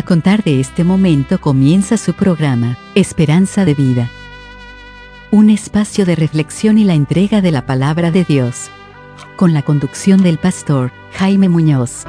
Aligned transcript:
A 0.00 0.02
contar 0.02 0.42
de 0.42 0.60
este 0.60 0.82
momento 0.82 1.38
comienza 1.42 1.98
su 1.98 2.14
programa, 2.14 2.78
Esperanza 2.94 3.66
de 3.66 3.74
Vida. 3.74 4.08
Un 5.30 5.50
espacio 5.50 6.06
de 6.06 6.16
reflexión 6.16 6.78
y 6.78 6.84
la 6.84 6.94
entrega 6.94 7.42
de 7.42 7.50
la 7.50 7.66
palabra 7.66 8.10
de 8.10 8.24
Dios. 8.24 8.70
Con 9.36 9.52
la 9.52 9.60
conducción 9.60 10.22
del 10.22 10.38
pastor 10.38 10.90
Jaime 11.12 11.50
Muñoz. 11.50 12.04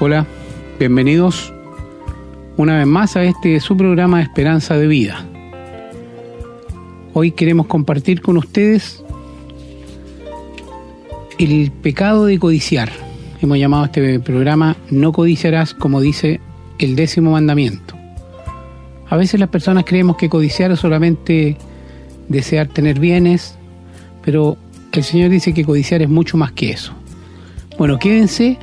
Hola, 0.00 0.26
bienvenidos 0.80 1.54
una 2.56 2.78
vez 2.78 2.86
más 2.88 3.14
a 3.14 3.22
este 3.22 3.60
su 3.60 3.76
programa 3.76 4.22
Esperanza 4.22 4.76
de 4.76 4.88
Vida. 4.88 5.24
Hoy 7.14 7.30
queremos 7.30 7.68
compartir 7.68 8.22
con 8.22 8.38
ustedes 8.38 9.04
el 11.38 11.70
pecado 11.70 12.26
de 12.26 12.40
codiciar 12.40 13.11
hemos 13.46 13.58
llamado 13.58 13.84
a 13.84 13.86
este 13.86 14.20
programa 14.20 14.76
No 14.90 15.12
codiciarás, 15.12 15.74
como 15.74 16.00
dice 16.00 16.40
el 16.78 16.96
décimo 16.96 17.32
mandamiento. 17.32 17.94
A 19.08 19.16
veces 19.16 19.38
las 19.38 19.48
personas 19.48 19.84
creemos 19.84 20.16
que 20.16 20.28
codiciar 20.28 20.70
es 20.70 20.80
solamente 20.80 21.56
desear 22.28 22.68
tener 22.68 22.98
bienes, 22.98 23.56
pero 24.24 24.56
el 24.92 25.04
Señor 25.04 25.30
dice 25.30 25.52
que 25.52 25.64
codiciar 25.64 26.02
es 26.02 26.08
mucho 26.08 26.36
más 26.36 26.52
que 26.52 26.70
eso. 26.70 26.92
Bueno, 27.78 27.98
quédense, 27.98 28.58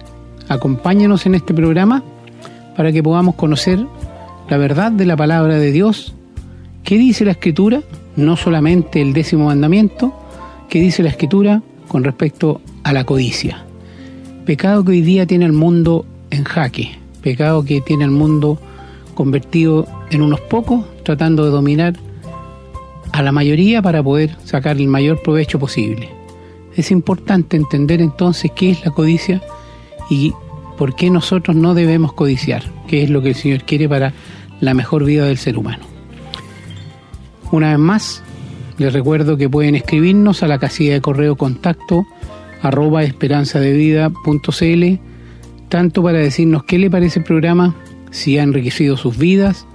acompáñenos 0.48 1.26
en 1.26 1.36
este 1.36 1.54
programa 1.54 2.04
para 2.76 2.92
que 2.92 3.04
podamos 3.04 3.36
conocer 3.36 3.86
la 4.50 4.58
verdad 4.58 4.92
de 4.92 5.06
la 5.06 5.16
palabra 5.16 5.58
de 5.58 5.72
Dios. 5.72 6.16
¿Qué 6.84 6.98
dice 6.98 7.26
la 7.26 7.32
Escritura? 7.32 7.82
No 8.16 8.38
solamente 8.38 9.02
el 9.02 9.14
décimo 9.14 9.46
mandamiento, 9.46 10.14
¿qué 10.70 10.80
dice 10.80 11.04
la 11.04 11.10
Escritura 11.10 11.62
con 11.88 12.04
respecto 12.04 12.62
a 12.84 12.94
la 12.94 13.04
codicia? 13.04 13.69
Pecado 14.50 14.84
que 14.84 14.94
hoy 14.94 15.02
día 15.02 15.28
tiene 15.28 15.46
el 15.46 15.54
mundo 15.54 16.08
en 16.32 16.44
jaque, 16.44 16.98
pecado 17.22 17.64
que 17.64 17.82
tiene 17.82 18.04
el 18.04 18.10
mundo 18.10 18.60
convertido 19.14 19.86
en 20.10 20.24
unos 20.24 20.42
pocos, 20.42 20.86
tratando 21.04 21.46
de 21.46 21.52
dominar 21.52 21.94
a 23.12 23.22
la 23.22 23.32
mayoría 23.32 23.84
para 23.84 24.02
poder 24.02 24.36
sacar 24.46 24.78
el 24.78 24.88
mayor 24.88 25.22
provecho 25.22 25.60
posible. 25.60 26.10
Es 26.76 26.90
importante 26.90 27.58
entender 27.58 28.02
entonces 28.02 28.50
qué 28.56 28.72
es 28.72 28.84
la 28.84 28.90
codicia 28.90 29.40
y 30.10 30.34
por 30.80 30.96
qué 30.96 31.12
nosotros 31.12 31.56
no 31.56 31.76
debemos 31.76 32.14
codiciar, 32.14 32.64
qué 32.88 33.04
es 33.04 33.12
lo 33.12 33.22
que 33.22 33.30
el 33.30 33.36
Señor 33.36 33.66
quiere 33.66 33.88
para 33.88 34.14
la 34.62 34.74
mejor 34.74 35.06
vida 35.06 35.28
del 35.28 35.38
ser 35.38 35.60
humano. 35.60 35.84
Una 37.52 37.70
vez 37.70 37.80
más, 37.80 38.24
les 38.80 38.92
recuerdo 38.94 39.38
que 39.38 39.48
pueden 39.48 39.76
escribirnos 39.76 40.42
a 40.42 40.48
la 40.48 40.58
casilla 40.58 40.94
de 40.94 41.02
correo 41.02 41.36
contacto 41.36 42.08
arroba 42.62 43.04
esperanzadevida.cl, 43.04 45.00
tanto 45.70 46.04
para 46.04 46.20
decirnos 46.20 46.64
qué 46.64 46.78
le 46.78 46.90
parece 46.90 47.20
el 47.20 47.26
programa, 47.26 47.76
si 48.12 48.38
ha 48.38 48.44
enriquecido 48.44 48.98
sus 48.98 49.18
vidas, 49.18 49.66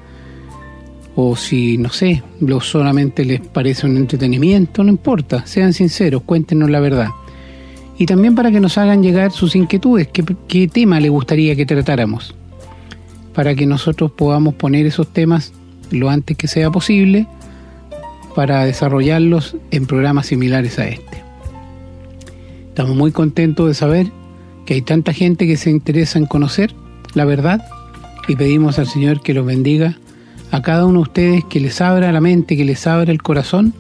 o 1.17 1.37
si, 1.37 1.79
no 1.79 1.91
sé, 1.91 2.23
lo 2.41 2.61
solamente 2.61 3.25
les 3.25 3.41
parece 3.41 3.87
un 3.87 3.97
entretenimiento, 3.97 4.83
no 4.83 4.91
importa, 4.91 5.47
sean 5.47 5.73
sinceros, 5.73 6.23
cuéntenos 6.23 6.69
la 6.71 6.81
verdad. 6.81 7.11
Y 7.97 8.07
también 8.07 8.35
para 8.35 8.51
que 8.51 8.59
nos 8.61 8.77
hagan 8.79 9.03
llegar 9.03 9.31
sus 9.31 9.55
inquietudes, 9.55 10.09
qué, 10.09 10.25
qué 10.49 10.67
tema 10.67 10.99
le 10.99 11.09
gustaría 11.09 11.55
que 11.55 11.67
tratáramos, 11.67 12.35
para 13.33 13.55
que 13.55 13.67
nosotros 13.67 14.11
podamos 14.11 14.55
poner 14.55 14.87
esos 14.87 15.13
temas 15.13 15.53
lo 15.91 16.11
antes 16.11 16.37
que 16.37 16.49
sea 16.49 16.71
posible 16.71 17.29
para 18.35 18.65
desarrollarlos 18.65 19.57
en 19.71 19.87
programas 19.87 20.27
similares 20.27 20.79
a 20.81 20.89
este. 20.89 21.24
Estamos 22.75 22.97
muy 22.97 23.13
contentos 23.13 23.69
de 23.69 23.75
saber 23.75 24.09
que 24.67 24.75
hay 24.75 24.83
tanta 24.83 25.13
gente 25.13 25.47
que 25.47 25.57
se 25.57 25.71
interesa 25.71 26.19
en 26.19 26.27
conocer 26.27 26.75
la 27.15 27.25
verdad 27.25 27.65
y 28.27 28.35
pedimos 28.35 28.81
al 28.81 28.89
Señor 28.89 29.23
que 29.23 29.33
los 29.33 29.47
bendiga 29.47 29.97
a 30.51 30.61
cada 30.61 30.85
uno 30.85 30.95
de 30.99 31.03
ustedes, 31.03 31.45
que 31.45 31.61
les 31.61 31.81
abra 31.81 32.11
la 32.11 32.21
mente, 32.21 32.57
que 32.57 32.65
les 32.65 32.85
abra 32.89 33.13
el 33.13 33.23
corazón 33.23 33.75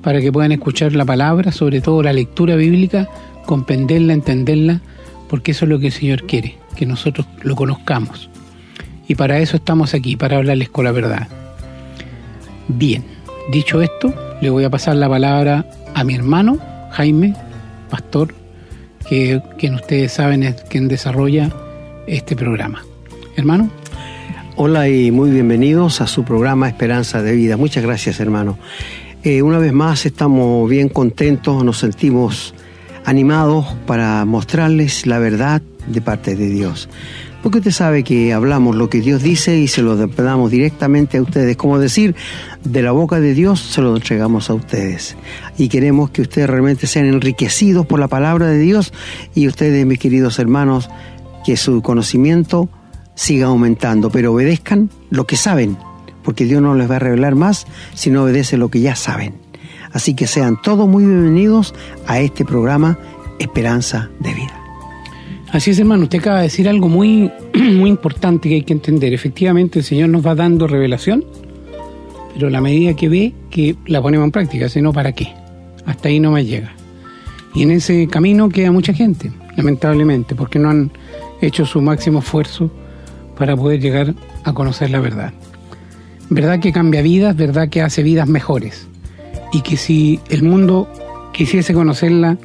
para 0.00 0.20
que 0.20 0.30
puedan 0.30 0.52
escuchar 0.52 0.92
la 0.92 1.04
palabra, 1.04 1.50
sobre 1.50 1.80
todo 1.80 2.04
la 2.04 2.12
lectura 2.12 2.54
bíblica, 2.54 3.08
comprenderla, 3.46 4.12
entenderla, 4.12 4.80
porque 5.28 5.50
eso 5.50 5.64
es 5.64 5.68
lo 5.68 5.80
que 5.80 5.86
el 5.86 5.92
Señor 5.92 6.22
quiere, 6.22 6.54
que 6.76 6.86
nosotros 6.86 7.26
lo 7.42 7.56
conozcamos. 7.56 8.30
Y 9.08 9.16
para 9.16 9.40
eso 9.40 9.56
estamos 9.56 9.92
aquí, 9.92 10.14
para 10.14 10.36
hablarles 10.36 10.68
con 10.68 10.84
la 10.84 10.92
verdad. 10.92 11.26
Bien, 12.68 13.02
dicho 13.50 13.82
esto, 13.82 14.14
le 14.40 14.50
voy 14.50 14.62
a 14.62 14.70
pasar 14.70 14.94
la 14.94 15.08
palabra 15.08 15.68
a 15.96 16.04
mi 16.04 16.14
hermano 16.14 16.60
Jaime 16.92 17.34
pastor, 17.88 18.34
que 19.08 19.40
quien 19.58 19.74
ustedes 19.74 20.12
saben 20.12 20.42
es 20.42 20.54
quien 20.62 20.88
desarrolla 20.88 21.50
este 22.06 22.36
programa. 22.36 22.84
Hermano. 23.36 23.70
Hola 24.56 24.88
y 24.88 25.10
muy 25.10 25.30
bienvenidos 25.30 26.00
a 26.00 26.06
su 26.06 26.24
programa 26.24 26.66
Esperanza 26.66 27.22
de 27.22 27.34
Vida. 27.34 27.58
Muchas 27.58 27.84
gracias, 27.84 28.20
hermano. 28.20 28.58
Eh, 29.22 29.42
una 29.42 29.58
vez 29.58 29.72
más 29.72 30.06
estamos 30.06 30.68
bien 30.70 30.88
contentos, 30.88 31.62
nos 31.62 31.78
sentimos 31.78 32.54
animados 33.04 33.66
para 33.86 34.24
mostrarles 34.24 35.06
la 35.06 35.18
verdad 35.18 35.60
de 35.86 36.00
parte 36.00 36.36
de 36.36 36.48
Dios. 36.48 36.88
Porque 37.46 37.58
usted 37.58 37.70
sabe 37.70 38.02
que 38.02 38.32
hablamos 38.32 38.74
lo 38.74 38.90
que 38.90 39.00
Dios 39.00 39.22
dice 39.22 39.56
y 39.56 39.68
se 39.68 39.80
lo 39.80 39.94
damos 39.96 40.50
directamente 40.50 41.18
a 41.18 41.22
ustedes. 41.22 41.56
Como 41.56 41.78
decir, 41.78 42.16
de 42.64 42.82
la 42.82 42.90
boca 42.90 43.20
de 43.20 43.34
Dios 43.34 43.60
se 43.60 43.82
lo 43.82 43.94
entregamos 43.94 44.50
a 44.50 44.54
ustedes. 44.54 45.16
Y 45.56 45.68
queremos 45.68 46.10
que 46.10 46.22
ustedes 46.22 46.50
realmente 46.50 46.88
sean 46.88 47.06
enriquecidos 47.06 47.86
por 47.86 48.00
la 48.00 48.08
palabra 48.08 48.48
de 48.48 48.58
Dios 48.58 48.92
y 49.36 49.46
ustedes, 49.46 49.86
mis 49.86 50.00
queridos 50.00 50.40
hermanos, 50.40 50.90
que 51.44 51.56
su 51.56 51.82
conocimiento 51.82 52.68
siga 53.14 53.46
aumentando, 53.46 54.10
pero 54.10 54.32
obedezcan 54.32 54.90
lo 55.10 55.28
que 55.28 55.36
saben, 55.36 55.78
porque 56.24 56.46
Dios 56.46 56.60
no 56.60 56.74
les 56.74 56.90
va 56.90 56.96
a 56.96 56.98
revelar 56.98 57.36
más 57.36 57.68
si 57.94 58.10
no 58.10 58.24
obedece 58.24 58.56
lo 58.56 58.70
que 58.70 58.80
ya 58.80 58.96
saben. 58.96 59.36
Así 59.92 60.14
que 60.14 60.26
sean 60.26 60.60
todos 60.60 60.88
muy 60.88 61.04
bienvenidos 61.04 61.76
a 62.08 62.18
este 62.18 62.44
programa 62.44 62.98
Esperanza 63.38 64.10
de 64.18 64.34
Vida. 64.34 64.55
Así 65.52 65.70
es, 65.70 65.78
hermano, 65.78 66.04
usted 66.04 66.18
acaba 66.18 66.38
de 66.38 66.44
decir 66.44 66.68
algo 66.68 66.88
muy, 66.88 67.30
muy 67.54 67.88
importante 67.88 68.48
que 68.48 68.56
hay 68.56 68.62
que 68.62 68.72
entender. 68.72 69.14
Efectivamente, 69.14 69.78
el 69.78 69.84
Señor 69.84 70.08
nos 70.08 70.26
va 70.26 70.34
dando 70.34 70.66
revelación, 70.66 71.24
pero 72.34 72.50
la 72.50 72.60
medida 72.60 72.94
que 72.94 73.08
ve, 73.08 73.32
que 73.50 73.76
la 73.86 74.02
ponemos 74.02 74.24
en 74.24 74.32
práctica, 74.32 74.68
si 74.68 74.82
no, 74.82 74.92
¿para 74.92 75.12
qué? 75.12 75.32
Hasta 75.86 76.08
ahí 76.08 76.18
no 76.20 76.32
me 76.32 76.44
llega. 76.44 76.72
Y 77.54 77.62
en 77.62 77.70
ese 77.70 78.08
camino 78.08 78.48
queda 78.48 78.72
mucha 78.72 78.92
gente, 78.92 79.30
lamentablemente, 79.56 80.34
porque 80.34 80.58
no 80.58 80.68
han 80.68 80.90
hecho 81.40 81.64
su 81.64 81.80
máximo 81.80 82.18
esfuerzo 82.18 82.70
para 83.38 83.56
poder 83.56 83.80
llegar 83.80 84.14
a 84.44 84.52
conocer 84.52 84.90
la 84.90 85.00
verdad. 85.00 85.32
Verdad 86.28 86.58
que 86.58 86.72
cambia 86.72 87.02
vidas, 87.02 87.36
verdad 87.36 87.68
que 87.68 87.82
hace 87.82 88.02
vidas 88.02 88.28
mejores. 88.28 88.88
Y 89.52 89.60
que 89.60 89.76
si 89.76 90.18
el 90.28 90.42
mundo 90.42 90.88
quisiese 91.32 91.72
conocerla, 91.72 92.36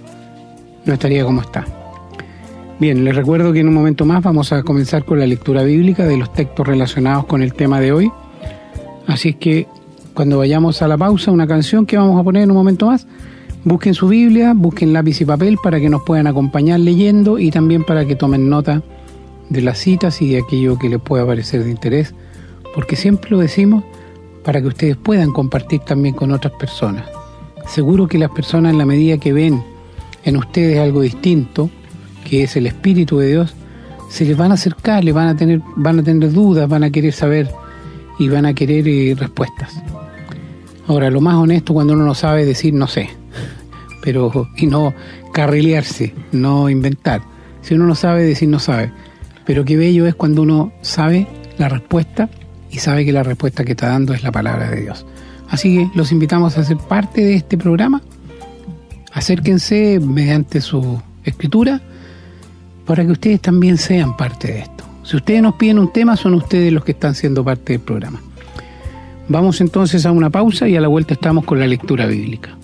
no 0.86 0.94
estaría 0.94 1.26
como 1.26 1.42
está. 1.42 1.66
Bien, 2.82 3.06
les 3.06 3.16
recuerdo 3.16 3.54
que 3.54 3.60
en 3.60 3.68
un 3.68 3.76
momento 3.76 4.08
más 4.08 4.24
vamos 4.24 4.52
a 4.52 4.64
comenzar 4.64 5.06
con 5.06 5.20
la 5.20 5.28
lectura 5.28 5.62
bíblica 5.62 6.04
de 6.04 6.18
los 6.18 6.34
textos 6.34 6.66
relacionados 6.66 7.28
con 7.28 7.44
el 7.44 7.54
tema 7.54 7.80
de 7.80 7.92
hoy. 7.92 8.12
Así 9.06 9.30
es 9.30 9.36
que 9.36 9.68
cuando 10.16 10.40
vayamos 10.40 10.82
a 10.82 10.88
la 10.88 10.98
pausa, 10.98 11.30
una 11.30 11.46
canción 11.46 11.86
que 11.86 11.96
vamos 11.96 12.20
a 12.20 12.24
poner 12.24 12.42
en 12.42 12.50
un 12.50 12.58
momento 12.58 12.88
más, 12.88 13.06
busquen 13.64 13.94
su 13.94 14.08
Biblia, 14.08 14.54
busquen 14.56 14.94
lápiz 14.94 15.22
y 15.22 15.26
papel 15.26 15.60
para 15.62 15.80
que 15.80 15.90
nos 15.90 16.02
puedan 16.02 16.26
acompañar 16.26 16.80
leyendo 16.80 17.38
y 17.38 17.52
también 17.52 17.84
para 17.84 18.04
que 18.08 18.16
tomen 18.16 18.50
nota 18.50 18.82
de 19.50 19.62
las 19.62 19.78
citas 19.78 20.20
y 20.24 20.32
de 20.32 20.40
aquello 20.40 20.80
que 20.80 20.90
les 20.90 21.00
pueda 21.00 21.24
parecer 21.24 21.64
de 21.64 21.70
interés, 21.70 22.16
porque 22.74 22.96
siempre 22.96 23.30
lo 23.30 23.38
decimos 23.38 23.84
para 24.44 24.60
que 24.60 24.70
ustedes 24.70 24.98
puedan 24.98 25.32
compartir 25.34 25.82
también 25.82 26.16
con 26.16 26.32
otras 26.32 26.54
personas. 26.54 27.06
Seguro 27.68 28.08
que 28.08 28.18
las 28.18 28.32
personas 28.32 28.72
en 28.72 28.80
la 28.80 28.88
medida 28.88 29.20
que 29.20 29.34
ven 29.34 29.62
en 30.24 30.36
ustedes 30.36 30.80
algo 30.80 31.02
distinto, 31.02 31.70
que 32.24 32.44
es 32.44 32.56
el 32.56 32.68
Espíritu 32.68 33.18
de 33.20 33.28
Dios, 33.28 33.56
se 34.10 34.26
les 34.26 34.36
van 34.36 34.52
a 34.52 34.56
acercar, 34.56 35.04
les 35.04 35.14
van 35.14 35.30
a 35.30 35.36
tener, 35.36 35.62
van 35.78 36.00
a 36.00 36.04
tener 36.04 36.32
dudas, 36.32 36.68
van 36.68 36.84
a 36.84 36.90
querer 36.90 37.14
saber 37.14 37.50
y 38.20 38.28
van 38.28 38.46
a 38.46 38.54
querer 38.54 38.88
eh, 38.88 39.16
respuestas. 39.18 39.82
Ahora, 40.88 41.10
lo 41.10 41.22
más 41.22 41.36
honesto 41.36 41.74
cuando 41.74 41.94
uno 41.94 42.04
no 42.04 42.14
sabe 42.14 42.46
decir 42.46 42.74
no 42.74 42.88
sé, 42.88 43.10
pero 44.04 44.50
y 44.58 44.68
no 44.68 44.94
carrilearse, 45.32 46.14
no 46.34 46.70
inventar. 46.70 47.22
Si 47.62 47.74
uno 47.74 47.86
no 47.86 47.96
sabe 47.96 48.24
decir 48.24 48.50
no 48.50 48.60
sabe, 48.60 48.92
pero 49.46 49.64
qué 49.64 49.78
bello 49.78 50.06
es 50.08 50.16
cuando 50.16 50.42
uno 50.42 50.74
sabe 50.82 51.28
la 51.58 51.70
respuesta 51.70 52.30
y 52.70 52.80
sabe 52.80 53.06
que 53.06 53.14
la 53.14 53.24
respuesta 53.24 53.64
que 53.64 53.72
está 53.72 53.88
dando 53.88 54.14
es 54.14 54.24
la 54.24 54.32
palabra 54.32 54.70
de 54.70 54.82
Dios. 54.82 55.06
Así 55.50 55.78
que 55.78 55.98
los 55.98 56.12
invitamos 56.12 56.58
a 56.58 56.64
ser 56.64 56.78
parte 56.78 57.22
de 57.22 57.36
este 57.36 57.58
programa. 57.58 58.02
Acérquense 59.14 60.00
mediante 60.00 60.60
su 60.60 61.02
escritura 61.24 61.82
para 62.92 63.06
que 63.06 63.14
ustedes 63.14 63.40
también 63.40 63.78
sean 63.78 64.18
parte 64.18 64.52
de 64.52 64.60
esto. 64.60 64.84
Si 65.04 65.16
ustedes 65.16 65.42
nos 65.42 65.56
piden 65.56 65.80
un 65.80 65.94
tema, 65.94 66.18
son 66.18 66.34
ustedes 66.34 66.74
los 66.74 66.84
que 66.84 66.92
están 66.92 67.16
siendo 67.16 67.42
parte 67.42 67.72
del 67.72 67.80
programa. 67.80 68.22
Vamos 69.30 69.62
entonces 69.62 70.06
a 70.06 70.12
una 70.12 70.30
pausa 70.30 70.68
y 70.68 70.76
a 70.76 70.82
la 70.82 70.90
vuelta 70.90 71.14
estamos 71.14 71.46
con 71.46 71.58
la 71.58 71.68
lectura 71.68 72.06
bíblica. 72.06 72.58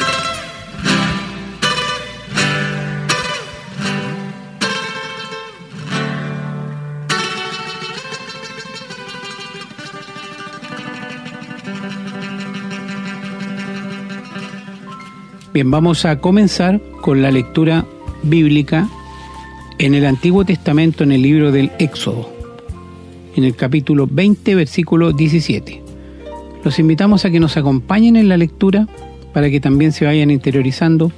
Bien, 15.54 15.72
vamos 15.72 16.04
a 16.04 16.20
comenzar 16.20 16.82
con 17.00 17.22
la 17.22 17.32
lectura 17.32 17.86
bíblica 18.24 18.90
en 19.80 19.94
el 19.94 20.06
Antiguo 20.06 20.44
Testamento, 20.44 21.04
en 21.04 21.12
el 21.12 21.22
libro 21.22 21.52
del 21.52 21.72
Éxodo, 21.80 22.30
en 23.36 23.44
el 23.44 23.56
capítulo 23.56 24.08
20, 24.10 24.56
versículo 24.56 25.12
17. 25.12 25.84
Los 26.64 26.80
invitamos 26.80 27.26
a 27.26 27.30
que 27.30 27.40
nos 27.40 27.58
acompañen 27.58 28.16
en 28.16 28.28
la 28.28 28.38
lectura 28.38 28.88
para 29.34 29.50
que 29.50 29.60
también 29.60 29.92
se 29.92 30.06
vayan 30.06 30.32
interiorizando. 30.32 31.12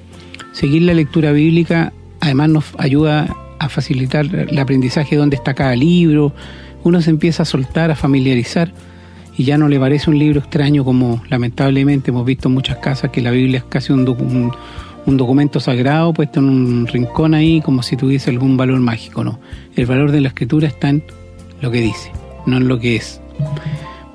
Seguir 0.51 0.81
la 0.81 0.93
lectura 0.93 1.31
bíblica 1.31 1.93
además 2.19 2.49
nos 2.49 2.65
ayuda 2.77 3.35
a 3.59 3.69
facilitar 3.69 4.25
el 4.25 4.59
aprendizaje 4.59 5.11
de 5.11 5.19
dónde 5.19 5.37
está 5.37 5.53
cada 5.53 5.75
libro. 5.75 6.33
Uno 6.83 7.01
se 7.01 7.09
empieza 7.09 7.43
a 7.43 7.45
soltar, 7.45 7.91
a 7.91 7.95
familiarizar 7.95 8.73
y 9.37 9.45
ya 9.45 9.57
no 9.57 9.69
le 9.69 9.79
parece 9.79 10.09
un 10.09 10.19
libro 10.19 10.41
extraño 10.41 10.83
como 10.83 11.23
lamentablemente 11.29 12.11
hemos 12.11 12.25
visto 12.25 12.49
en 12.49 12.55
muchas 12.55 12.77
casas 12.79 13.09
que 13.11 13.21
la 13.21 13.31
Biblia 13.31 13.59
es 13.59 13.63
casi 13.63 13.93
un, 13.93 14.07
un, 14.07 14.51
documento 15.17 15.59
sagrado 15.59 16.13
puesto 16.13 16.39
en 16.39 16.49
un 16.49 16.87
rincón 16.87 17.33
ahí 17.33 17.61
como 17.61 17.83
si 17.83 17.95
tuviese 17.95 18.29
algún 18.29 18.57
valor 18.57 18.79
mágico, 18.79 19.23
¿no? 19.23 19.39
El 19.75 19.85
valor 19.85 20.11
de 20.11 20.21
la 20.21 20.29
escritura 20.29 20.67
está 20.67 20.89
en 20.89 21.03
lo 21.61 21.71
que 21.71 21.81
dice, 21.81 22.11
no 22.45 22.57
en 22.57 22.67
lo 22.67 22.79
que 22.79 22.95
es. 22.95 23.21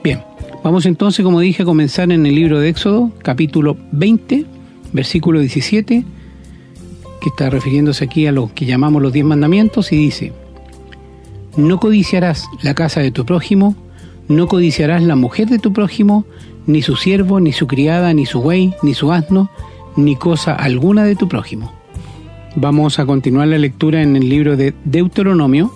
Bien, 0.02 0.20
vamos 0.62 0.86
entonces, 0.86 1.24
como 1.24 1.40
dije, 1.40 1.62
a 1.62 1.66
comenzar 1.66 2.10
en 2.12 2.26
el 2.26 2.34
libro 2.34 2.60
de 2.60 2.68
Éxodo, 2.68 3.10
capítulo 3.22 3.76
20, 3.92 4.44
versículo 4.92 5.40
17, 5.40 6.04
que 7.20 7.28
está 7.28 7.50
refiriéndose 7.50 8.04
aquí 8.04 8.26
a 8.26 8.32
lo 8.32 8.52
que 8.54 8.66
llamamos 8.66 9.02
los 9.02 9.12
diez 9.12 9.24
mandamientos, 9.24 9.92
y 9.92 9.96
dice, 9.96 10.32
no 11.56 11.80
codiciarás 11.80 12.46
la 12.62 12.74
casa 12.74 13.00
de 13.00 13.10
tu 13.10 13.24
prójimo, 13.24 13.76
no 14.28 14.46
codiciarás 14.48 15.02
la 15.02 15.16
mujer 15.16 15.48
de 15.48 15.58
tu 15.58 15.72
prójimo, 15.72 16.24
ni 16.66 16.82
su 16.82 16.96
siervo, 16.96 17.40
ni 17.40 17.52
su 17.52 17.66
criada, 17.66 18.12
ni 18.12 18.26
su 18.26 18.40
buey, 18.40 18.74
ni 18.82 18.94
su 18.94 19.12
asno, 19.12 19.50
ni 19.96 20.16
cosa 20.16 20.54
alguna 20.54 21.04
de 21.04 21.16
tu 21.16 21.28
prójimo. 21.28 21.72
Vamos 22.56 22.98
a 22.98 23.06
continuar 23.06 23.48
la 23.48 23.58
lectura 23.58 24.02
en 24.02 24.16
el 24.16 24.28
libro 24.28 24.56
de 24.56 24.74
Deuteronomio, 24.84 25.72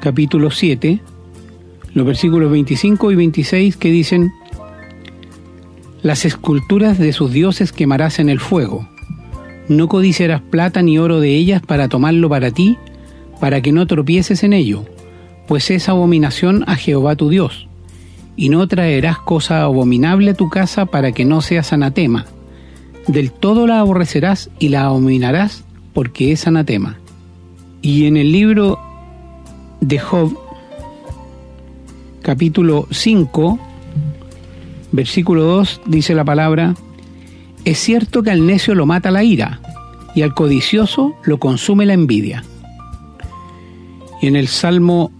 capítulo 0.00 0.50
7, 0.50 1.00
los 1.94 2.06
versículos 2.06 2.50
25 2.50 3.12
y 3.12 3.14
26 3.14 3.76
que 3.76 3.90
dicen, 3.90 4.32
Las 6.02 6.24
esculturas 6.24 6.98
de 6.98 7.12
sus 7.12 7.32
dioses 7.32 7.72
quemarás 7.72 8.18
en 8.18 8.28
el 8.28 8.40
fuego. 8.40 8.88
No 9.68 9.88
codiciarás 9.88 10.40
plata 10.42 10.82
ni 10.82 10.98
oro 10.98 11.20
de 11.20 11.34
ellas 11.36 11.62
para 11.62 11.88
tomarlo 11.88 12.28
para 12.28 12.50
ti, 12.50 12.76
para 13.40 13.60
que 13.60 13.72
no 13.72 13.86
tropieces 13.86 14.42
en 14.42 14.52
ello 14.52 14.84
pues 15.46 15.70
es 15.70 15.88
abominación 15.88 16.64
a 16.66 16.76
Jehová 16.76 17.16
tu 17.16 17.28
Dios. 17.28 17.68
Y 18.36 18.48
no 18.48 18.66
traerás 18.66 19.18
cosa 19.18 19.62
abominable 19.62 20.32
a 20.32 20.34
tu 20.34 20.48
casa 20.48 20.86
para 20.86 21.12
que 21.12 21.24
no 21.24 21.40
seas 21.40 21.72
anatema. 21.72 22.26
Del 23.06 23.32
todo 23.32 23.66
la 23.66 23.80
aborrecerás 23.80 24.50
y 24.58 24.68
la 24.68 24.84
abominarás 24.84 25.64
porque 25.92 26.32
es 26.32 26.46
anatema. 26.46 26.98
Y 27.82 28.06
en 28.06 28.16
el 28.16 28.32
libro 28.32 28.78
de 29.80 29.98
Job, 29.98 30.38
capítulo 32.22 32.86
5, 32.90 33.58
versículo 34.92 35.44
2, 35.44 35.82
dice 35.86 36.14
la 36.14 36.24
palabra, 36.24 36.74
es 37.64 37.78
cierto 37.78 38.22
que 38.22 38.30
al 38.30 38.46
necio 38.46 38.74
lo 38.74 38.86
mata 38.86 39.10
la 39.10 39.22
ira, 39.22 39.60
y 40.14 40.22
al 40.22 40.34
codicioso 40.34 41.14
lo 41.24 41.38
consume 41.38 41.86
la 41.86 41.94
envidia. 41.94 42.44
Y 44.22 44.28
en 44.28 44.36
el 44.36 44.48
Salmo 44.48 45.10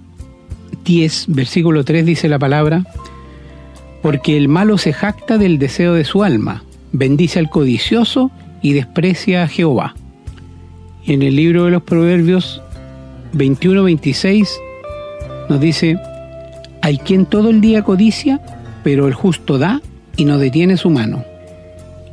10, 0.85 1.27
versículo 1.29 1.85
3 1.85 2.07
dice 2.07 2.29
la 2.29 2.39
palabra, 2.39 2.85
porque 4.03 4.37
el 4.37 4.49
malo 4.49 4.79
se 4.79 4.93
jacta 4.93 5.37
del 5.39 5.59
deseo 5.59 5.95
de 5.95 6.05
su 6.05 6.23
alma, 6.23 6.63
bendice 6.94 7.41
al 7.41 7.50
codicioso 7.50 8.31
y 8.62 8.73
desprecia 8.73 9.43
a 9.43 9.49
Jehová. 9.49 9.94
Y 11.05 11.12
en 11.12 11.23
el 11.23 11.37
libro 11.37 11.64
de 11.64 11.73
los 11.73 11.82
Proverbios 11.82 12.62
21-26 13.35 14.49
nos 15.50 15.61
dice, 15.61 15.99
hay 16.81 16.96
quien 16.99 17.26
todo 17.26 17.50
el 17.50 17.61
día 17.61 17.82
codicia, 17.82 18.41
pero 18.82 19.06
el 19.08 19.14
justo 19.14 19.58
da 19.58 19.82
y 20.17 20.25
no 20.25 20.38
detiene 20.38 20.76
su 20.76 20.88
mano. 20.88 21.25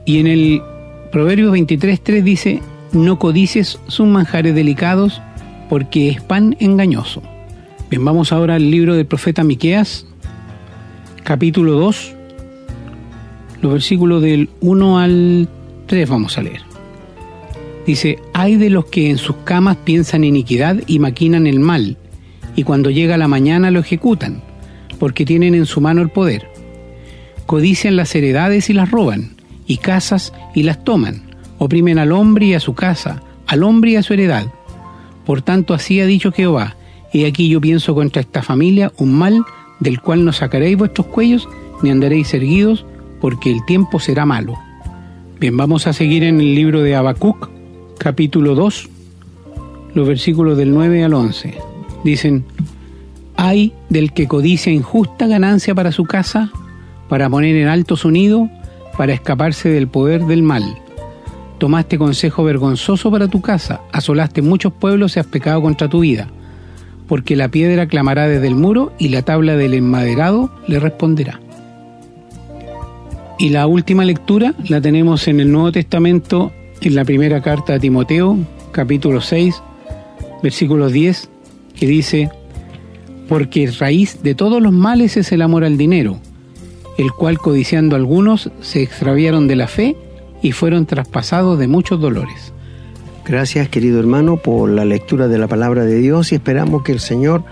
Y 0.06 0.20
en 0.20 0.28
el 0.28 0.62
Proverbios 1.12 1.54
23.3 1.54 2.24
dice, 2.24 2.62
no 2.92 3.20
codices 3.20 3.80
sus 3.88 4.08
manjares 4.08 4.56
delicados, 4.56 5.22
porque 5.70 6.10
es 6.10 6.22
pan 6.22 6.58
engañoso. 6.60 7.22
Bien, 7.90 8.04
vamos 8.04 8.34
ahora 8.34 8.56
al 8.56 8.72
libro 8.72 8.96
del 8.96 9.06
profeta 9.06 9.44
Miqueas, 9.44 10.08
capítulo 11.24 11.74
2, 11.74 12.16
los 13.62 13.72
versículos 13.72 14.22
del 14.22 14.50
1 14.62 15.00
al 15.00 15.48
3 15.88 16.10
vamos 16.10 16.38
a 16.38 16.44
leer. 16.44 16.62
Dice, 17.86 18.20
hay 18.34 18.58
de 18.58 18.70
los 18.70 18.86
que 18.86 19.10
en 19.10 19.18
sus 19.18 19.38
camas 19.38 19.78
piensan 19.78 20.24
iniquidad 20.24 20.78
y 20.88 21.00
maquinan 21.00 21.48
el 21.48 21.60
mal, 21.60 21.98
y 22.56 22.64
cuando 22.64 22.90
llega 22.90 23.18
la 23.18 23.28
mañana 23.28 23.72
lo 23.72 23.80
ejecutan, 23.80 24.42
porque 25.00 25.26
tienen 25.26 25.56
en 25.56 25.66
su 25.66 25.82
mano 25.82 26.02
el 26.02 26.10
poder. 26.10 26.48
Codician 27.46 27.96
las 27.96 28.14
heredades 28.14 28.70
y 28.70 28.74
las 28.74 28.92
roban, 28.92 29.36
y 29.66 29.78
casas 29.78 30.34
y 30.54 30.64
las 30.64 30.84
toman, 30.84 31.24
oprimen 31.58 31.98
al 31.98 32.12
hombre 32.12 32.48
y 32.48 32.54
a 32.54 32.60
su 32.60 32.74
casa, 32.74 33.24
al 33.48 33.64
hombre 33.64 33.92
y 33.92 33.96
a 33.96 34.04
su 34.04 34.14
heredad. 34.14 34.46
Por 35.26 35.42
tanto 35.42 35.74
así 35.74 36.00
ha 36.02 36.06
dicho 36.06 36.32
Jehová, 36.32 36.76
y 37.14 37.26
aquí 37.26 37.50
yo 37.50 37.60
pienso 37.60 37.94
contra 37.94 38.22
esta 38.22 38.42
familia 38.42 38.92
un 38.98 39.14
mal 39.14 39.44
del 39.80 40.02
cual 40.02 40.24
no 40.24 40.32
sacaréis 40.32 40.78
vuestros 40.78 41.08
cuellos 41.08 41.50
ni 41.82 41.90
andaréis 41.90 42.34
erguidos, 42.34 42.86
porque 43.22 43.52
el 43.52 43.64
tiempo 43.66 44.00
será 44.00 44.26
malo. 44.26 44.58
Bien, 45.40 45.56
vamos 45.56 45.88
a 45.88 45.94
seguir 45.94 46.24
en 46.24 46.42
el 46.42 46.56
libro 46.56 46.82
de 46.82 46.96
Habacuc, 46.96 47.50
capítulo 47.98 48.56
2, 48.56 48.90
los 49.94 50.08
versículos 50.08 50.58
del 50.58 50.74
9 50.74 51.04
al 51.04 51.14
11. 51.14 51.58
Dicen, 52.04 52.44
hay 53.38 53.74
del 53.90 54.12
que 54.12 54.28
codicia 54.28 54.74
injusta 54.74 55.28
ganancia 55.28 55.74
para 55.74 55.92
su 55.92 56.06
casa, 56.06 56.52
para 57.08 57.30
poner 57.30 57.56
en 57.56 57.68
alto 57.68 57.96
su 57.96 58.12
nido, 58.12 58.50
para 58.98 59.14
escaparse 59.14 59.70
del 59.70 59.88
poder 59.88 60.26
del 60.26 60.44
mal. 60.44 60.64
Tomaste 61.60 61.98
consejo 61.98 62.44
vergonzoso 62.44 63.12
para 63.12 63.28
tu 63.28 63.42
casa, 63.42 63.82
asolaste 63.94 64.42
muchos 64.42 64.74
pueblos 64.74 65.16
y 65.16 65.20
has 65.20 65.28
pecado 65.28 65.62
contra 65.62 65.88
tu 65.88 66.00
vida 66.00 66.28
porque 67.12 67.36
la 67.36 67.50
piedra 67.50 67.88
clamará 67.88 68.30
desde 68.30 68.48
el 68.48 68.56
muro 68.56 68.94
y 68.98 69.10
la 69.10 69.22
tabla 69.22 69.58
del 69.58 69.74
enmaderado 69.74 70.50
le 70.66 70.80
responderá. 70.80 71.42
Y 73.42 73.50
la 73.50 73.66
última 73.66 74.06
lectura 74.06 74.54
la 74.70 74.82
tenemos 74.82 75.28
en 75.28 75.40
el 75.40 75.52
Nuevo 75.52 75.72
Testamento, 75.72 76.52
en 76.80 76.94
la 76.94 77.04
primera 77.04 77.42
carta 77.42 77.74
a 77.74 77.80
Timoteo, 77.80 78.38
capítulo 78.72 79.20
6, 79.20 79.64
versículo 80.44 80.90
10, 80.90 81.28
que 81.74 81.88
dice, 81.88 82.30
porque 83.28 83.72
raíz 83.80 84.22
de 84.22 84.36
todos 84.36 84.62
los 84.62 84.72
males 84.72 85.18
es 85.18 85.32
el 85.32 85.42
amor 85.42 85.64
al 85.64 85.76
dinero, 85.76 86.20
el 87.00 87.12
cual 87.14 87.40
codiciando 87.40 87.96
algunos 87.96 88.52
se 88.62 88.84
extraviaron 88.84 89.48
de 89.48 89.56
la 89.56 89.68
fe 89.68 89.98
y 90.44 90.52
fueron 90.52 90.86
traspasados 90.86 91.58
de 91.58 91.68
muchos 91.68 92.00
dolores. 92.00 92.54
Gracias, 93.26 93.70
querido 93.70 94.00
hermano, 94.00 94.38
por 94.38 94.70
la 94.70 94.86
lectura 94.86 95.28
de 95.28 95.40
la 95.40 95.48
palabra 95.48 95.84
de 95.84 95.98
Dios 95.98 96.32
y 96.32 96.36
esperamos 96.36 96.84
que 96.84 96.92
el 96.92 97.00
Señor 97.00 97.44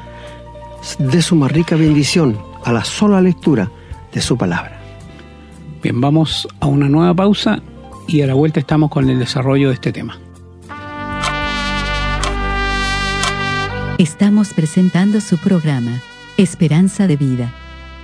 dé 0.99 1.23
su 1.23 1.35
más 1.35 1.51
rica 1.51 1.75
bendición 1.75 2.37
a 2.63 2.73
la 2.73 2.83
sola 2.83 3.21
lectura 3.21 3.71
de 4.13 4.21
su 4.21 4.37
palabra. 4.37 4.78
Bien, 5.81 6.01
vamos 6.01 6.47
a 6.59 6.67
una 6.67 6.89
nueva 6.89 7.13
pausa 7.13 7.61
y 8.07 8.21
a 8.21 8.27
la 8.27 8.33
vuelta 8.33 8.59
estamos 8.59 8.89
con 8.89 9.09
el 9.09 9.19
desarrollo 9.19 9.69
de 9.69 9.75
este 9.75 9.91
tema. 9.91 10.17
Estamos 13.97 14.53
presentando 14.53 15.21
su 15.21 15.37
programa, 15.37 16.01
Esperanza 16.37 17.07
de 17.07 17.17
Vida. 17.17 17.53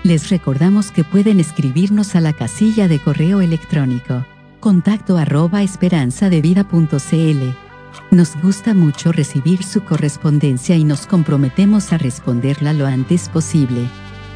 Les 0.03 0.29
recordamos 0.29 0.91
que 0.91 1.03
pueden 1.03 1.39
escribirnos 1.39 2.15
a 2.15 2.21
la 2.21 2.33
casilla 2.33 2.87
de 2.87 2.99
correo 2.99 3.41
electrónico 3.41 4.25
contacto 4.65 5.17
arroba 5.17 5.61
esperanzadevida.cl. 5.61 7.55
Nos 8.09 8.35
gusta 8.41 8.73
mucho 8.73 9.11
recibir 9.11 9.63
su 9.63 9.83
correspondencia 9.83 10.75
y 10.75 10.83
nos 10.83 11.05
comprometemos 11.05 11.93
a 11.93 11.99
responderla 11.99 12.73
lo 12.73 12.87
antes 12.87 13.29
posible. 13.29 13.87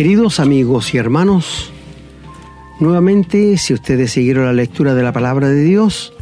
Queridos 0.00 0.40
amigos 0.40 0.94
y 0.94 0.96
hermanos, 0.96 1.70
Nuevamente, 2.78 3.58
si 3.58 3.74
ustedes 3.74 4.12
siguieron 4.12 4.46
la 4.46 4.54
lectura 4.54 4.94
de 4.94 5.02
la 5.02 5.12
palabra 5.12 5.50
de 5.50 5.62
Dios, 5.62 6.14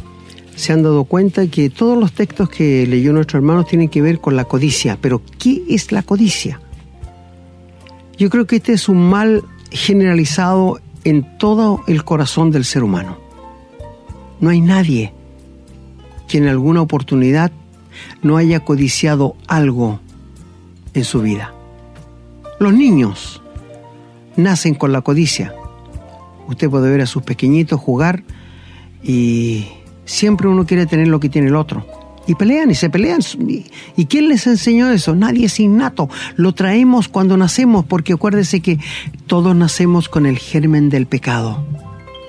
se 0.53 0.73
han 0.73 0.83
dado 0.83 1.05
cuenta 1.05 1.47
que 1.47 1.69
todos 1.69 1.97
los 1.97 2.11
textos 2.11 2.49
que 2.49 2.85
leyó 2.85 3.13
nuestro 3.13 3.39
hermano 3.39 3.63
tienen 3.63 3.87
que 3.87 4.01
ver 4.01 4.19
con 4.19 4.35
la 4.35 4.43
codicia. 4.43 4.97
Pero, 4.99 5.21
¿qué 5.37 5.63
es 5.69 5.93
la 5.93 6.03
codicia? 6.03 6.59
Yo 8.17 8.29
creo 8.29 8.45
que 8.45 8.57
este 8.57 8.73
es 8.73 8.89
un 8.89 9.09
mal 9.09 9.45
generalizado 9.71 10.81
en 11.05 11.37
todo 11.37 11.81
el 11.87 12.03
corazón 12.03 12.51
del 12.51 12.65
ser 12.65 12.83
humano. 12.83 13.17
No 14.41 14.49
hay 14.49 14.59
nadie 14.59 15.13
que 16.27 16.39
en 16.39 16.49
alguna 16.49 16.81
oportunidad 16.81 17.53
no 18.23 18.35
haya 18.35 18.59
codiciado 18.59 19.37
algo 19.47 20.01
en 20.93 21.05
su 21.05 21.21
vida. 21.21 21.53
Los 22.59 22.73
niños 22.73 23.41
nacen 24.39 24.75
con 24.75 24.91
la 24.91 25.01
codicia. 25.01 25.53
Usted 26.47 26.69
puede 26.69 26.89
ver 26.89 27.01
a 27.01 27.05
sus 27.05 27.23
pequeñitos 27.23 27.79
jugar 27.79 28.23
y 29.03 29.67
siempre 30.05 30.47
uno 30.47 30.65
quiere 30.65 30.85
tener 30.85 31.07
lo 31.07 31.19
que 31.19 31.29
tiene 31.29 31.49
el 31.49 31.55
otro. 31.55 31.85
Y 32.27 32.35
pelean 32.35 32.69
y 32.69 32.75
se 32.75 32.89
pelean. 32.89 33.21
¿Y 33.95 34.05
quién 34.05 34.29
les 34.29 34.45
enseñó 34.45 34.91
eso? 34.91 35.15
Nadie 35.15 35.47
es 35.47 35.59
innato. 35.59 36.09
Lo 36.35 36.53
traemos 36.53 37.07
cuando 37.07 37.37
nacemos, 37.37 37.85
porque 37.85 38.13
acuérdese 38.13 38.59
que 38.59 38.77
todos 39.25 39.55
nacemos 39.55 40.09
con 40.09 40.27
el 40.27 40.37
germen 40.37 40.89
del 40.89 41.07
pecado. 41.07 41.63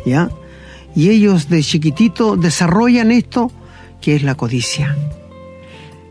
¿Ya? 0.06 0.30
Y 0.94 1.10
ellos 1.10 1.50
de 1.50 1.62
chiquitito 1.62 2.36
desarrollan 2.36 3.10
esto 3.10 3.52
que 4.00 4.16
es 4.16 4.22
la 4.22 4.36
codicia. 4.36 4.96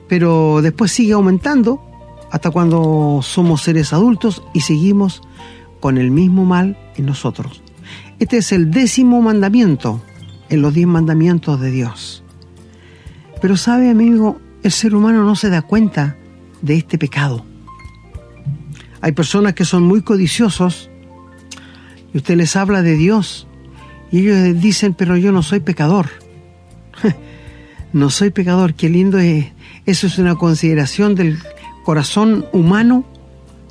Pero 0.07 0.61
después 0.61 0.91
sigue 0.91 1.13
aumentando 1.13 1.81
hasta 2.31 2.51
cuando 2.51 3.21
somos 3.23 3.63
seres 3.63 3.91
adultos 3.93 4.43
y 4.53 4.61
seguimos 4.61 5.21
con 5.79 5.97
el 5.97 6.11
mismo 6.11 6.45
mal 6.45 6.77
en 6.95 7.05
nosotros. 7.05 7.61
Este 8.19 8.37
es 8.37 8.51
el 8.51 8.71
décimo 8.71 9.21
mandamiento 9.21 10.01
en 10.49 10.61
los 10.61 10.73
diez 10.73 10.87
mandamientos 10.87 11.59
de 11.59 11.71
Dios. 11.71 12.23
Pero 13.41 13.55
sabe, 13.55 13.89
amigo, 13.89 14.39
el 14.63 14.71
ser 14.71 14.93
humano 14.93 15.23
no 15.23 15.35
se 15.35 15.49
da 15.49 15.61
cuenta 15.61 16.17
de 16.61 16.75
este 16.75 16.97
pecado. 16.97 17.45
Hay 19.01 19.13
personas 19.13 19.53
que 19.53 19.63
son 19.63 19.83
muy 19.83 20.01
codiciosos 20.01 20.89
y 22.13 22.17
usted 22.17 22.35
les 22.35 22.55
habla 22.55 22.81
de 22.81 22.95
Dios 22.95 23.47
y 24.11 24.19
ellos 24.19 24.59
dicen, 24.59 24.93
pero 24.93 25.15
yo 25.15 25.31
no 25.31 25.43
soy 25.43 25.61
pecador. 25.61 26.07
no 27.93 28.09
soy 28.09 28.31
pecador, 28.31 28.73
qué 28.73 28.89
lindo 28.89 29.19
es. 29.19 29.47
Eso 29.85 30.07
es 30.07 30.17
una 30.17 30.35
consideración 30.35 31.15
del 31.15 31.39
corazón 31.85 32.45
humano 32.51 33.05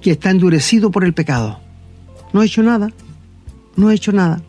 que 0.01 0.13
está 0.13 0.31
endurecido 0.31 0.91
por 0.91 1.05
el 1.05 1.13
pecado. 1.13 1.61
No 2.33 2.43
he 2.43 2.47
hecho 2.47 2.63
nada, 2.63 2.91
no 3.77 3.91
he 3.91 3.95
hecho 3.95 4.13
nada. 4.13 4.41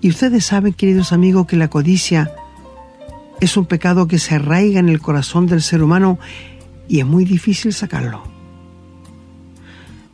Y 0.00 0.10
ustedes 0.10 0.44
saben, 0.44 0.72
queridos 0.72 1.12
amigos, 1.12 1.46
que 1.46 1.56
la 1.56 1.68
codicia 1.68 2.30
es 3.40 3.56
un 3.56 3.66
pecado 3.66 4.06
que 4.06 4.18
se 4.18 4.34
arraiga 4.34 4.80
en 4.80 4.88
el 4.88 5.00
corazón 5.00 5.46
del 5.46 5.62
ser 5.62 5.82
humano 5.82 6.18
y 6.88 7.00
es 7.00 7.06
muy 7.06 7.24
difícil 7.24 7.72
sacarlo. 7.72 8.22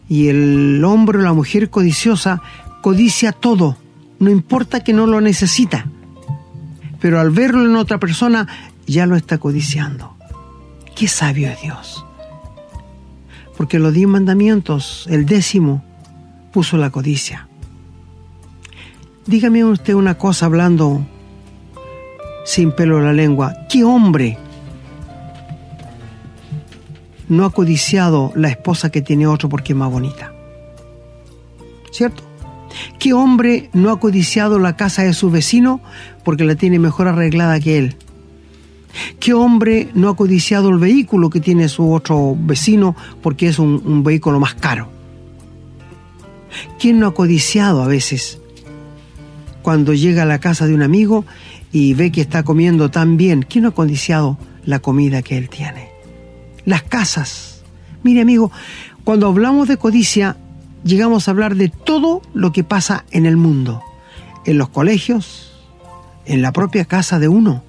Y 0.09 0.29
el 0.29 0.83
hombre 0.85 1.19
o 1.19 1.23
la 1.23 1.33
mujer 1.33 1.71
codiciosa 1.71 2.43
codicia 2.83 3.33
todo, 3.33 3.77
no 4.19 4.31
importa 4.31 4.81
que 4.81 4.93
no 4.93 5.07
lo 5.07 5.21
necesita, 5.21 5.87
pero 7.01 7.21
al 7.21 7.31
verlo 7.31 7.65
en 7.65 7.77
otra 7.77 7.99
persona 7.99 8.47
ya 8.87 9.07
lo 9.07 9.17
está 9.17 9.39
codiciando. 9.39 10.17
Qué 10.95 11.09
sabio 11.09 11.49
es 11.49 11.61
Dios. 11.63 12.05
Porque 13.57 13.79
los 13.79 13.95
diez 13.95 14.09
mandamientos, 14.09 15.07
el 15.09 15.27
décimo, 15.27 15.85
puso 16.53 16.77
la 16.77 16.91
codicia. 16.91 17.49
Dígame 19.27 19.65
usted 19.65 19.95
una 19.95 20.17
cosa 20.19 20.47
hablando 20.47 21.07
sin 22.45 22.73
pelo 22.73 22.99
en 22.99 23.05
la 23.05 23.13
lengua. 23.13 23.55
¿Qué 23.69 23.85
hombre 23.85 24.37
no 27.29 27.45
ha 27.45 27.51
codiciado 27.51 28.33
la 28.35 28.49
esposa 28.49 28.91
que 28.91 29.01
tiene 29.01 29.27
otro 29.27 29.49
porque 29.49 29.73
es 29.73 29.79
más 29.79 29.91
bonita? 29.91 30.33
¿Cierto? 31.91 32.23
¿Qué 32.99 33.13
hombre 33.13 33.71
no 33.73 33.91
ha 33.91 34.01
codiciado 34.01 34.59
la 34.59 34.77
casa 34.77 35.03
de 35.03 35.13
su 35.13 35.31
vecino 35.31 35.81
porque 36.25 36.45
la 36.45 36.57
tiene 36.57 36.79
mejor 36.79 37.09
arreglada 37.09 37.61
que 37.61 37.79
él? 37.79 37.97
¿Qué 39.21 39.33
hombre 39.33 39.89
no 39.95 40.09
ha 40.09 40.17
codiciado 40.17 40.69
el 40.69 40.79
vehículo 40.79 41.31
que 41.31 41.41
tiene 41.41 41.69
su 41.69 41.93
otro 41.93 42.37
vecino 42.39 42.97
porque 43.23 43.49
es 43.49 43.59
un, 43.59 43.81
un 43.85 44.03
vehículo 44.03 44.41
más 44.41 44.55
caro? 44.55 45.02
¿Quién 46.79 46.99
no 46.99 47.09
ha 47.09 47.15
codiciado 47.15 47.83
a 47.83 47.87
veces 47.87 48.39
cuando 49.63 49.95
llega 49.95 50.23
a 50.23 50.27
la 50.27 50.41
casa 50.41 50.67
de 50.67 50.75
un 50.75 50.83
amigo 50.83 51.25
y 51.73 51.95
ve 51.95 52.13
que 52.13 52.21
está 52.21 52.43
comiendo 52.43 52.91
tan 52.91 53.17
bien? 53.17 53.45
¿Quién 53.49 53.63
no 53.63 53.71
ha 53.71 53.75
codiciado 53.75 54.39
la 54.65 54.79
comida 54.79 55.23
que 55.23 55.39
él 55.39 55.49
tiene? 55.49 55.91
Las 56.65 56.83
casas. 56.83 57.63
Mire 58.03 58.21
amigo, 58.21 58.51
cuando 59.05 59.27
hablamos 59.27 59.69
de 59.69 59.77
codicia, 59.77 60.37
llegamos 60.85 61.27
a 61.27 61.31
hablar 61.31 61.57
de 61.57 61.69
todo 61.69 62.23
lo 62.35 62.53
que 62.53 62.65
pasa 62.65 63.05
en 63.11 63.27
el 63.27 63.37
mundo, 63.37 63.83
en 64.45 64.59
los 64.59 64.69
colegios, 64.69 65.53
en 66.25 66.43
la 66.43 66.53
propia 66.53 66.85
casa 66.85 67.19
de 67.19 67.29
uno. 67.29 67.63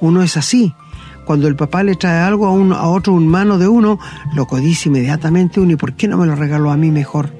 Uno 0.00 0.22
es 0.22 0.36
así. 0.36 0.72
Cuando 1.24 1.46
el 1.46 1.56
papá 1.56 1.82
le 1.82 1.94
trae 1.94 2.22
algo 2.22 2.46
a, 2.46 2.52
uno, 2.52 2.74
a 2.76 2.88
otro 2.88 3.12
mano 3.14 3.58
de 3.58 3.68
uno, 3.68 3.98
lo 4.34 4.46
codicia 4.46 4.88
inmediatamente 4.88 5.60
uno. 5.60 5.72
¿Y 5.72 5.76
por 5.76 5.92
qué 5.92 6.08
no 6.08 6.16
me 6.16 6.26
lo 6.26 6.34
regaló 6.34 6.70
a 6.70 6.76
mí 6.76 6.90
mejor? 6.90 7.37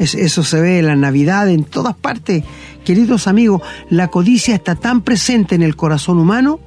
Eso 0.00 0.42
se 0.42 0.60
ve 0.60 0.78
en 0.78 0.86
la 0.86 0.96
Navidad, 0.96 1.48
en 1.50 1.64
todas 1.64 1.94
partes. 1.94 2.42
Queridos 2.84 3.26
amigos, 3.26 3.60
la 3.90 4.08
codicia 4.08 4.54
está 4.54 4.74
tan 4.74 5.02
presente 5.02 5.54
en 5.54 5.62
el 5.62 5.76
corazón 5.76 6.18
humano 6.18 6.58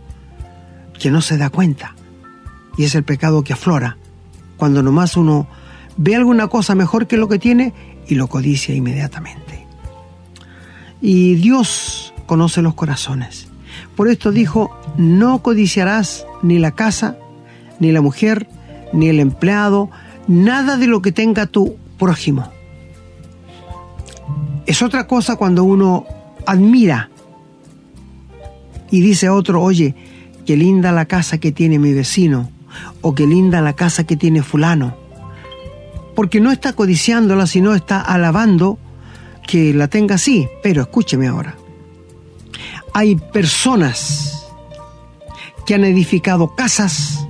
que 1.00 1.10
no 1.10 1.20
se 1.22 1.38
da 1.38 1.50
cuenta. 1.50 1.96
Y 2.78 2.84
es 2.84 2.94
el 2.94 3.04
pecado 3.04 3.44
que 3.44 3.54
aflora. 3.54 3.98
Cuando 4.56 4.84
nomás 4.84 5.18
uno 5.18 5.48
ve 5.98 6.16
alguna 6.16 6.48
cosa 6.48 6.75
mejor 6.75 7.08
que 7.08 7.18
lo 7.18 7.28
que 7.28 7.40
tiene 7.40 7.74
y 8.08 8.16
lo 8.16 8.28
codicia 8.28 8.75
inmediatamente. 8.75 9.66
Y 11.02 11.34
Dios 11.36 12.13
conoce 12.28 12.62
los 12.62 12.75
corazones. 12.75 13.48
Por 13.96 14.10
esto 14.10 14.32
dijo, 14.32 14.78
no 14.96 15.42
codiciarás 15.42 16.28
ni 16.44 16.60
la 16.60 16.72
casa, 16.72 17.18
ni 17.80 17.92
la 17.92 18.02
mujer, 18.02 18.48
ni 18.94 19.10
el 19.10 19.20
empleado, 19.20 19.90
nada 20.28 20.78
de 20.78 20.86
lo 20.86 21.02
que 21.02 21.12
tenga 21.12 21.48
tu 21.48 21.78
prójimo. 21.98 22.53
Es 24.65 24.82
otra 24.82 25.08
cosa 25.08 25.36
cuando 25.36 25.63
uno 25.63 26.05
admira 26.46 27.10
y 28.89 29.01
dice 29.01 29.27
a 29.27 29.34
otro, 29.34 29.62
oye, 29.62 29.96
qué 30.46 30.55
linda 30.55 30.91
la 30.91 31.05
casa 31.05 31.38
que 31.38 31.51
tiene 31.51 31.79
mi 31.79 31.93
vecino, 31.93 32.51
o 33.01 33.13
qué 33.15 33.25
linda 33.27 33.62
la 33.62 33.74
casa 33.74 34.03
que 34.03 34.15
tiene 34.15 34.43
fulano. 34.43 34.96
Porque 36.15 36.39
no 36.39 36.51
está 36.51 36.74
codiciándola, 36.74 37.48
sino 37.48 37.74
está 37.74 38.01
alabando 38.01 38.77
que 39.48 39.74
la 39.74 39.88
tenga 39.88 40.15
así. 40.15 40.48
Pero 40.62 40.84
escúcheme 40.84 41.27
ahora. 41.27 41.55
Hay 42.93 43.15
personas 43.15 44.46
que 45.65 45.74
han 45.74 45.84
edificado 45.84 46.55
casas 46.55 47.25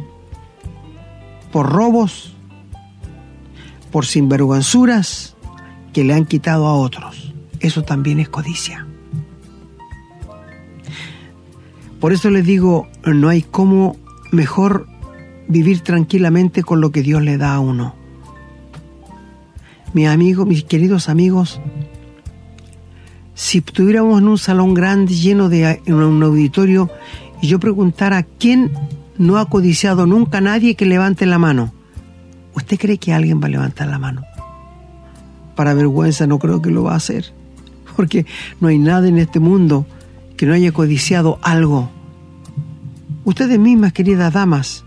por 1.52 1.72
robos, 1.72 2.34
por 3.92 4.06
sinvergüenzuras 4.06 5.33
que 5.94 6.04
le 6.04 6.14
han 6.14 6.26
quitado 6.26 6.68
a 6.68 6.74
otros 6.74 7.34
eso 7.64 7.82
también 7.82 8.20
es 8.20 8.30
codicia. 8.30 8.86
Por 12.00 12.12
eso 12.12 12.30
les 12.30 12.46
digo, 12.46 12.88
no 13.06 13.30
hay 13.30 13.42
cómo 13.42 13.96
mejor 14.32 14.88
vivir 15.48 15.80
tranquilamente 15.80 16.62
con 16.62 16.82
lo 16.82 16.92
que 16.92 17.02
Dios 17.02 17.24
le 17.24 17.38
da 17.38 17.56
a 17.56 17.60
uno. 17.60 17.96
Mis 19.94 20.10
amigos, 20.10 20.46
mis 20.46 20.66
queridos 20.66 21.08
amigos, 21.08 21.62
si 23.34 23.60
estuviéramos 23.60 24.22
en 24.22 24.28
un 24.28 24.38
salón 24.38 24.74
grande 24.74 25.14
lleno 25.14 25.48
de 25.48 25.82
en 25.86 25.94
un 25.94 26.22
auditorio 26.22 26.90
y 27.42 27.48
yo 27.48 27.60
preguntara 27.60 28.24
quién 28.24 28.72
no 29.18 29.38
ha 29.38 29.46
codiciado 29.46 30.06
nunca 30.06 30.40
a 30.40 30.42
nadie 30.42 30.76
que 30.76 30.86
levante 30.86 31.26
la 31.26 31.38
mano, 31.38 31.74
¿usted 32.54 32.78
cree 32.78 32.98
que 32.98 33.14
alguien 33.14 33.42
va 33.42 33.46
a 33.46 33.52
levantar 33.52 33.88
la 33.88 34.00
mano? 34.00 34.24
Para 35.56 35.74
vergüenza 35.74 36.28
no 36.28 36.40
creo 36.40 36.62
que 36.62 36.72
lo 36.72 36.84
va 36.84 36.94
a 36.94 36.98
hacer 36.98 37.34
porque 37.96 38.26
no 38.60 38.68
hay 38.68 38.78
nada 38.78 39.08
en 39.08 39.18
este 39.18 39.40
mundo 39.40 39.86
que 40.38 40.46
no 40.46 40.54
haya 40.54 40.72
codiciado 40.72 41.40
algo. 41.42 41.90
Ustedes 43.24 43.60
mismas, 43.60 43.94
queridas 43.94 44.34
damas, 44.34 44.84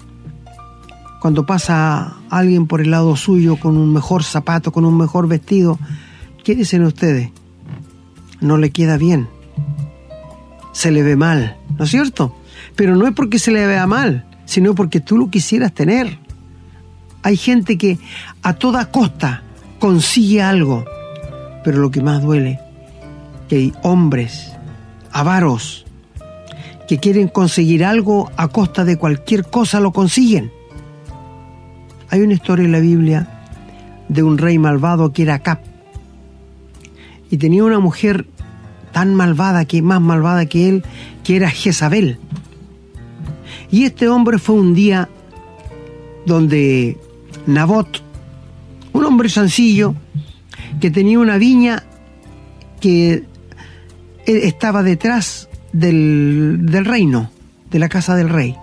cuando 1.20 1.46
pasa 1.46 2.16
alguien 2.28 2.66
por 2.66 2.80
el 2.80 2.90
lado 2.90 3.16
suyo 3.16 3.56
con 3.56 3.76
un 3.76 3.92
mejor 3.92 4.22
zapato, 4.22 4.72
con 4.72 4.84
un 4.84 4.96
mejor 4.96 5.28
vestido, 5.28 5.78
¿qué 6.44 6.54
dicen 6.54 6.84
ustedes? 6.84 7.30
No 8.40 8.58
le 8.58 8.70
queda 8.70 8.98
bien. 8.98 9.28
Se 10.72 10.90
le 10.90 11.02
ve 11.02 11.16
mal, 11.16 11.56
¿no 11.78 11.84
es 11.84 11.90
cierto? 11.90 12.36
Pero 12.74 12.96
no 12.96 13.06
es 13.06 13.14
porque 13.14 13.38
se 13.38 13.50
le 13.50 13.66
vea 13.66 13.86
mal, 13.86 14.26
sino 14.44 14.74
porque 14.74 15.00
tú 15.00 15.16
lo 15.16 15.30
quisieras 15.30 15.72
tener. 15.72 16.18
Hay 17.22 17.38
gente 17.38 17.78
que 17.78 17.98
a 18.42 18.52
toda 18.52 18.90
costa 18.90 19.42
consigue 19.78 20.42
algo, 20.42 20.84
pero 21.64 21.78
lo 21.78 21.90
que 21.90 22.02
más 22.02 22.22
duele 22.22 22.60
que 23.48 23.56
hay 23.56 23.72
hombres 23.82 24.52
avaros 25.12 25.84
que 26.88 26.98
quieren 26.98 27.28
conseguir 27.28 27.84
algo 27.84 28.30
a 28.36 28.48
costa 28.48 28.84
de 28.84 28.96
cualquier 28.96 29.44
cosa, 29.44 29.80
lo 29.80 29.92
consiguen. 29.92 30.52
Hay 32.10 32.20
una 32.20 32.34
historia 32.34 32.64
en 32.64 32.72
la 32.72 32.80
Biblia 32.80 33.28
de 34.08 34.22
un 34.22 34.38
rey 34.38 34.58
malvado 34.58 35.12
que 35.12 35.22
era 35.22 35.40
Cap 35.40 35.60
y 37.30 37.38
tenía 37.38 37.64
una 37.64 37.80
mujer 37.80 38.26
tan 38.92 39.14
malvada 39.14 39.64
que 39.64 39.82
más 39.82 40.00
malvada 40.00 40.46
que 40.46 40.68
él, 40.68 40.84
que 41.24 41.36
era 41.36 41.50
Jezabel. 41.50 42.18
Y 43.70 43.84
este 43.84 44.08
hombre 44.08 44.38
fue 44.38 44.54
un 44.54 44.74
día 44.74 45.08
donde 46.24 46.96
Nabot, 47.46 48.02
un 48.96 49.04
hombre 49.04 49.28
sencillo, 49.28 49.94
que 50.80 50.90
tenía 50.90 51.18
una 51.18 51.36
viña 51.36 51.84
que 52.80 53.24
estaba 54.24 54.82
detrás 54.82 55.48
del, 55.72 56.60
del 56.62 56.84
reino, 56.84 57.30
de 57.70 57.78
la 57.78 57.88
casa 57.88 58.16
del 58.16 58.28
rey. 58.28 58.56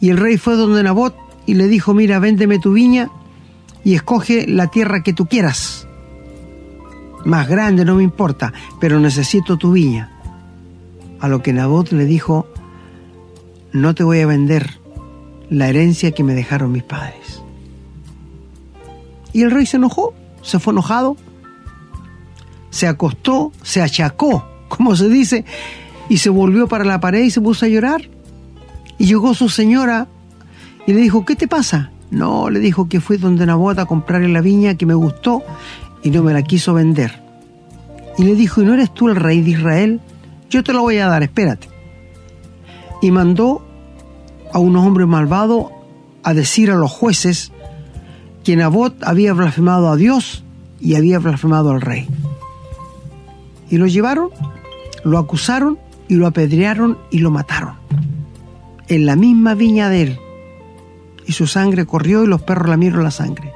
Y 0.00 0.10
el 0.10 0.16
rey 0.16 0.36
fue 0.36 0.56
donde 0.56 0.82
Nabot 0.82 1.16
y 1.46 1.54
le 1.54 1.66
dijo, 1.66 1.94
mira, 1.94 2.18
véndeme 2.18 2.58
tu 2.58 2.72
viña 2.72 3.10
y 3.84 3.94
escoge 3.94 4.46
la 4.46 4.68
tierra 4.68 5.02
que 5.02 5.12
tú 5.12 5.26
quieras. 5.26 5.86
Más 7.24 7.48
grande, 7.48 7.84
no 7.84 7.96
me 7.96 8.02
importa, 8.02 8.52
pero 8.80 9.00
necesito 9.00 9.56
tu 9.56 9.72
viña. 9.72 10.10
A 11.20 11.28
lo 11.28 11.42
que 11.42 11.52
Nabot 11.52 11.90
le 11.90 12.04
dijo, 12.04 12.46
no 13.72 13.94
te 13.94 14.04
voy 14.04 14.20
a 14.20 14.26
vender 14.26 14.78
la 15.50 15.68
herencia 15.68 16.12
que 16.12 16.24
me 16.24 16.34
dejaron 16.34 16.72
mis 16.72 16.82
padres. 16.82 17.41
Y 19.32 19.42
el 19.42 19.50
rey 19.50 19.66
se 19.66 19.76
enojó, 19.76 20.14
se 20.42 20.58
fue 20.58 20.72
enojado, 20.72 21.16
se 22.70 22.86
acostó, 22.86 23.52
se 23.62 23.82
achacó, 23.82 24.44
como 24.68 24.96
se 24.96 25.08
dice, 25.08 25.44
y 26.08 26.18
se 26.18 26.30
volvió 26.30 26.68
para 26.68 26.84
la 26.84 27.00
pared 27.00 27.22
y 27.22 27.30
se 27.30 27.40
puso 27.40 27.66
a 27.66 27.68
llorar. 27.68 28.08
Y 28.98 29.06
llegó 29.06 29.34
su 29.34 29.48
señora 29.48 30.08
y 30.86 30.92
le 30.92 31.00
dijo, 31.00 31.24
¿qué 31.24 31.36
te 31.36 31.48
pasa? 31.48 31.90
No, 32.10 32.50
le 32.50 32.60
dijo 32.60 32.88
que 32.88 33.00
fui 33.00 33.16
donde 33.16 33.46
Nabot 33.46 33.78
a 33.78 33.86
comprarle 33.86 34.28
la 34.28 34.40
viña 34.40 34.74
que 34.76 34.84
me 34.84 34.94
gustó 34.94 35.42
y 36.02 36.10
no 36.10 36.22
me 36.22 36.34
la 36.34 36.42
quiso 36.42 36.74
vender. 36.74 37.22
Y 38.18 38.24
le 38.24 38.34
dijo, 38.34 38.60
¿y 38.60 38.66
no 38.66 38.74
eres 38.74 38.92
tú 38.92 39.08
el 39.08 39.16
rey 39.16 39.40
de 39.40 39.50
Israel? 39.50 40.00
Yo 40.50 40.62
te 40.62 40.72
lo 40.72 40.82
voy 40.82 40.98
a 40.98 41.06
dar, 41.06 41.22
espérate. 41.22 41.68
Y 43.00 43.10
mandó 43.10 43.64
a 44.52 44.58
unos 44.58 44.86
hombres 44.86 45.08
malvados 45.08 45.66
a 46.22 46.34
decir 46.34 46.70
a 46.70 46.74
los 46.74 46.90
jueces 46.90 47.51
que 48.44 48.56
Nabot 48.56 48.94
había 49.04 49.32
blasfemado 49.32 49.88
a 49.88 49.96
Dios 49.96 50.44
y 50.80 50.96
había 50.96 51.18
blasfemado 51.18 51.70
al 51.70 51.80
rey. 51.80 52.08
Y 53.70 53.76
lo 53.76 53.86
llevaron, 53.86 54.30
lo 55.04 55.18
acusaron 55.18 55.78
y 56.08 56.14
lo 56.14 56.26
apedrearon 56.26 56.98
y 57.10 57.18
lo 57.18 57.30
mataron. 57.30 57.74
En 58.88 59.06
la 59.06 59.16
misma 59.16 59.54
viña 59.54 59.88
de 59.88 60.02
él. 60.02 60.18
Y 61.26 61.32
su 61.32 61.46
sangre 61.46 61.86
corrió 61.86 62.24
y 62.24 62.26
los 62.26 62.42
perros 62.42 62.68
lamieron 62.68 63.04
la 63.04 63.10
sangre. 63.10 63.52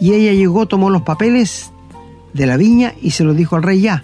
Y 0.00 0.14
ella 0.14 0.32
llegó, 0.32 0.66
tomó 0.66 0.88
los 0.90 1.02
papeles 1.02 1.70
de 2.32 2.46
la 2.46 2.56
viña 2.56 2.94
y 3.02 3.10
se 3.10 3.22
lo 3.22 3.34
dijo 3.34 3.56
al 3.56 3.62
rey 3.62 3.82
ya. 3.82 4.02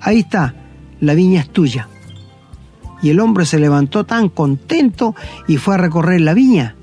Ahí 0.00 0.20
está, 0.20 0.54
la 1.00 1.14
viña 1.14 1.40
es 1.40 1.48
tuya. 1.48 1.88
Y 3.02 3.10
el 3.10 3.18
hombre 3.18 3.46
se 3.46 3.58
levantó 3.58 4.04
tan 4.04 4.28
contento 4.28 5.16
y 5.48 5.56
fue 5.56 5.74
a 5.74 5.78
recorrer 5.78 6.20
la 6.20 6.34
viña. 6.34 6.76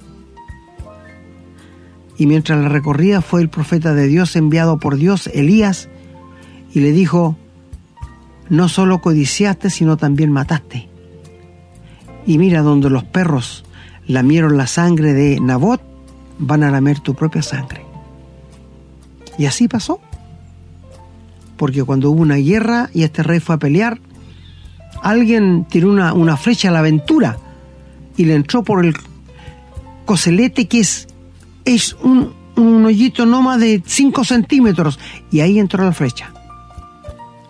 Y 2.20 2.26
mientras 2.26 2.62
la 2.62 2.68
recorría 2.68 3.22
fue 3.22 3.42
el 3.42 3.50
profeta 3.50 3.94
de 3.94 4.08
Dios 4.08 4.36
enviado 4.36 4.78
por 4.78 4.98
Dios, 4.98 5.28
Elías, 5.34 5.88
y 6.74 6.82
le 6.82 6.92
dijo, 6.92 7.38
no 8.50 8.68
solo 8.68 9.00
codiciaste, 9.00 9.70
sino 9.70 9.96
también 9.96 10.30
mataste. 10.30 10.90
Y 12.28 12.38
mira 12.38 12.62
donde 12.62 12.90
los 12.90 13.06
perros 13.06 13.64
lamieron 14.06 14.58
la 14.58 14.68
sangre 14.68 15.14
de 15.14 15.40
Nabot, 15.40 15.82
van 16.40 16.64
a 16.64 16.72
lamer 16.72 17.00
tu 17.00 17.16
propia 17.16 17.42
sangre. 17.42 17.86
Y 19.38 19.46
así 19.46 19.70
pasó. 19.70 20.02
Porque 21.56 21.86
cuando 21.86 22.12
hubo 22.12 22.22
una 22.22 22.36
guerra 22.36 22.90
y 22.94 23.04
este 23.04 23.24
rey 23.24 23.40
fue 23.40 23.56
a 23.56 23.60
pelear, 23.60 23.98
alguien 25.02 25.66
tiró 25.70 25.90
una, 25.90 26.12
una 26.12 26.36
flecha 26.36 26.68
a 26.68 26.72
la 26.72 26.80
aventura 26.80 27.38
y 28.18 28.26
le 28.26 28.36
entró 28.36 28.64
por 28.64 28.86
el 28.86 28.94
coselete 30.06 30.68
que 30.68 30.82
es, 30.82 31.08
es 31.66 31.94
un, 32.02 32.34
un 32.56 32.86
hoyito 32.86 33.26
no 33.26 33.42
más 33.42 33.60
de 33.60 33.82
5 33.86 34.24
centímetros 34.24 35.00
y 35.32 35.40
ahí 35.42 35.60
entró 35.60 35.84
la 35.84 35.94
flecha. 35.94 36.34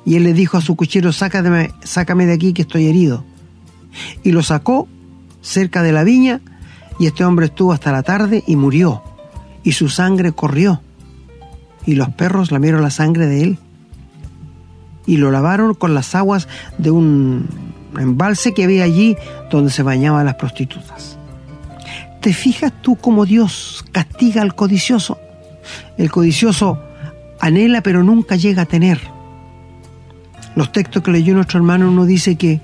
Y 0.05 0.15
él 0.15 0.23
le 0.23 0.33
dijo 0.33 0.57
a 0.57 0.61
su 0.61 0.75
cuchillo, 0.75 1.11
sácame, 1.11 1.71
sácame 1.83 2.25
de 2.25 2.33
aquí 2.33 2.53
que 2.53 2.63
estoy 2.63 2.87
herido. 2.87 3.23
Y 4.23 4.31
lo 4.31 4.43
sacó 4.43 4.87
cerca 5.41 5.83
de 5.83 5.91
la 5.91 6.03
viña 6.03 6.41
y 6.99 7.07
este 7.07 7.23
hombre 7.23 7.47
estuvo 7.47 7.73
hasta 7.73 7.91
la 7.91 8.03
tarde 8.03 8.43
y 8.47 8.55
murió. 8.55 9.03
Y 9.63 9.73
su 9.73 9.89
sangre 9.89 10.31
corrió. 10.31 10.81
Y 11.85 11.95
los 11.95 12.09
perros 12.09 12.51
lamieron 12.51 12.81
la 12.81 12.91
sangre 12.91 13.27
de 13.27 13.43
él 13.43 13.59
y 15.05 15.17
lo 15.17 15.31
lavaron 15.31 15.73
con 15.73 15.95
las 15.95 16.13
aguas 16.13 16.47
de 16.77 16.91
un 16.91 17.47
embalse 17.97 18.53
que 18.53 18.63
había 18.63 18.83
allí 18.83 19.17
donde 19.49 19.71
se 19.71 19.81
bañaban 19.81 20.25
las 20.25 20.35
prostitutas. 20.35 21.18
¿Te 22.21 22.33
fijas 22.33 22.73
tú 22.81 22.95
cómo 22.95 23.25
Dios 23.25 23.85
castiga 23.91 24.41
al 24.41 24.55
codicioso? 24.55 25.19
El 25.97 26.11
codicioso 26.11 26.81
anhela 27.39 27.81
pero 27.81 28.03
nunca 28.03 28.35
llega 28.35 28.63
a 28.63 28.65
tener. 28.65 28.99
Los 30.55 30.71
textos 30.71 31.01
que 31.01 31.11
leyó 31.11 31.33
nuestro 31.33 31.59
hermano 31.59 31.89
nos 31.91 32.07
dice 32.07 32.35
que 32.35 32.59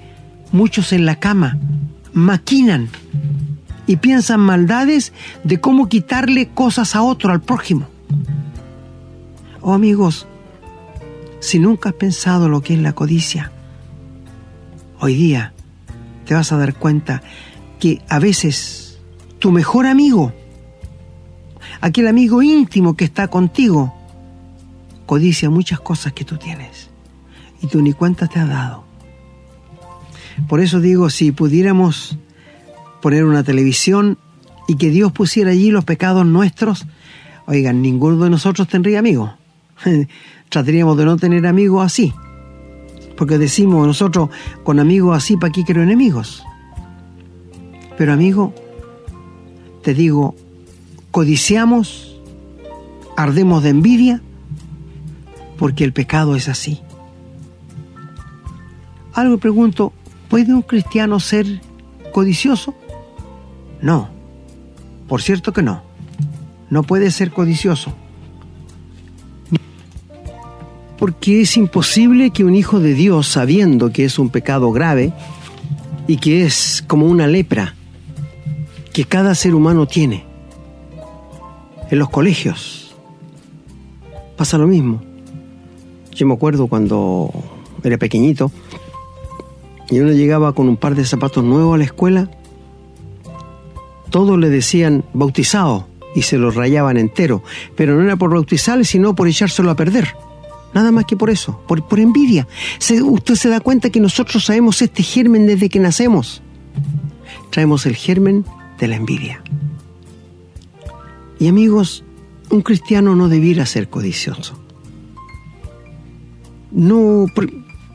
muchos 0.52 0.91
en 0.91 1.06
la 1.06 1.15
cama 1.15 1.58
maquinan 2.13 2.89
y 3.88 3.98
piensan 3.98 4.39
maldades 4.39 5.13
de 5.44 5.60
cómo 5.60 5.88
quitarle 5.88 6.50
cosas 6.50 6.96
a 6.96 7.04
otro, 7.04 7.32
al 7.32 7.41
prójimo. 7.41 7.88
Oh 9.62 9.74
amigos, 9.74 10.28
si 11.39 11.60
nunca 11.60 11.89
has 11.89 11.96
pensado 11.96 12.50
lo 12.50 12.62
que 12.62 12.74
es 12.74 12.80
la 12.80 12.94
codicia, 12.94 13.52
hoy 15.00 15.15
día 15.15 15.54
te 16.26 16.34
vas 16.34 16.52
a 16.52 16.58
dar 16.58 16.74
cuenta 16.74 17.22
que 17.80 18.02
a 18.10 18.20
veces 18.20 18.85
tu 19.39 19.52
mejor 19.52 19.86
amigo, 19.86 20.34
aquel 21.82 22.08
amigo 22.08 22.41
íntimo 22.41 22.95
que 22.95 23.06
está 23.06 23.28
contigo, 23.28 23.93
codicia 25.06 25.50
muchas 25.50 25.80
cosas 25.80 26.13
que 26.13 26.26
tú 26.26 26.38
tienes 26.38 26.89
y 27.62 27.67
tú 27.67 27.82
ni 27.82 27.93
cuenta 27.93 28.28
te 28.28 28.39
has 28.39 28.50
dado. 28.50 28.84
Por 30.48 30.60
eso 30.60 30.80
digo, 30.80 31.10
si 31.10 31.32
pudiéramos 31.32 32.17
poner 33.02 33.26
una 33.26 33.43
televisión 33.43 34.17
y 34.67 34.76
que 34.76 34.89
Dios 34.89 35.12
pusiera 35.12 35.52
allí 35.52 35.71
los 35.71 35.86
pecados 35.86 36.26
nuestros, 36.26 36.86
oigan, 37.45 37.82
ninguno 37.82 38.24
de 38.24 38.30
nosotros 38.30 38.67
tendría 38.67 39.00
amigos. 39.00 39.32
trataríamos 40.50 40.98
de 40.98 41.06
no 41.06 41.17
tener 41.17 41.45
amigos 41.45 41.86
así. 41.86 42.13
Porque 43.17 43.38
decimos 43.38 43.88
nosotros, 43.88 44.30
con 44.63 44.80
amigos 44.80 45.15
así, 45.15 45.38
¿para 45.38 45.52
qué 45.52 45.63
quiero 45.63 45.84
enemigos? 45.84 46.43
Pero 47.98 48.12
amigo, 48.12 48.54
te 49.86 49.93
digo, 49.93 50.34
codiciamos, 51.12 52.19
ardemos 53.15 53.62
de 53.62 53.69
envidia, 53.69 54.19
porque 55.60 55.84
el 55.84 55.93
pecado 55.93 56.36
es 56.36 56.50
así. 56.50 56.82
Algo 59.13 59.38
pregunto, 59.38 59.93
¿puede 60.28 60.56
un 60.56 60.63
cristiano 60.63 61.19
ser 61.19 61.62
codicioso? 62.12 62.74
No, 63.80 64.10
por 65.08 65.21
cierto 65.21 65.54
que 65.54 65.62
no, 65.62 65.84
no 66.71 66.82
puede 66.82 67.12
ser 67.12 67.30
codicioso 67.30 67.93
porque 70.98 71.41
es 71.41 71.58
imposible 71.58 72.32
que 72.32 72.43
un 72.43 72.56
hijo 72.56 72.80
de 72.80 72.95
Dios, 72.95 73.28
sabiendo 73.28 73.91
que 73.91 74.06
es 74.06 74.17
un 74.17 74.30
pecado 74.30 74.71
grave 74.71 75.13
y 76.08 76.17
que 76.17 76.45
es 76.45 76.84
como 76.88 77.06
una 77.06 77.28
lepra 77.28 77.76
que 78.95 79.03
cada 79.03 79.36
ser 79.36 79.53
humano 79.53 79.88
tiene, 79.88 80.23
en 81.91 81.99
los 81.99 82.10
colegios 82.10 82.95
pasa 84.38 84.58
lo 84.58 84.67
mismo. 84.67 85.01
Yo 86.13 86.25
me 86.25 86.34
acuerdo 86.34 86.67
cuando 86.67 87.29
era 87.84 87.97
pequeñito 87.97 88.53
y 89.89 89.99
uno 89.99 90.13
llegaba 90.13 90.53
con 90.53 90.69
un 90.69 90.77
par 90.77 90.95
de 90.95 91.03
zapatos 91.03 91.43
nuevos 91.43 91.75
a 91.75 91.77
la 91.77 91.84
escuela, 91.84 92.31
todos 94.12 94.39
le 94.39 94.49
decían 94.49 95.03
bautizado 95.13 95.89
y 96.15 96.21
se 96.21 96.38
los 96.38 96.55
rayaban 96.55 96.95
entero, 96.95 97.43
pero 97.75 97.97
no 97.97 98.03
era 98.03 98.15
por 98.15 98.29
bautizarle, 98.29 98.86
sino 98.86 99.13
por 99.13 99.27
echárselo 99.27 99.71
a 99.71 99.75
perder. 99.75 100.15
Nada 100.73 100.93
más 100.93 101.03
que 101.03 101.17
por 101.17 101.29
eso, 101.29 101.60
por, 101.67 101.86
por 101.86 101.99
envidia. 101.99 102.47
usted 103.03 103.36
se 103.36 103.49
da 103.49 103.60
cuenta 103.60 103.89
que 103.89 103.99
nosotros 103.99 104.45
sabemos 104.45 104.81
este 104.81 105.03
germen 105.03 105.47
desde 105.47 105.67
que 105.67 105.79
nacemos. 105.79 106.41
Traemos 107.51 107.86
el 107.86 107.97
germen 107.97 108.45
de 108.79 108.88
la 108.88 108.95
envidia. 108.95 109.41
Y 111.39 111.47
amigos, 111.47 112.03
un 112.49 112.61
cristiano 112.61 113.15
no 113.15 113.27
debiera 113.27 113.65
ser 113.65 113.89
codicioso. 113.89 114.59
no 116.71 117.25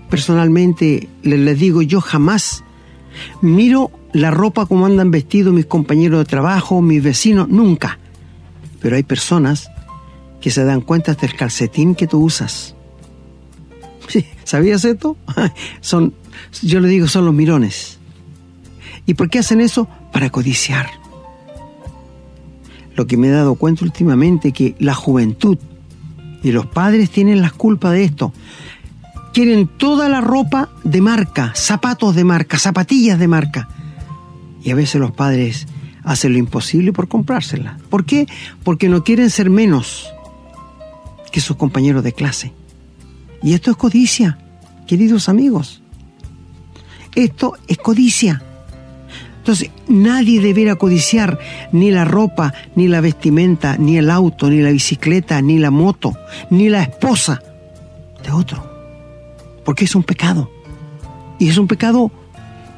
personalmente 0.08 1.08
les, 1.22 1.58
digo, 1.58 1.82
yo 1.82 2.00
jamás 2.00 2.64
miro 3.40 3.90
la 4.12 4.30
ropa 4.30 4.66
como 4.66 4.86
andan 4.86 5.10
vestidos 5.10 5.54
mis 5.54 5.66
compañeros 5.66 6.18
de 6.18 6.24
trabajo, 6.24 6.82
mis 6.82 7.02
vecinos, 7.02 7.48
nunca. 7.48 7.98
Pero 8.80 8.96
hay 8.96 9.02
personas 9.02 9.70
que 10.40 10.50
se 10.50 10.64
dan 10.64 10.80
cuenta 10.80 11.14
del 11.14 11.34
calcetín 11.34 11.94
que 11.94 12.06
tú 12.06 12.20
usas. 12.20 12.74
¿Sabías 14.44 14.84
esto? 14.84 15.16
Son, 15.80 16.14
yo 16.62 16.80
le 16.80 16.88
digo, 16.88 17.06
son 17.06 17.26
los 17.26 17.34
mirones. 17.34 17.98
¿Y 19.06 19.14
por 19.14 19.30
qué 19.30 19.38
hacen 19.38 19.60
eso? 19.60 19.88
Para 20.12 20.30
codiciar. 20.30 20.90
Lo 22.94 23.06
que 23.06 23.16
me 23.16 23.28
he 23.28 23.30
dado 23.30 23.54
cuenta 23.54 23.84
últimamente 23.84 24.52
que 24.52 24.74
la 24.78 24.94
juventud 24.94 25.58
y 26.42 26.52
los 26.52 26.66
padres 26.66 27.10
tienen 27.10 27.40
las 27.40 27.52
culpas 27.52 27.92
de 27.92 28.04
esto. 28.04 28.32
Quieren 29.32 29.68
toda 29.68 30.08
la 30.08 30.20
ropa 30.20 30.70
de 30.82 31.00
marca, 31.00 31.52
zapatos 31.54 32.14
de 32.14 32.24
marca, 32.24 32.58
zapatillas 32.58 33.18
de 33.18 33.28
marca. 33.28 33.68
Y 34.62 34.70
a 34.70 34.74
veces 34.74 35.00
los 35.00 35.12
padres 35.12 35.66
hacen 36.02 36.32
lo 36.32 36.38
imposible 36.38 36.92
por 36.92 37.08
comprársela. 37.08 37.78
¿Por 37.88 38.04
qué? 38.04 38.26
Porque 38.64 38.88
no 38.88 39.04
quieren 39.04 39.30
ser 39.30 39.50
menos 39.50 40.08
que 41.30 41.40
sus 41.40 41.56
compañeros 41.56 42.02
de 42.02 42.12
clase. 42.12 42.52
Y 43.42 43.54
esto 43.54 43.70
es 43.70 43.76
codicia, 43.76 44.38
queridos 44.86 45.28
amigos. 45.28 45.82
Esto 47.14 47.54
es 47.68 47.78
codicia. 47.78 48.42
Entonces, 49.40 49.70
nadie 49.88 50.40
deberá 50.40 50.76
codiciar 50.76 51.38
ni 51.72 51.90
la 51.90 52.04
ropa, 52.04 52.52
ni 52.74 52.88
la 52.88 53.00
vestimenta, 53.00 53.78
ni 53.78 53.96
el 53.96 54.10
auto, 54.10 54.50
ni 54.50 54.60
la 54.60 54.70
bicicleta, 54.70 55.40
ni 55.40 55.58
la 55.58 55.70
moto, 55.70 56.12
ni 56.50 56.68
la 56.68 56.82
esposa 56.82 57.42
de 58.22 58.30
otro. 58.32 58.62
Porque 59.64 59.86
es 59.86 59.94
un 59.94 60.02
pecado. 60.02 60.50
Y 61.38 61.48
es 61.48 61.56
un 61.56 61.66
pecado 61.66 62.12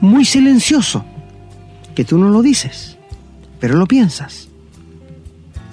muy 0.01 0.25
silencioso, 0.25 1.05
que 1.97 2.05
tú 2.05 2.17
no 2.17 2.29
lo 2.29 2.43
dices, 2.43 2.97
pero 3.59 3.77
lo 3.77 3.87
piensas. 3.87 4.49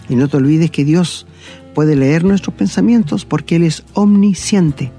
Y 0.10 0.15
no 0.15 0.28
te 0.28 0.38
olvides 0.38 0.71
que 0.71 0.86
Dios 0.86 1.28
puede 1.75 1.95
leer 1.95 2.23
nuestros 2.23 2.56
pensamientos 2.56 3.25
porque 3.25 3.58
Él 3.58 3.63
es 3.63 3.84
omnisciente. 3.93 4.91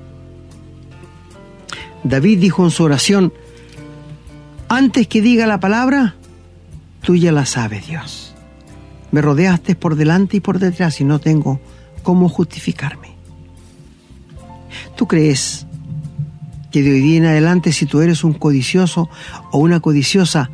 David 2.04 2.38
dijo 2.38 2.64
en 2.64 2.70
su 2.70 2.84
oración, 2.84 3.32
antes 4.70 5.08
que 5.08 5.20
diga 5.20 5.48
la 5.48 5.58
palabra, 5.58 6.14
tú 7.02 7.16
ya 7.16 7.32
la 7.32 7.44
sabes, 7.44 7.88
Dios. 7.88 8.34
Me 9.10 9.20
rodeaste 9.20 9.74
por 9.74 9.96
delante 9.96 10.36
y 10.36 10.40
por 10.40 10.60
detrás 10.60 11.00
y 11.00 11.04
no 11.04 11.18
tengo 11.18 11.60
cómo 12.04 12.28
justificarme. 12.28 13.08
¿Tú 14.96 15.08
crees 15.08 15.66
que 16.70 16.82
de 16.82 16.92
hoy 16.92 17.00
día 17.00 17.18
en 17.18 17.26
adelante 17.26 17.72
si 17.72 17.84
tú 17.84 18.00
eres 18.00 18.22
un 18.22 18.32
codicioso 18.32 19.10
o 19.50 19.58
una 19.58 19.80
codiciosa, 19.80 20.50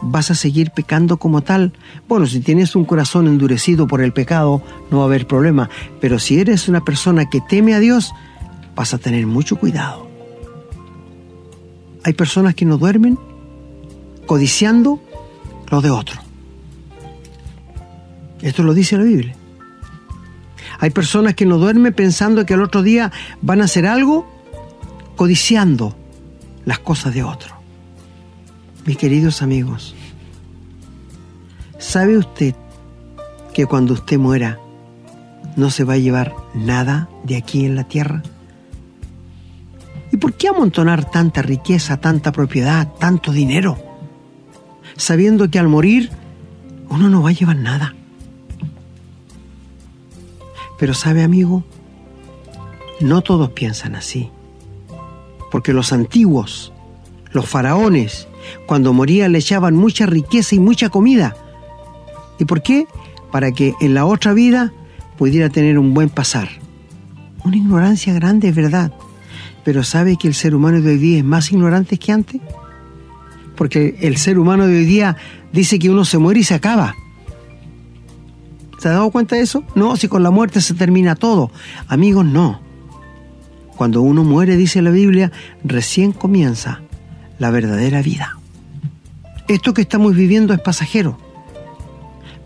vas 0.00 0.30
a 0.30 0.36
seguir 0.36 0.70
pecando 0.70 1.16
como 1.16 1.42
tal. 1.42 1.72
Bueno, 2.06 2.26
si 2.26 2.38
tienes 2.38 2.76
un 2.76 2.84
corazón 2.84 3.26
endurecido 3.26 3.88
por 3.88 4.00
el 4.00 4.12
pecado, 4.12 4.62
no 4.92 4.98
va 4.98 5.02
a 5.02 5.06
haber 5.06 5.26
problema. 5.26 5.68
Pero 6.00 6.20
si 6.20 6.38
eres 6.38 6.68
una 6.68 6.84
persona 6.84 7.28
que 7.28 7.40
teme 7.40 7.74
a 7.74 7.80
Dios, 7.80 8.12
vas 8.76 8.94
a 8.94 8.98
tener 8.98 9.26
mucho 9.26 9.56
cuidado. 9.56 10.06
Hay 12.04 12.12
personas 12.12 12.54
que 12.54 12.64
no 12.64 12.78
duermen 12.78 13.18
codiciando 14.26 15.00
lo 15.70 15.80
de 15.80 15.90
otro. 15.90 16.20
Esto 18.42 18.62
lo 18.62 18.74
dice 18.74 18.96
la 18.96 19.04
Biblia. 19.04 19.34
Hay 20.78 20.90
personas 20.90 21.34
que 21.34 21.46
no 21.46 21.58
duermen 21.58 21.94
pensando 21.94 22.44
que 22.44 22.54
al 22.54 22.62
otro 22.62 22.82
día 22.82 23.12
van 23.40 23.60
a 23.60 23.64
hacer 23.64 23.86
algo 23.86 24.26
codiciando 25.16 25.96
las 26.64 26.78
cosas 26.80 27.14
de 27.14 27.22
otro. 27.22 27.54
Mis 28.84 28.96
queridos 28.96 29.42
amigos, 29.42 29.94
¿sabe 31.78 32.18
usted 32.18 32.54
que 33.54 33.66
cuando 33.66 33.94
usted 33.94 34.18
muera 34.18 34.58
no 35.56 35.70
se 35.70 35.84
va 35.84 35.94
a 35.94 35.98
llevar 35.98 36.34
nada 36.54 37.08
de 37.24 37.36
aquí 37.36 37.64
en 37.64 37.74
la 37.74 37.84
tierra? 37.84 38.22
¿Y 40.12 40.18
por 40.18 40.34
qué 40.34 40.48
amontonar 40.48 41.10
tanta 41.10 41.42
riqueza, 41.42 41.96
tanta 41.96 42.32
propiedad, 42.32 42.92
tanto 42.98 43.32
dinero? 43.32 43.85
Sabiendo 44.96 45.50
que 45.50 45.58
al 45.58 45.68
morir 45.68 46.10
uno 46.88 47.08
no 47.08 47.22
va 47.22 47.30
a 47.30 47.32
llevar 47.32 47.56
nada. 47.56 47.94
Pero 50.78 50.94
sabe 50.94 51.22
amigo, 51.22 51.64
no 53.00 53.22
todos 53.22 53.50
piensan 53.50 53.94
así. 53.94 54.30
Porque 55.50 55.72
los 55.72 55.92
antiguos, 55.92 56.72
los 57.32 57.48
faraones, 57.48 58.28
cuando 58.66 58.92
moría 58.92 59.28
le 59.28 59.38
echaban 59.38 59.74
mucha 59.74 60.06
riqueza 60.06 60.54
y 60.54 60.60
mucha 60.60 60.88
comida. 60.88 61.36
¿Y 62.38 62.44
por 62.44 62.62
qué? 62.62 62.86
Para 63.32 63.52
que 63.52 63.74
en 63.80 63.94
la 63.94 64.06
otra 64.06 64.32
vida 64.32 64.72
pudiera 65.16 65.48
tener 65.48 65.78
un 65.78 65.94
buen 65.94 66.08
pasar. 66.08 66.48
Una 67.44 67.56
ignorancia 67.56 68.12
grande, 68.12 68.48
es 68.48 68.54
verdad. 68.54 68.92
Pero 69.64 69.82
¿sabe 69.82 70.16
que 70.16 70.28
el 70.28 70.34
ser 70.34 70.54
humano 70.54 70.80
de 70.80 70.90
hoy 70.90 70.98
día 70.98 71.18
es 71.18 71.24
más 71.24 71.50
ignorante 71.52 71.98
que 71.98 72.12
antes? 72.12 72.40
Porque 73.56 73.96
el 74.00 74.16
ser 74.16 74.38
humano 74.38 74.66
de 74.66 74.78
hoy 74.78 74.84
día 74.84 75.16
dice 75.52 75.78
que 75.78 75.90
uno 75.90 76.04
se 76.04 76.18
muere 76.18 76.40
y 76.40 76.44
se 76.44 76.54
acaba. 76.54 76.94
¿Se 78.78 78.88
ha 78.88 78.92
dado 78.92 79.10
cuenta 79.10 79.36
de 79.36 79.42
eso? 79.42 79.64
No, 79.74 79.96
si 79.96 80.08
con 80.08 80.22
la 80.22 80.30
muerte 80.30 80.60
se 80.60 80.74
termina 80.74 81.14
todo. 81.14 81.50
Amigos, 81.88 82.24
no. 82.24 82.60
Cuando 83.76 84.02
uno 84.02 84.24
muere, 84.24 84.56
dice 84.56 84.82
la 84.82 84.90
Biblia, 84.90 85.32
recién 85.64 86.12
comienza 86.12 86.80
la 87.38 87.50
verdadera 87.50 88.02
vida. 88.02 88.38
Esto 89.48 89.74
que 89.74 89.82
estamos 89.82 90.14
viviendo 90.14 90.52
es 90.54 90.60
pasajero, 90.60 91.18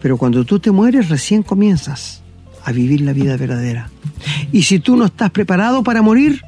pero 0.02 0.16
cuando 0.16 0.44
tú 0.44 0.58
te 0.58 0.70
mueres 0.70 1.08
recién 1.08 1.42
comienzas 1.42 2.22
a 2.64 2.72
vivir 2.72 3.00
la 3.00 3.12
vida 3.12 3.36
verdadera. 3.36 3.90
Y 4.52 4.64
si 4.64 4.80
tú 4.80 4.96
no 4.96 5.06
estás 5.06 5.30
preparado 5.30 5.82
para 5.82 6.02
morir, 6.02 6.42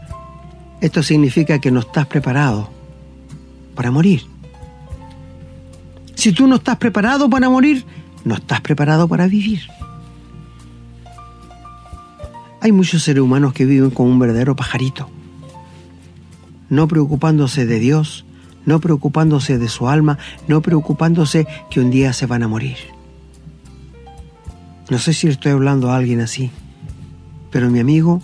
esto 0.80 1.02
significa 1.02 1.58
que 1.58 1.70
no 1.70 1.80
estás 1.80 2.06
preparado 2.06 2.70
para 3.74 3.90
morir. 3.90 4.31
Si 6.14 6.32
tú 6.32 6.46
no 6.46 6.56
estás 6.56 6.76
preparado 6.76 7.28
para 7.28 7.48
morir, 7.48 7.84
no 8.24 8.34
estás 8.34 8.60
preparado 8.60 9.08
para 9.08 9.26
vivir. 9.26 9.62
Hay 12.60 12.70
muchos 12.70 13.02
seres 13.02 13.22
humanos 13.22 13.52
que 13.52 13.64
viven 13.64 13.90
como 13.90 14.10
un 14.10 14.18
verdadero 14.18 14.54
pajarito, 14.54 15.10
no 16.68 16.86
preocupándose 16.86 17.66
de 17.66 17.80
Dios, 17.80 18.24
no 18.64 18.78
preocupándose 18.78 19.58
de 19.58 19.68
su 19.68 19.88
alma, 19.88 20.18
no 20.46 20.62
preocupándose 20.62 21.46
que 21.70 21.80
un 21.80 21.90
día 21.90 22.12
se 22.12 22.26
van 22.26 22.44
a 22.44 22.48
morir. 22.48 22.76
No 24.90 24.98
sé 24.98 25.12
si 25.12 25.26
estoy 25.26 25.52
hablando 25.52 25.90
a 25.90 25.96
alguien 25.96 26.20
así, 26.20 26.50
pero 27.50 27.68
mi 27.68 27.80
amigo, 27.80 28.22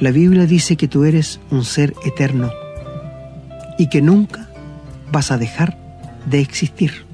la 0.00 0.10
Biblia 0.10 0.44
dice 0.44 0.76
que 0.76 0.88
tú 0.88 1.04
eres 1.04 1.40
un 1.50 1.64
ser 1.64 1.94
eterno 2.04 2.50
y 3.78 3.88
que 3.88 4.02
nunca 4.02 4.50
vas 5.10 5.30
a 5.30 5.38
dejar 5.38 5.85
de 6.26 6.40
existir. 6.40 7.04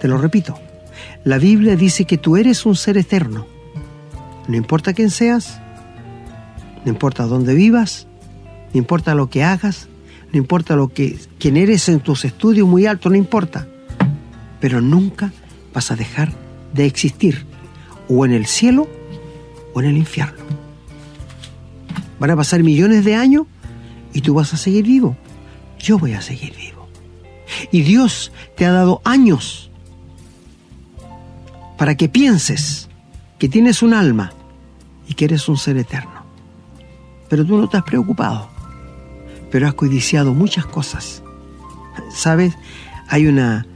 Te 0.00 0.08
lo 0.08 0.18
repito, 0.18 0.58
la 1.24 1.38
Biblia 1.38 1.76
dice 1.76 2.04
que 2.04 2.18
tú 2.18 2.36
eres 2.36 2.66
un 2.66 2.76
ser 2.76 2.98
eterno. 2.98 3.46
No 4.46 4.56
importa 4.56 4.92
quién 4.92 5.10
seas, 5.10 5.60
no 6.84 6.90
importa 6.90 7.24
dónde 7.24 7.54
vivas, 7.54 8.06
no 8.72 8.78
importa 8.78 9.14
lo 9.14 9.28
que 9.28 9.42
hagas, 9.42 9.88
no 10.32 10.38
importa 10.38 10.76
lo 10.76 10.88
que 10.88 11.18
quién 11.38 11.56
eres 11.56 11.88
en 11.88 12.00
tus 12.00 12.24
estudios 12.24 12.68
muy 12.68 12.86
alto, 12.86 13.10
no 13.10 13.16
importa. 13.16 13.66
Pero 14.60 14.80
nunca 14.80 15.32
vas 15.72 15.90
a 15.90 15.96
dejar 15.96 16.32
de 16.72 16.86
existir, 16.86 17.46
o 18.08 18.24
en 18.24 18.32
el 18.32 18.46
cielo 18.46 18.88
o 19.74 19.80
en 19.80 19.88
el 19.88 19.96
infierno. 19.96 20.44
Van 22.18 22.30
a 22.30 22.36
pasar 22.36 22.62
millones 22.62 23.04
de 23.04 23.14
años 23.14 23.46
y 24.12 24.22
tú 24.22 24.34
vas 24.34 24.52
a 24.54 24.56
seguir 24.56 24.84
vivo. 24.84 25.16
Yo 25.78 25.98
voy 25.98 26.14
a 26.14 26.20
seguir 26.20 26.54
vivo. 26.56 26.67
Y 27.70 27.82
Dios 27.82 28.32
te 28.56 28.64
ha 28.64 28.72
dado 28.72 29.00
años 29.04 29.70
para 31.76 31.96
que 31.96 32.08
pienses 32.08 32.88
que 33.38 33.48
tienes 33.48 33.82
un 33.82 33.94
alma 33.94 34.32
y 35.06 35.14
que 35.14 35.26
eres 35.26 35.48
un 35.48 35.56
ser 35.56 35.76
eterno. 35.76 36.24
Pero 37.28 37.44
tú 37.44 37.56
no 37.58 37.68
te 37.68 37.76
has 37.76 37.84
preocupado 37.84 38.58
pero 39.50 39.66
has 39.66 39.74
codiciado 39.74 40.34
muchas 40.34 40.66
cosas. 40.66 41.22
¿Sabes? 42.10 42.54
Hay 43.08 43.26
una... 43.26 43.66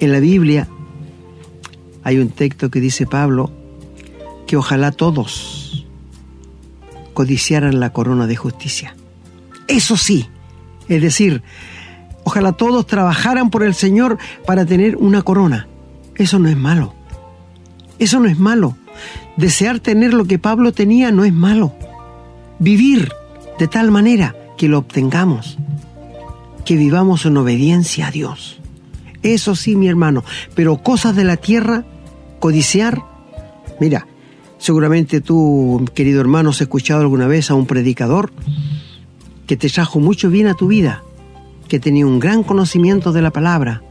En 0.00 0.12
la 0.12 0.20
Biblia 0.20 0.68
hay 2.04 2.18
un 2.18 2.28
texto 2.28 2.70
que 2.70 2.80
dice 2.80 3.06
Pablo 3.06 3.50
que 4.46 4.56
ojalá 4.56 4.92
todos 4.92 5.86
codiciaran 7.14 7.80
la 7.80 7.92
corona 7.92 8.26
de 8.26 8.36
justicia. 8.36 8.94
Eso 9.68 9.96
sí, 9.96 10.28
es 10.88 11.00
decir, 11.00 11.42
ojalá 12.26 12.50
todos 12.50 12.88
trabajaran 12.88 13.50
por 13.50 13.62
el 13.62 13.72
Señor 13.72 14.18
para 14.44 14.66
tener 14.66 14.96
una 14.96 15.22
corona. 15.22 15.68
Eso 16.16 16.40
no 16.40 16.48
es 16.48 16.56
malo. 16.56 16.92
Eso 18.00 18.18
no 18.18 18.28
es 18.28 18.36
malo. 18.36 18.76
Desear 19.36 19.78
tener 19.78 20.12
lo 20.12 20.24
que 20.24 20.40
Pablo 20.40 20.72
tenía 20.72 21.12
no 21.12 21.24
es 21.24 21.32
malo. 21.32 21.72
vivir 22.58 23.12
de 23.60 23.68
tal 23.68 23.90
manera 23.92 24.34
que 24.56 24.66
lo 24.66 24.78
obtengamos, 24.78 25.56
que 26.64 26.74
vivamos 26.74 27.26
en 27.26 27.36
obediencia 27.36 28.08
a 28.08 28.10
Dios. 28.10 28.58
Eso 29.22 29.54
sí, 29.54 29.76
mi 29.76 29.86
hermano, 29.88 30.24
pero 30.54 30.82
cosas 30.82 31.14
de 31.14 31.24
la 31.24 31.36
tierra, 31.36 31.84
codiciar, 32.40 33.02
mira, 33.78 34.06
seguramente 34.58 35.20
tú, 35.20 35.84
querido 35.94 36.20
hermano, 36.20 36.50
has 36.50 36.60
escuchado 36.60 37.02
alguna 37.02 37.26
vez 37.26 37.50
a 37.50 37.54
un 37.54 37.66
predicador 37.66 38.32
que 39.46 39.56
te 39.56 39.68
trajo 39.68 40.00
mucho 40.00 40.28
bien 40.28 40.48
a 40.48 40.54
tu 40.54 40.66
vida, 40.66 41.02
que 41.68 41.80
tenía 41.80 42.06
un 42.06 42.18
gran 42.18 42.42
conocimiento 42.42 43.12
de 43.12 43.22
la 43.22 43.30
palabra, 43.30 43.82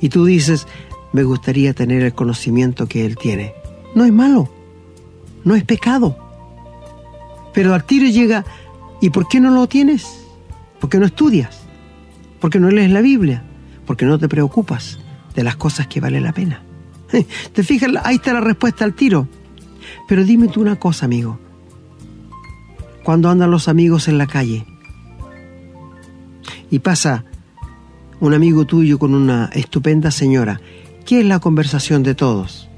y 0.00 0.08
tú 0.08 0.24
dices, 0.24 0.66
me 1.12 1.22
gustaría 1.22 1.72
tener 1.72 2.02
el 2.02 2.14
conocimiento 2.14 2.86
que 2.86 3.04
él 3.06 3.16
tiene. 3.16 3.54
No 3.94 4.04
es 4.04 4.12
malo, 4.12 4.48
no 5.44 5.54
es 5.54 5.64
pecado. 5.64 6.16
Pero 7.54 7.72
al 7.72 7.84
tiro 7.84 8.06
llega, 8.06 8.44
¿y 9.00 9.10
por 9.10 9.28
qué 9.28 9.40
no 9.40 9.50
lo 9.50 9.66
tienes? 9.66 10.26
Porque 10.80 10.98
no 10.98 11.06
estudias, 11.06 11.60
porque 12.40 12.60
no 12.60 12.70
lees 12.70 12.90
la 12.90 13.00
Biblia, 13.00 13.42
porque 13.86 14.04
no 14.04 14.18
te 14.18 14.28
preocupas 14.28 14.98
de 15.34 15.42
las 15.42 15.56
cosas 15.56 15.86
que 15.86 16.00
vale 16.00 16.20
la 16.20 16.32
pena. 16.32 16.62
¿Te 17.52 17.62
fijas? 17.62 17.90
Ahí 18.04 18.16
está 18.16 18.32
la 18.32 18.40
respuesta 18.40 18.84
al 18.84 18.94
tiro. 18.94 19.28
Pero 20.08 20.24
dime 20.24 20.48
tú 20.48 20.60
una 20.60 20.76
cosa, 20.76 21.06
amigo. 21.06 21.38
Cuando 23.04 23.30
andan 23.30 23.50
los 23.50 23.68
amigos 23.68 24.08
en 24.08 24.18
la 24.18 24.26
calle 24.26 24.66
y 26.70 26.78
pasa 26.80 27.24
un 28.20 28.34
amigo 28.34 28.64
tuyo 28.64 28.98
con 28.98 29.14
una 29.14 29.50
estupenda 29.52 30.10
señora, 30.10 30.60
¿qué 31.04 31.20
es 31.20 31.26
la 31.26 31.38
conversación 31.38 32.02
de 32.02 32.14
todos? 32.14 32.68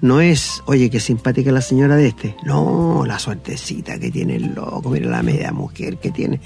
No 0.00 0.20
es, 0.20 0.62
oye, 0.66 0.90
qué 0.90 1.00
simpática 1.00 1.50
la 1.50 1.62
señora 1.62 1.96
de 1.96 2.08
este. 2.08 2.36
No, 2.44 3.04
la 3.06 3.18
suertecita 3.18 3.98
que 3.98 4.10
tiene 4.10 4.36
el 4.36 4.54
loco, 4.54 4.90
mira 4.90 5.10
la 5.10 5.22
media 5.22 5.52
mujer 5.52 5.98
que 5.98 6.10
tiene. 6.10 6.40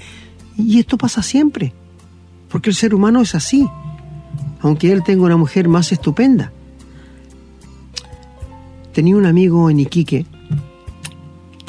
Y 0.57 0.79
esto 0.79 0.97
pasa 0.97 1.21
siempre, 1.21 1.73
porque 2.49 2.69
el 2.69 2.75
ser 2.75 2.95
humano 2.95 3.21
es 3.21 3.35
así, 3.35 3.67
aunque 4.61 4.91
él 4.91 5.03
tenga 5.03 5.25
una 5.25 5.37
mujer 5.37 5.67
más 5.67 5.91
estupenda. 5.91 6.51
Tenía 8.93 9.15
un 9.15 9.25
amigo 9.25 9.69
en 9.69 9.79
Iquique 9.79 10.25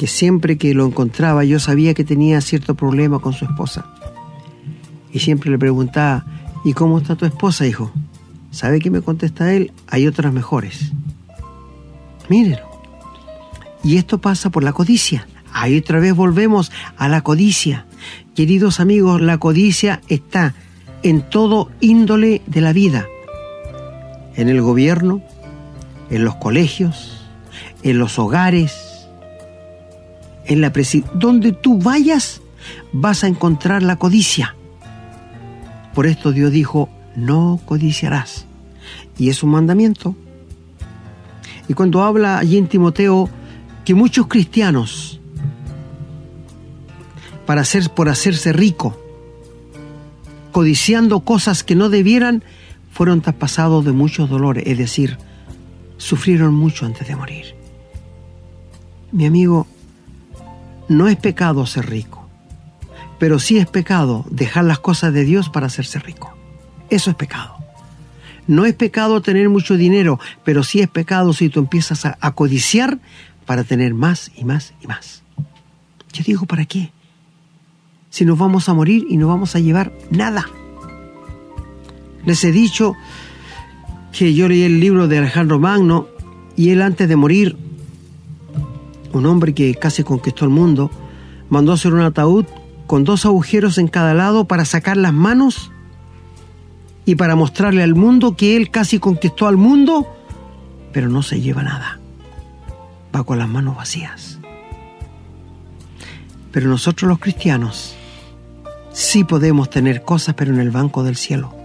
que 0.03 0.07
siempre 0.07 0.57
que 0.57 0.73
lo 0.73 0.85
encontraba 0.85 1.45
yo 1.45 1.61
sabía 1.61 1.93
que 1.93 2.03
tenía 2.03 2.41
cierto 2.41 2.75
problema 2.75 3.19
con 3.19 3.31
su 3.31 3.45
esposa. 3.45 3.85
Y 5.13 5.19
siempre 5.19 5.49
le 5.49 5.57
preguntaba, 5.57 6.25
¿y 6.65 6.73
cómo 6.73 6.97
está 6.97 7.15
tu 7.15 7.25
esposa, 7.25 7.65
hijo? 7.65 7.89
¿Sabe 8.51 8.81
qué 8.81 8.91
me 8.91 9.01
contesta 9.01 9.53
él? 9.53 9.71
Hay 9.87 10.05
otras 10.05 10.33
mejores. 10.33 10.91
Mírenlo. 12.27 12.67
Y 13.81 13.95
esto 13.95 14.17
pasa 14.17 14.49
por 14.49 14.65
la 14.65 14.73
codicia. 14.73 15.25
Ahí 15.53 15.77
otra 15.77 16.01
vez 16.01 16.13
volvemos 16.13 16.69
a 16.97 17.07
la 17.07 17.21
codicia. 17.21 17.85
Queridos 18.35 18.81
amigos, 18.81 19.21
la 19.21 19.37
codicia 19.37 20.01
está 20.09 20.53
en 21.03 21.21
todo 21.21 21.71
índole 21.79 22.41
de 22.45 22.59
la 22.59 22.73
vida. 22.73 23.05
En 24.35 24.49
el 24.49 24.61
gobierno, 24.61 25.21
en 26.09 26.25
los 26.25 26.35
colegios, 26.35 27.25
en 27.83 27.99
los 27.99 28.19
hogares, 28.19 28.92
en 30.45 30.61
la. 30.61 30.71
Donde 31.13 31.51
tú 31.51 31.79
vayas, 31.79 32.41
vas 32.91 33.23
a 33.23 33.27
encontrar 33.27 33.83
la 33.83 33.97
codicia. 33.97 34.55
Por 35.93 36.07
esto 36.07 36.31
Dios 36.31 36.51
dijo, 36.51 36.89
no 37.15 37.59
codiciarás. 37.65 38.45
Y 39.17 39.29
es 39.29 39.43
un 39.43 39.51
mandamiento. 39.51 40.15
Y 41.67 41.73
cuando 41.73 42.03
habla 42.03 42.39
allí 42.39 42.57
en 42.57 42.67
Timoteo 42.67 43.29
que 43.85 43.93
muchos 43.93 44.27
cristianos, 44.27 45.19
para 47.45 47.63
por 47.93 48.09
hacerse 48.09 48.53
rico, 48.53 48.99
codiciando 50.51 51.21
cosas 51.21 51.63
que 51.63 51.75
no 51.75 51.89
debieran, 51.89 52.43
fueron 52.91 53.21
traspasados 53.21 53.83
de 53.85 53.91
muchos 53.91 54.29
dolores, 54.29 54.63
es 54.67 54.77
decir, 54.77 55.17
sufrieron 55.97 56.53
mucho 56.53 56.85
antes 56.85 57.07
de 57.07 57.15
morir. 57.15 57.55
Mi 59.11 59.25
amigo, 59.25 59.67
no 60.93 61.07
es 61.07 61.17
pecado 61.17 61.65
ser 61.65 61.89
rico, 61.89 62.27
pero 63.19 63.39
sí 63.39 63.57
es 63.57 63.67
pecado 63.67 64.25
dejar 64.29 64.65
las 64.65 64.79
cosas 64.79 65.13
de 65.13 65.25
Dios 65.25 65.49
para 65.49 65.67
hacerse 65.67 65.99
rico. 65.99 66.35
Eso 66.89 67.09
es 67.09 67.15
pecado. 67.15 67.57
No 68.47 68.65
es 68.65 68.73
pecado 68.73 69.21
tener 69.21 69.49
mucho 69.49 69.77
dinero, 69.77 70.19
pero 70.43 70.63
sí 70.63 70.81
es 70.81 70.89
pecado 70.89 71.33
si 71.33 71.49
tú 71.49 71.59
empiezas 71.59 72.05
a, 72.05 72.31
codiciar 72.31 72.99
para 73.45 73.63
tener 73.63 73.93
más 73.93 74.31
y 74.35 74.43
más 74.43 74.73
y 74.81 74.87
más. 74.87 75.23
Yo 76.11 76.23
digo, 76.25 76.45
¿para 76.45 76.65
qué? 76.65 76.91
Si 78.09 78.25
nos 78.25 78.37
vamos 78.37 78.69
a 78.69 78.73
morir 78.73 79.05
y 79.09 79.17
no 79.17 79.27
vamos 79.27 79.55
a 79.55 79.59
llevar 79.59 79.93
nada. 80.11 80.45
Les 82.25 82.43
he 82.43 82.51
dicho 82.51 82.95
que 84.11 84.33
yo 84.33 84.47
leí 84.47 84.63
el 84.63 84.79
libro 84.79 85.07
de 85.07 85.17
Alejandro 85.17 85.59
Magno 85.59 86.07
y 86.55 86.69
él 86.69 86.81
antes 86.81 87.09
de 87.09 87.15
morir, 87.15 87.57
un 89.13 89.25
hombre 89.25 89.53
que 89.53 89.73
casi 89.75 90.03
conquistó 90.03 90.45
el 90.45 90.51
mundo, 90.51 90.91
mandó 91.49 91.73
hacer 91.73 91.93
un 91.93 92.01
ataúd 92.01 92.45
con 92.87 93.03
dos 93.03 93.25
agujeros 93.25 93.77
en 93.77 93.87
cada 93.87 94.13
lado 94.13 94.45
para 94.45 94.65
sacar 94.65 94.97
las 94.97 95.13
manos 95.13 95.71
y 97.05 97.15
para 97.15 97.35
mostrarle 97.35 97.83
al 97.83 97.95
mundo 97.95 98.35
que 98.35 98.55
él 98.55 98.69
casi 98.71 98.99
conquistó 98.99 99.47
al 99.47 99.57
mundo, 99.57 100.07
pero 100.91 101.09
no 101.09 101.21
se 101.21 101.41
lleva 101.41 101.63
nada. 101.63 101.99
Va 103.15 103.23
con 103.23 103.37
las 103.37 103.49
manos 103.49 103.75
vacías. 103.75 104.39
Pero 106.51 106.69
nosotros 106.69 107.09
los 107.09 107.19
cristianos 107.19 107.95
sí 108.91 109.23
podemos 109.23 109.69
tener 109.69 110.03
cosas, 110.03 110.35
pero 110.35 110.53
en 110.53 110.59
el 110.59 110.71
banco 110.71 111.03
del 111.03 111.15
cielo. 111.15 111.62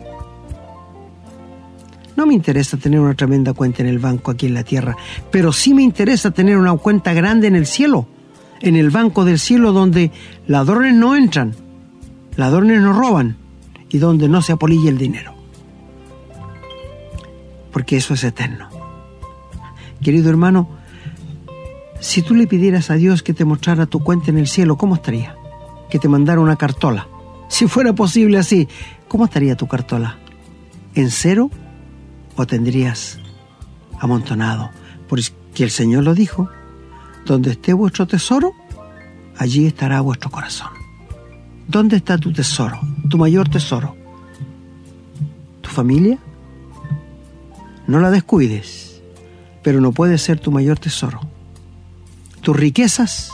No 2.18 2.26
me 2.26 2.34
interesa 2.34 2.76
tener 2.76 2.98
una 2.98 3.14
tremenda 3.14 3.52
cuenta 3.52 3.80
en 3.80 3.88
el 3.88 4.00
banco 4.00 4.32
aquí 4.32 4.46
en 4.46 4.54
la 4.54 4.64
tierra, 4.64 4.96
pero 5.30 5.52
sí 5.52 5.72
me 5.72 5.84
interesa 5.84 6.32
tener 6.32 6.58
una 6.58 6.76
cuenta 6.76 7.12
grande 7.12 7.46
en 7.46 7.54
el 7.54 7.64
cielo, 7.64 8.08
en 8.60 8.74
el 8.74 8.90
banco 8.90 9.24
del 9.24 9.38
cielo 9.38 9.70
donde 9.70 10.10
ladrones 10.48 10.94
no 10.94 11.14
entran, 11.14 11.54
ladrones 12.34 12.80
no 12.80 12.92
roban, 12.92 13.36
y 13.88 13.98
donde 13.98 14.28
no 14.28 14.42
se 14.42 14.50
apolille 14.50 14.88
el 14.88 14.98
dinero. 14.98 15.32
Porque 17.70 17.98
eso 17.98 18.14
es 18.14 18.24
eterno. 18.24 18.68
Querido 20.02 20.28
hermano, 20.28 20.70
si 22.00 22.22
tú 22.22 22.34
le 22.34 22.48
pidieras 22.48 22.90
a 22.90 22.94
Dios 22.94 23.22
que 23.22 23.32
te 23.32 23.44
mostrara 23.44 23.86
tu 23.86 24.00
cuenta 24.00 24.32
en 24.32 24.38
el 24.38 24.48
cielo, 24.48 24.76
¿cómo 24.76 24.96
estaría? 24.96 25.36
Que 25.88 26.00
te 26.00 26.08
mandara 26.08 26.40
una 26.40 26.56
cartola. 26.56 27.06
Si 27.46 27.68
fuera 27.68 27.92
posible 27.92 28.38
así, 28.38 28.66
¿cómo 29.06 29.26
estaría 29.26 29.54
tu 29.54 29.68
cartola? 29.68 30.18
¿En 30.96 31.12
cero 31.12 31.52
o 32.38 32.46
tendrías 32.46 33.18
amontonado? 34.00 34.70
Porque 35.08 35.64
el 35.64 35.70
Señor 35.70 36.04
lo 36.04 36.14
dijo, 36.14 36.48
donde 37.26 37.50
esté 37.50 37.72
vuestro 37.72 38.06
tesoro, 38.06 38.54
allí 39.36 39.66
estará 39.66 40.00
vuestro 40.00 40.30
corazón. 40.30 40.70
¿Dónde 41.66 41.96
está 41.96 42.16
tu 42.16 42.32
tesoro, 42.32 42.80
tu 43.10 43.18
mayor 43.18 43.48
tesoro? 43.48 43.96
¿Tu 45.60 45.68
familia? 45.68 46.18
No 47.86 48.00
la 48.00 48.10
descuides, 48.10 49.02
pero 49.62 49.80
no 49.80 49.92
puede 49.92 50.16
ser 50.18 50.38
tu 50.40 50.50
mayor 50.50 50.78
tesoro. 50.78 51.20
Tus 52.40 52.56
riquezas, 52.56 53.32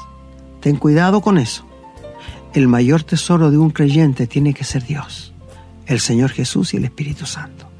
ten 0.60 0.76
cuidado 0.76 1.20
con 1.20 1.38
eso. 1.38 1.64
El 2.54 2.68
mayor 2.68 3.02
tesoro 3.02 3.50
de 3.50 3.58
un 3.58 3.70
creyente 3.70 4.26
tiene 4.26 4.54
que 4.54 4.64
ser 4.64 4.84
Dios, 4.84 5.32
el 5.86 6.00
Señor 6.00 6.30
Jesús 6.30 6.72
y 6.72 6.78
el 6.78 6.84
Espíritu 6.84 7.26
Santo. 7.26 7.73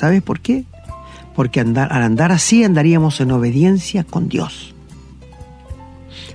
¿Sabes 0.00 0.22
por 0.22 0.40
qué? 0.40 0.64
Porque 1.36 1.60
al 1.60 1.76
andar 1.76 2.32
así 2.32 2.64
andaríamos 2.64 3.20
en 3.20 3.32
obediencia 3.32 4.02
con 4.02 4.30
Dios. 4.30 4.74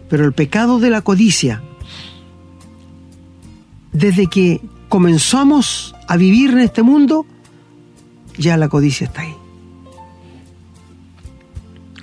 Pero 0.08 0.24
el 0.24 0.34
pecado 0.34 0.78
de 0.78 0.92
la 0.92 1.02
codicia 1.02 1.64
desde 3.92 4.28
que 4.28 4.62
comenzamos 4.88 5.96
a 6.08 6.16
vivir 6.16 6.52
en 6.52 6.60
este 6.60 6.84
mundo, 6.84 7.26
ya 8.38 8.56
la 8.56 8.70
codicia 8.70 9.08
está 9.08 9.22
ahí. 9.22 9.36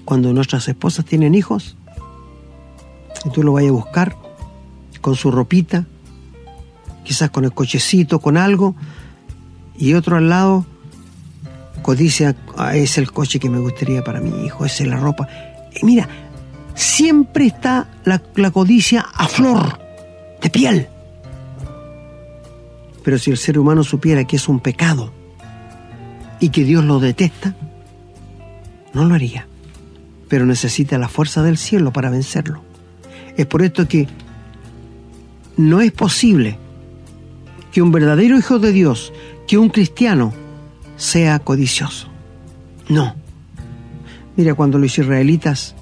Cuando 0.04 0.32
nuestras 0.32 0.66
esposas 0.66 1.04
tienen 1.04 1.36
hijos, 1.36 1.76
tú 3.32 3.44
lo 3.44 3.52
vayas 3.52 3.70
a 3.70 3.74
buscar 3.74 4.16
con 5.00 5.14
su 5.14 5.30
ropita, 5.30 5.86
quizás 7.04 7.30
con 7.30 7.44
el 7.44 7.52
cochecito, 7.52 8.18
con 8.18 8.36
algo, 8.36 8.74
y 9.78 9.94
otro 9.94 10.16
al 10.16 10.28
lado, 10.28 10.66
codicia, 11.82 12.34
ah, 12.56 12.76
es 12.76 12.98
el 12.98 13.12
coche 13.12 13.38
que 13.38 13.50
me 13.50 13.58
gustaría 13.58 14.02
para 14.02 14.20
mi 14.20 14.46
hijo, 14.46 14.64
es 14.64 14.80
la 14.80 14.96
ropa. 14.96 15.28
Y 15.74 15.84
mira, 15.84 16.08
siempre 16.74 17.46
está 17.46 17.88
la 18.04 18.50
codicia 18.50 19.06
a 19.14 19.28
flor 19.28 19.78
de 20.40 20.50
piel. 20.50 20.88
Pero 23.02 23.18
si 23.18 23.30
el 23.30 23.36
ser 23.36 23.58
humano 23.58 23.82
supiera 23.84 24.24
que 24.24 24.36
es 24.36 24.48
un 24.48 24.60
pecado 24.60 25.12
y 26.40 26.50
que 26.50 26.64
Dios 26.64 26.84
lo 26.84 27.00
detesta, 27.00 27.54
no 28.92 29.04
lo 29.04 29.14
haría. 29.14 29.46
Pero 30.28 30.46
necesita 30.46 30.98
la 30.98 31.08
fuerza 31.08 31.42
del 31.42 31.58
cielo 31.58 31.92
para 31.92 32.10
vencerlo. 32.10 32.62
Es 33.36 33.46
por 33.46 33.62
esto 33.62 33.88
que 33.88 34.08
no 35.56 35.80
es 35.80 35.92
posible 35.92 36.58
que 37.72 37.82
un 37.82 37.92
verdadero 37.92 38.38
hijo 38.38 38.58
de 38.58 38.72
Dios, 38.72 39.12
que 39.46 39.58
un 39.58 39.70
cristiano, 39.70 40.32
sea 40.96 41.38
codicioso. 41.38 42.08
No. 42.88 43.14
Mira, 44.36 44.54
cuando 44.54 44.78
los 44.78 44.98
israelitas 44.98 45.74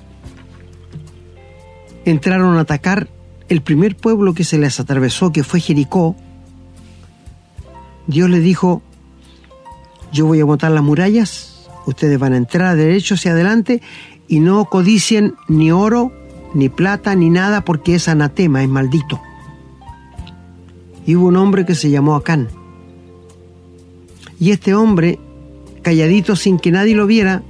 entraron 2.04 2.56
a 2.56 2.60
atacar 2.60 3.08
el 3.48 3.62
primer 3.62 3.96
pueblo 3.96 4.34
que 4.34 4.44
se 4.44 4.58
les 4.58 4.80
atravesó, 4.80 5.32
que 5.32 5.44
fue 5.44 5.60
Jericó, 5.60 6.16
Dios 8.06 8.30
le 8.30 8.40
dijo, 8.40 8.82
yo 10.12 10.26
voy 10.26 10.40
a 10.40 10.46
montar 10.46 10.72
las 10.72 10.82
murallas, 10.82 11.68
ustedes 11.86 12.18
van 12.18 12.32
a 12.32 12.36
entrar 12.36 12.76
derecho 12.76 13.14
hacia 13.14 13.32
adelante 13.32 13.82
y 14.28 14.40
no 14.40 14.64
codicien 14.64 15.34
ni 15.48 15.70
oro, 15.70 16.12
ni 16.54 16.68
plata, 16.68 17.14
ni 17.14 17.30
nada, 17.30 17.64
porque 17.64 17.94
es 17.94 18.08
anatema, 18.08 18.62
es 18.62 18.68
maldito. 18.68 19.20
Y 21.06 21.16
hubo 21.16 21.28
un 21.28 21.36
hombre 21.36 21.64
que 21.66 21.74
se 21.74 21.90
llamó 21.90 22.14
Acán. 22.14 22.48
Y 24.40 24.52
este 24.52 24.74
hombre, 24.74 25.20
calladito 25.82 26.34
sin 26.34 26.58
que 26.58 26.72
nadie 26.72 26.94
lo 26.94 27.06
viera, 27.06 27.42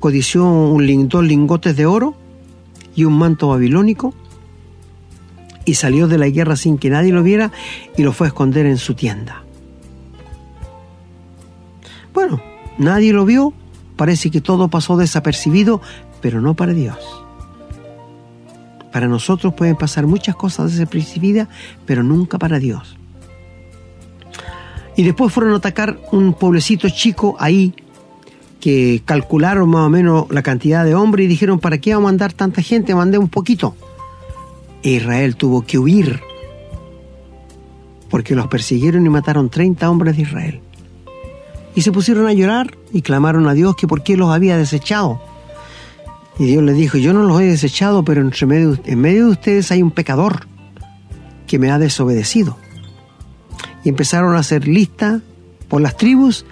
codició 0.00 0.44
un, 0.44 1.08
dos 1.08 1.24
lingotes 1.24 1.76
de 1.76 1.86
oro 1.86 2.14
y 2.94 3.04
un 3.04 3.18
manto 3.18 3.48
babilónico 3.48 4.14
y 5.64 5.74
salió 5.74 6.06
de 6.06 6.18
la 6.18 6.28
guerra 6.28 6.56
sin 6.56 6.76
que 6.76 6.90
nadie 6.90 7.10
lo 7.10 7.22
viera 7.22 7.52
y 7.96 8.02
lo 8.02 8.12
fue 8.12 8.26
a 8.26 8.28
esconder 8.28 8.66
en 8.66 8.76
su 8.76 8.92
tienda. 8.92 9.44
Bueno, 12.12 12.42
nadie 12.76 13.14
lo 13.14 13.24
vio, 13.24 13.54
parece 13.96 14.30
que 14.30 14.42
todo 14.42 14.68
pasó 14.68 14.98
desapercibido, 14.98 15.80
pero 16.20 16.42
no 16.42 16.52
para 16.52 16.74
Dios. 16.74 16.98
Para 18.92 19.08
nosotros 19.08 19.54
pueden 19.54 19.76
pasar 19.76 20.06
muchas 20.06 20.36
cosas 20.36 20.72
desapercibidas, 20.72 21.48
pero 21.86 22.02
nunca 22.02 22.38
para 22.38 22.58
Dios. 22.58 22.98
Y 24.96 25.02
después 25.02 25.32
fueron 25.32 25.54
a 25.54 25.56
atacar 25.56 25.98
un 26.12 26.34
pueblecito 26.34 26.88
chico 26.88 27.36
ahí, 27.38 27.74
que 28.60 29.02
calcularon 29.04 29.68
más 29.68 29.86
o 29.86 29.90
menos 29.90 30.26
la 30.30 30.42
cantidad 30.42 30.84
de 30.84 30.94
hombres 30.94 31.24
y 31.24 31.28
dijeron, 31.28 31.58
¿para 31.58 31.78
qué 31.78 31.94
vamos 31.94 32.08
a 32.08 32.12
mandar 32.12 32.32
tanta 32.32 32.62
gente? 32.62 32.94
Mandé 32.94 33.18
un 33.18 33.28
poquito. 33.28 33.76
E 34.82 34.92
Israel 34.92 35.36
tuvo 35.36 35.62
que 35.62 35.78
huir, 35.78 36.20
porque 38.08 38.34
los 38.34 38.46
persiguieron 38.46 39.04
y 39.04 39.08
mataron 39.08 39.50
30 39.50 39.90
hombres 39.90 40.16
de 40.16 40.22
Israel 40.22 40.60
y 41.74 41.82
se 41.82 41.92
pusieron 41.92 42.26
a 42.26 42.32
llorar 42.32 42.76
y 42.92 43.02
clamaron 43.02 43.48
a 43.48 43.54
Dios 43.54 43.76
que 43.76 43.88
por 43.88 44.02
qué 44.02 44.16
los 44.16 44.30
había 44.30 44.56
desechado. 44.56 45.20
Y 46.38 46.46
Dios 46.46 46.62
les 46.62 46.76
dijo, 46.76 46.98
yo 46.98 47.12
no 47.12 47.22
los 47.22 47.40
he 47.40 47.44
desechado, 47.44 48.04
pero 48.04 48.28
medio, 48.46 48.78
en 48.84 49.00
medio 49.00 49.26
de 49.26 49.30
ustedes 49.32 49.70
hay 49.70 49.82
un 49.82 49.90
pecador 49.90 50.46
que 51.46 51.58
me 51.58 51.70
ha 51.70 51.78
desobedecido. 51.78 52.56
Y 53.84 53.90
empezaron 53.90 54.34
a 54.34 54.40
hacer 54.40 54.66
lista 54.66 55.20
por 55.68 55.80
las 55.80 55.96
tribus 55.96 56.46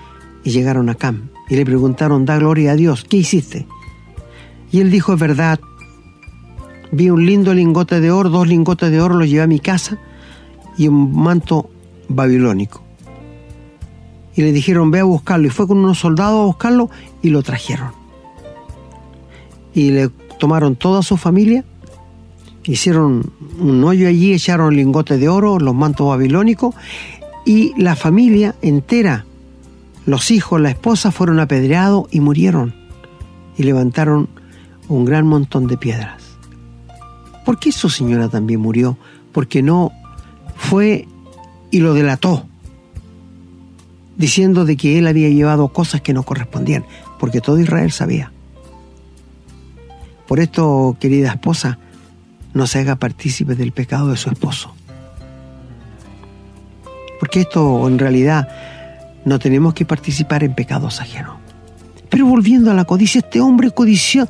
y 0.44 0.50
llegaron 0.50 0.88
a 0.88 0.94
Cam. 0.94 1.28
Y 1.48 1.56
le 1.56 1.64
preguntaron, 1.64 2.24
da 2.24 2.38
gloria 2.38 2.72
a 2.72 2.76
Dios, 2.76 3.04
¿qué 3.08 3.18
hiciste? 3.18 3.66
Y 4.70 4.80
él 4.80 4.90
dijo, 4.90 5.14
es 5.14 5.20
verdad, 5.20 5.60
vi 6.92 7.10
un 7.10 7.26
lindo 7.26 7.52
lingote 7.52 8.00
de 8.00 8.10
oro, 8.10 8.30
dos 8.30 8.48
lingotes 8.48 8.90
de 8.90 9.00
oro, 9.00 9.16
los 9.16 9.28
llevé 9.28 9.42
a 9.42 9.46
mi 9.46 9.60
casa 9.60 9.98
y 10.78 10.88
un 10.88 11.14
manto 11.14 11.70
babilónico 12.08 12.82
y 14.34 14.42
le 14.42 14.52
dijeron 14.52 14.90
ve 14.90 15.00
a 15.00 15.04
buscarlo 15.04 15.46
y 15.46 15.50
fue 15.50 15.66
con 15.66 15.78
unos 15.78 15.98
soldados 15.98 16.40
a 16.40 16.46
buscarlo 16.46 16.90
y 17.22 17.30
lo 17.30 17.42
trajeron. 17.42 17.92
Y 19.74 19.90
le 19.90 20.08
tomaron 20.38 20.76
toda 20.76 21.02
su 21.02 21.16
familia, 21.16 21.64
hicieron 22.64 23.32
un 23.58 23.84
hoyo 23.84 24.08
allí, 24.08 24.32
echaron 24.32 24.76
lingotes 24.76 25.20
de 25.20 25.28
oro, 25.28 25.58
los 25.58 25.74
mantos 25.74 26.08
babilónicos 26.08 26.74
y 27.44 27.74
la 27.80 27.96
familia 27.96 28.54
entera, 28.62 29.24
los 30.06 30.30
hijos, 30.30 30.60
la 30.60 30.70
esposa 30.70 31.10
fueron 31.10 31.40
apedreados 31.40 32.06
y 32.10 32.20
murieron 32.20 32.74
y 33.56 33.64
levantaron 33.64 34.28
un 34.88 35.04
gran 35.04 35.26
montón 35.26 35.66
de 35.66 35.76
piedras. 35.76 36.22
¿Por 37.44 37.58
qué 37.58 37.72
su 37.72 37.88
señora 37.90 38.28
también 38.28 38.60
murió? 38.60 38.96
Porque 39.32 39.62
no 39.62 39.92
fue 40.56 41.08
y 41.70 41.80
lo 41.80 41.94
delató 41.94 42.46
diciendo 44.16 44.64
de 44.64 44.76
que 44.76 44.98
él 44.98 45.06
había 45.06 45.28
llevado 45.28 45.68
cosas 45.68 46.00
que 46.00 46.12
no 46.12 46.22
correspondían, 46.22 46.84
porque 47.18 47.40
todo 47.40 47.58
Israel 47.58 47.90
sabía. 47.90 48.30
Por 50.28 50.38
esto, 50.38 50.96
querida 51.00 51.32
esposa, 51.32 51.78
no 52.54 52.66
se 52.66 52.78
haga 52.78 52.96
partícipe 52.96 53.54
del 53.54 53.72
pecado 53.72 54.08
de 54.08 54.16
su 54.16 54.30
esposo. 54.30 54.74
Porque 57.22 57.42
esto 57.42 57.86
en 57.86 58.00
realidad 58.00 58.48
no 59.24 59.38
tenemos 59.38 59.74
que 59.74 59.86
participar 59.86 60.42
en 60.42 60.56
pecados 60.56 61.00
ajenos. 61.00 61.36
Pero 62.10 62.26
volviendo 62.26 62.68
a 62.72 62.74
la 62.74 62.84
codicia, 62.84 63.20
este 63.20 63.40
hombre 63.40 63.70
codició, 63.70 64.26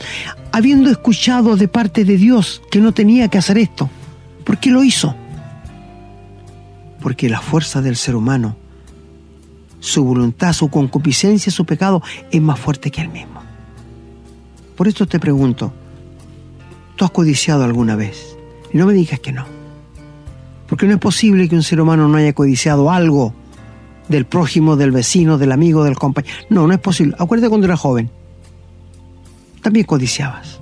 habiendo 0.52 0.90
escuchado 0.90 1.56
de 1.56 1.68
parte 1.68 2.04
de 2.04 2.18
Dios 2.18 2.60
que 2.70 2.80
no 2.80 2.92
tenía 2.92 3.28
que 3.28 3.38
hacer 3.38 3.56
esto, 3.56 3.88
¿por 4.44 4.58
qué 4.58 4.68
lo 4.68 4.84
hizo? 4.84 5.16
Porque 7.00 7.30
la 7.30 7.40
fuerza 7.40 7.80
del 7.80 7.96
ser 7.96 8.14
humano 8.14 8.56
su 9.80 10.04
voluntad, 10.04 10.52
su 10.52 10.68
concupiscencia, 10.68 11.50
su 11.50 11.64
pecado 11.64 12.02
es 12.30 12.42
más 12.42 12.60
fuerte 12.60 12.90
que 12.90 13.00
él 13.00 13.08
mismo. 13.08 13.40
Por 14.76 14.86
esto 14.86 15.06
te 15.06 15.18
pregunto, 15.18 15.72
¿tú 16.96 17.06
has 17.06 17.10
codiciado 17.10 17.64
alguna 17.64 17.96
vez? 17.96 18.36
Y 18.70 18.76
no 18.76 18.84
me 18.84 18.92
digas 18.92 19.18
que 19.18 19.32
no. 19.32 19.61
Porque 20.72 20.86
no 20.86 20.94
es 20.94 21.00
posible 21.00 21.50
que 21.50 21.54
un 21.54 21.62
ser 21.62 21.82
humano 21.82 22.08
no 22.08 22.16
haya 22.16 22.32
codiciado 22.32 22.90
algo 22.90 23.34
del 24.08 24.24
prójimo, 24.24 24.74
del 24.74 24.90
vecino, 24.90 25.36
del 25.36 25.52
amigo, 25.52 25.84
del 25.84 25.96
compañero. 25.96 26.34
No, 26.48 26.66
no 26.66 26.72
es 26.72 26.78
posible. 26.78 27.14
Acuérdate 27.18 27.50
cuando 27.50 27.66
eras 27.66 27.78
joven. 27.78 28.10
También 29.60 29.84
codiciabas. 29.84 30.60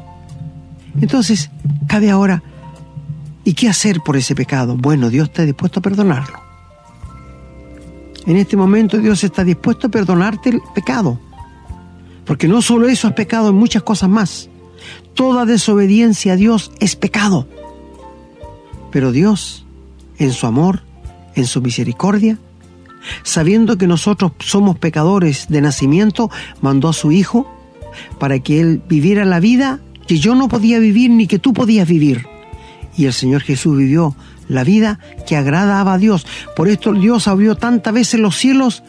Entonces, 1.00 1.52
cabe 1.86 2.10
ahora, 2.10 2.42
¿y 3.44 3.54
qué 3.54 3.68
hacer 3.68 4.00
por 4.00 4.16
ese 4.16 4.34
pecado? 4.34 4.76
Bueno, 4.76 5.10
Dios 5.10 5.28
está 5.28 5.44
dispuesto 5.44 5.78
a 5.78 5.82
perdonarlo. 5.84 6.40
En 8.26 8.36
este 8.36 8.56
momento 8.56 8.98
Dios 8.98 9.22
está 9.22 9.44
dispuesto 9.44 9.86
a 9.86 9.90
perdonarte 9.90 10.48
el 10.48 10.60
pecado. 10.74 11.20
Porque 12.24 12.48
no 12.48 12.62
solo 12.62 12.88
eso 12.88 13.06
es 13.06 13.14
pecado, 13.14 13.50
en 13.50 13.54
muchas 13.54 13.84
cosas 13.84 14.08
más. 14.08 14.50
Toda 15.14 15.46
desobediencia 15.46 16.32
a 16.32 16.36
Dios 16.36 16.72
es 16.80 16.96
pecado. 16.96 17.46
Pero 18.90 19.12
Dios, 19.12 19.66
en 20.20 20.32
su 20.32 20.46
amor, 20.46 20.82
en 21.34 21.46
su 21.46 21.60
misericordia, 21.60 22.38
sabiendo 23.24 23.76
que 23.78 23.88
nosotros 23.88 24.32
somos 24.38 24.78
pecadores 24.78 25.46
de 25.48 25.60
nacimiento, 25.60 26.30
mandó 26.60 26.90
a 26.90 26.92
su 26.92 27.10
Hijo 27.10 27.50
para 28.20 28.38
que 28.38 28.60
Él 28.60 28.82
viviera 28.88 29.24
la 29.24 29.40
vida 29.40 29.80
que 30.06 30.18
yo 30.18 30.34
no 30.34 30.48
podía 30.48 30.78
vivir 30.78 31.10
ni 31.10 31.26
que 31.26 31.38
tú 31.38 31.52
podías 31.52 31.88
vivir. 31.88 32.26
Y 32.96 33.06
el 33.06 33.12
Señor 33.12 33.42
Jesús 33.42 33.76
vivió 33.76 34.14
la 34.48 34.64
vida 34.64 34.98
que 35.26 35.36
agradaba 35.36 35.94
a 35.94 35.98
Dios. 35.98 36.26
Por 36.54 36.68
esto 36.68 36.92
Dios 36.92 37.26
abrió 37.26 37.56
tantas 37.56 37.94
veces 37.94 38.20
los 38.20 38.36
cielos 38.36 38.82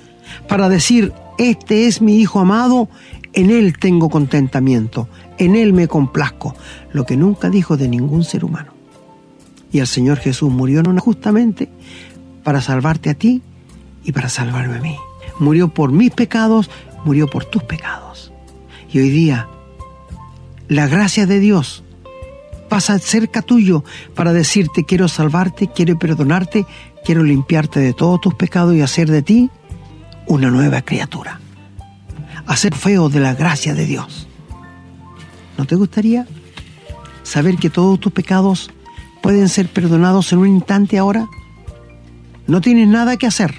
para 0.49 0.67
decir, 0.67 1.13
este 1.37 1.87
es 1.87 2.01
mi 2.01 2.19
Hijo 2.19 2.39
amado, 2.39 2.89
en 3.33 3.51
Él 3.51 3.77
tengo 3.79 4.09
contentamiento, 4.09 5.07
en 5.37 5.55
Él 5.55 5.71
me 5.71 5.87
complazco, 5.87 6.55
lo 6.91 7.05
que 7.05 7.15
nunca 7.15 7.49
dijo 7.49 7.77
de 7.77 7.87
ningún 7.87 8.23
ser 8.23 8.43
humano. 8.43 8.70
Y 9.71 9.79
el 9.79 9.87
Señor 9.87 10.17
Jesús 10.17 10.51
murió 10.51 10.83
no 10.83 10.99
justamente 10.99 11.69
para 12.43 12.61
salvarte 12.61 13.09
a 13.09 13.13
ti 13.13 13.41
y 14.03 14.11
para 14.11 14.29
salvarme 14.29 14.77
a 14.77 14.81
mí. 14.81 14.97
Murió 15.39 15.69
por 15.69 15.91
mis 15.91 16.11
pecados, 16.11 16.69
murió 17.05 17.27
por 17.27 17.45
tus 17.45 17.63
pecados. 17.63 18.31
Y 18.91 18.99
hoy 18.99 19.09
día, 19.09 19.47
la 20.67 20.87
gracia 20.87 21.25
de 21.25 21.39
Dios 21.39 21.83
pasa 22.69 22.97
cerca 22.99 23.41
tuyo 23.41 23.83
para 24.15 24.33
decirte 24.33 24.85
quiero 24.85 25.07
salvarte, 25.07 25.67
quiero 25.67 25.97
perdonarte, 25.99 26.65
quiero 27.03 27.23
limpiarte 27.23 27.79
de 27.79 27.93
todos 27.93 28.21
tus 28.21 28.33
pecados 28.33 28.75
y 28.75 28.81
hacer 28.81 29.09
de 29.09 29.21
ti 29.21 29.49
una 30.27 30.49
nueva 30.49 30.81
criatura. 30.81 31.39
Hacer 32.45 32.75
feo 32.75 33.09
de 33.09 33.19
la 33.19 33.33
gracia 33.33 33.73
de 33.73 33.85
Dios. 33.85 34.27
¿No 35.57 35.65
te 35.65 35.75
gustaría 35.75 36.27
saber 37.23 37.57
que 37.57 37.69
todos 37.69 37.99
tus 37.99 38.11
pecados 38.11 38.71
pueden 39.21 39.49
ser 39.49 39.67
perdonados 39.69 40.33
en 40.33 40.39
un 40.39 40.47
instante 40.47 40.97
ahora? 40.97 41.27
No 42.47 42.61
tienes 42.61 42.87
nada 42.87 43.17
que 43.17 43.27
hacer. 43.27 43.53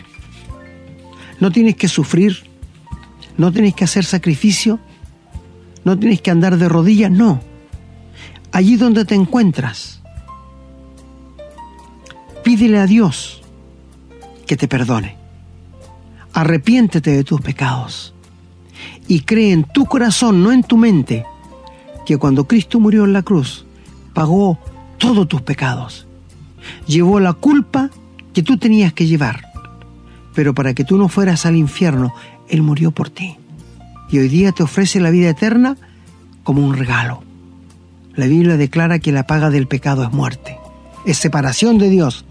No 1.40 1.50
tienes 1.50 1.76
que 1.76 1.88
sufrir. 1.88 2.44
No 3.36 3.52
tienes 3.52 3.74
que 3.74 3.84
hacer 3.84 4.04
sacrificio. 4.04 4.78
No 5.84 5.98
tienes 5.98 6.20
que 6.20 6.30
andar 6.30 6.58
de 6.58 6.68
rodillas. 6.68 7.10
No 7.10 7.40
allí 8.52 8.76
donde 8.76 9.04
te 9.04 9.14
encuentras. 9.14 10.00
Pídele 12.44 12.78
a 12.78 12.86
Dios 12.86 13.42
que 14.46 14.56
te 14.56 14.68
perdone. 14.68 15.16
Arrepiéntete 16.34 17.10
de 17.10 17.24
tus 17.24 17.40
pecados 17.40 18.14
y 19.08 19.20
cree 19.20 19.52
en 19.52 19.64
tu 19.64 19.86
corazón, 19.86 20.42
no 20.42 20.52
en 20.52 20.62
tu 20.62 20.76
mente, 20.76 21.24
que 22.06 22.16
cuando 22.16 22.46
Cristo 22.46 22.80
murió 22.80 23.04
en 23.04 23.12
la 23.12 23.22
cruz, 23.22 23.66
pagó 24.14 24.58
todos 24.98 25.28
tus 25.28 25.42
pecados. 25.42 26.06
Llevó 26.86 27.20
la 27.20 27.32
culpa 27.32 27.90
que 28.32 28.42
tú 28.42 28.56
tenías 28.56 28.92
que 28.92 29.06
llevar. 29.06 29.52
Pero 30.34 30.54
para 30.54 30.74
que 30.74 30.84
tú 30.84 30.96
no 30.96 31.08
fueras 31.08 31.44
al 31.46 31.56
infierno, 31.56 32.14
Él 32.48 32.62
murió 32.62 32.90
por 32.90 33.10
ti. 33.10 33.36
Y 34.10 34.18
hoy 34.18 34.28
día 34.28 34.52
te 34.52 34.62
ofrece 34.62 35.00
la 35.00 35.10
vida 35.10 35.30
eterna 35.30 35.76
como 36.42 36.66
un 36.66 36.76
regalo. 36.76 37.22
La 38.14 38.26
Biblia 38.26 38.56
declara 38.56 38.98
que 38.98 39.12
la 39.12 39.26
paga 39.26 39.50
del 39.50 39.66
pecado 39.66 40.04
es 40.04 40.12
muerte, 40.12 40.58
es 41.06 41.16
separación 41.16 41.78
de 41.78 41.88
Dios, 41.88 42.24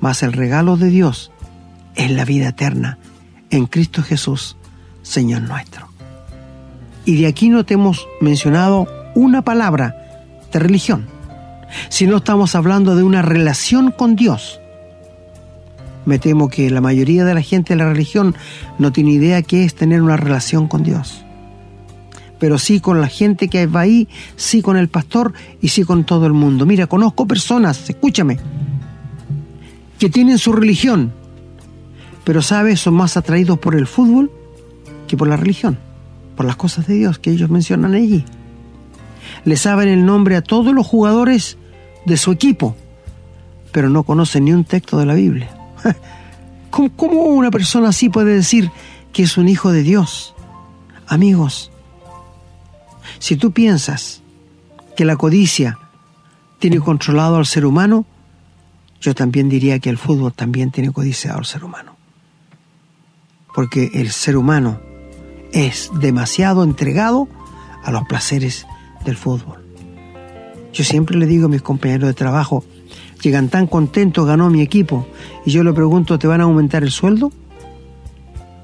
mas 0.00 0.22
el 0.22 0.32
regalo 0.32 0.76
de 0.76 0.90
Dios 0.90 1.30
es 1.94 2.10
la 2.10 2.24
vida 2.24 2.48
eterna 2.48 2.98
en 3.50 3.66
Cristo 3.66 4.02
Jesús, 4.02 4.56
Señor 5.02 5.42
nuestro. 5.42 5.88
Y 7.04 7.20
de 7.20 7.26
aquí 7.26 7.48
no 7.48 7.64
te 7.64 7.74
hemos 7.74 8.06
mencionado 8.20 8.86
una 9.14 9.42
palabra 9.42 9.96
de 10.52 10.58
religión, 10.58 11.06
sino 11.88 12.18
estamos 12.18 12.54
hablando 12.54 12.96
de 12.96 13.02
una 13.02 13.22
relación 13.22 13.92
con 13.92 14.16
Dios. 14.16 14.60
Me 16.04 16.18
temo 16.18 16.48
que 16.48 16.70
la 16.70 16.80
mayoría 16.80 17.24
de 17.24 17.34
la 17.34 17.42
gente 17.42 17.74
de 17.74 17.78
la 17.78 17.88
religión 17.90 18.34
no 18.78 18.92
tiene 18.92 19.12
idea 19.12 19.42
qué 19.42 19.64
es 19.64 19.74
tener 19.74 20.02
una 20.02 20.16
relación 20.16 20.66
con 20.66 20.82
Dios. 20.82 21.24
Pero 22.38 22.58
sí 22.58 22.80
con 22.80 23.00
la 23.00 23.06
gente 23.06 23.48
que 23.48 23.66
va 23.66 23.80
ahí, 23.80 24.08
sí 24.36 24.62
con 24.62 24.76
el 24.76 24.88
pastor 24.88 25.32
y 25.60 25.68
sí 25.68 25.84
con 25.84 26.04
todo 26.04 26.26
el 26.26 26.32
mundo. 26.32 26.66
Mira, 26.66 26.88
conozco 26.88 27.26
personas, 27.26 27.88
escúchame, 27.88 28.38
que 29.98 30.10
tienen 30.10 30.38
su 30.38 30.52
religión, 30.52 31.12
pero 32.24 32.42
sabes, 32.42 32.80
son 32.80 32.94
más 32.94 33.16
atraídos 33.16 33.58
por 33.60 33.76
el 33.76 33.86
fútbol 33.86 34.32
que 35.06 35.16
por 35.16 35.28
la 35.28 35.36
religión 35.36 35.78
por 36.36 36.46
las 36.46 36.56
cosas 36.56 36.86
de 36.86 36.94
Dios 36.94 37.18
que 37.18 37.30
ellos 37.30 37.50
mencionan 37.50 37.94
allí. 37.94 38.24
Le 39.44 39.56
saben 39.56 39.88
el 39.88 40.04
nombre 40.04 40.36
a 40.36 40.42
todos 40.42 40.74
los 40.74 40.86
jugadores 40.86 41.58
de 42.04 42.16
su 42.16 42.32
equipo, 42.32 42.76
pero 43.72 43.88
no 43.88 44.02
conocen 44.02 44.44
ni 44.44 44.52
un 44.52 44.64
texto 44.64 44.98
de 44.98 45.06
la 45.06 45.14
Biblia. 45.14 45.50
¿Cómo, 46.70 47.24
una 47.24 47.50
persona 47.50 47.90
así 47.90 48.08
puede 48.08 48.34
decir 48.34 48.70
que 49.12 49.22
es 49.22 49.36
un 49.36 49.48
hijo 49.48 49.72
de 49.72 49.82
Dios? 49.82 50.34
Amigos, 51.06 51.70
si 53.18 53.36
tú 53.36 53.52
piensas 53.52 54.22
que 54.96 55.04
la 55.04 55.16
codicia 55.16 55.78
tiene 56.58 56.80
controlado 56.80 57.36
al 57.36 57.46
ser 57.46 57.66
humano, 57.66 58.06
yo 59.00 59.14
también 59.14 59.48
diría 59.48 59.78
que 59.80 59.90
el 59.90 59.98
fútbol 59.98 60.32
también 60.32 60.70
tiene 60.70 60.92
codiciado 60.92 61.38
al 61.38 61.44
ser 61.44 61.64
humano. 61.64 61.96
Porque 63.54 63.90
el 63.94 64.10
ser 64.12 64.36
humano 64.36 64.80
es 65.52 65.90
demasiado 65.94 66.64
entregado 66.64 67.28
a 67.84 67.90
los 67.90 68.04
placeres 68.04 68.66
del 69.04 69.16
fútbol. 69.16 69.61
Yo 70.72 70.84
siempre 70.84 71.18
le 71.18 71.26
digo 71.26 71.46
a 71.46 71.48
mis 71.50 71.62
compañeros 71.62 72.08
de 72.08 72.14
trabajo, 72.14 72.64
llegan 73.22 73.48
tan 73.48 73.66
contentos, 73.66 74.26
ganó 74.26 74.48
mi 74.48 74.62
equipo, 74.62 75.06
y 75.44 75.50
yo 75.50 75.62
le 75.62 75.72
pregunto, 75.72 76.18
¿te 76.18 76.26
van 76.26 76.40
a 76.40 76.44
aumentar 76.44 76.82
el 76.82 76.90
sueldo? 76.90 77.30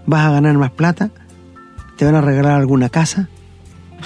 ¿Vas 0.06 0.26
a 0.26 0.30
ganar 0.30 0.56
más 0.56 0.70
plata? 0.70 1.10
¿Te 1.96 2.06
van 2.06 2.14
a 2.14 2.22
regalar 2.22 2.52
alguna 2.52 2.88
casa? 2.88 3.28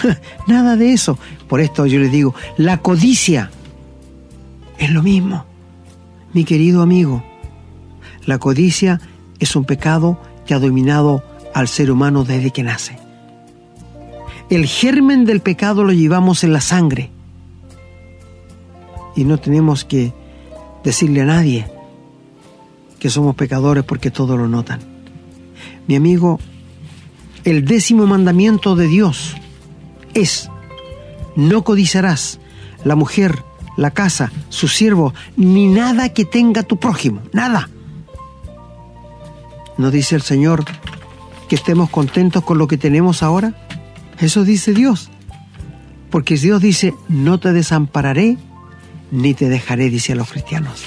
Nada 0.48 0.76
de 0.76 0.92
eso. 0.92 1.18
Por 1.48 1.60
esto 1.60 1.86
yo 1.86 2.00
les 2.00 2.10
digo, 2.10 2.34
la 2.56 2.78
codicia 2.78 3.50
es 4.78 4.90
lo 4.90 5.02
mismo. 5.02 5.44
Mi 6.32 6.44
querido 6.44 6.82
amigo, 6.82 7.22
la 8.26 8.38
codicia 8.38 9.00
es 9.38 9.54
un 9.54 9.64
pecado 9.64 10.18
que 10.44 10.54
ha 10.54 10.58
dominado 10.58 11.22
al 11.54 11.68
ser 11.68 11.90
humano 11.90 12.24
desde 12.24 12.50
que 12.50 12.62
nace. 12.62 12.98
El 14.50 14.66
germen 14.66 15.24
del 15.24 15.40
pecado 15.40 15.84
lo 15.84 15.92
llevamos 15.92 16.42
en 16.42 16.52
la 16.52 16.60
sangre 16.60 17.10
y 19.16 19.24
no 19.24 19.38
tenemos 19.38 19.84
que 19.84 20.12
decirle 20.84 21.22
a 21.22 21.26
nadie 21.26 21.66
que 22.98 23.10
somos 23.10 23.34
pecadores 23.34 23.84
porque 23.84 24.10
todos 24.10 24.38
lo 24.38 24.48
notan. 24.48 24.80
Mi 25.86 25.96
amigo, 25.96 26.38
el 27.44 27.64
décimo 27.64 28.06
mandamiento 28.06 28.76
de 28.76 28.86
Dios 28.86 29.34
es, 30.14 30.48
no 31.34 31.64
codiciarás 31.64 32.38
la 32.84 32.94
mujer, 32.94 33.42
la 33.76 33.90
casa, 33.90 34.30
su 34.48 34.68
siervo, 34.68 35.14
ni 35.36 35.66
nada 35.66 36.10
que 36.10 36.24
tenga 36.24 36.62
tu 36.62 36.78
prójimo, 36.78 37.22
nada. 37.32 37.68
¿No 39.78 39.90
dice 39.90 40.14
el 40.14 40.22
Señor 40.22 40.64
que 41.48 41.56
estemos 41.56 41.90
contentos 41.90 42.44
con 42.44 42.58
lo 42.58 42.68
que 42.68 42.78
tenemos 42.78 43.22
ahora? 43.22 43.54
Eso 44.20 44.44
dice 44.44 44.74
Dios. 44.74 45.10
Porque 46.10 46.36
Dios 46.36 46.60
dice, 46.60 46.94
no 47.08 47.40
te 47.40 47.52
desampararé 47.52 48.36
ni 49.12 49.34
te 49.34 49.48
dejaré, 49.48 49.90
dice 49.90 50.14
a 50.14 50.16
los 50.16 50.32
cristianos. 50.32 50.82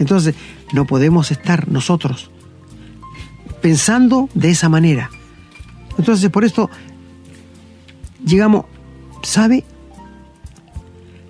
Entonces, 0.00 0.34
no 0.72 0.86
podemos 0.86 1.30
estar 1.30 1.68
nosotros 1.68 2.30
pensando 3.60 4.28
de 4.34 4.50
esa 4.50 4.68
manera. 4.68 5.10
Entonces, 5.96 6.28
por 6.30 6.44
esto, 6.44 6.68
llegamos, 8.24 8.64
¿sabe? 9.22 9.64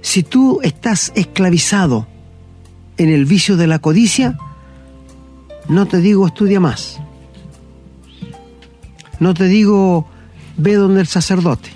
Si 0.00 0.22
tú 0.22 0.60
estás 0.62 1.12
esclavizado 1.14 2.06
en 2.96 3.10
el 3.10 3.24
vicio 3.24 3.56
de 3.56 3.66
la 3.66 3.78
codicia, 3.78 4.38
no 5.68 5.86
te 5.86 5.98
digo 5.98 6.26
estudia 6.26 6.60
más. 6.60 7.00
No 9.20 9.34
te 9.34 9.44
digo, 9.44 10.06
ve 10.56 10.74
donde 10.74 11.00
el 11.00 11.06
sacerdote. 11.06 11.70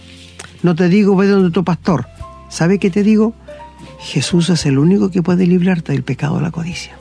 No 0.62 0.74
te 0.74 0.88
digo, 0.88 1.16
ve 1.16 1.26
donde 1.26 1.50
tu 1.50 1.64
pastor. 1.64 2.06
¿Sabe 2.48 2.78
qué 2.78 2.90
te 2.90 3.02
digo? 3.02 3.34
Jesús 3.98 4.48
es 4.50 4.64
el 4.66 4.78
único 4.78 5.10
que 5.10 5.22
puede 5.22 5.46
librarte 5.46 5.92
del 5.92 6.02
pecado 6.02 6.36
de 6.36 6.42
la 6.42 6.50
codicia. 6.50 6.96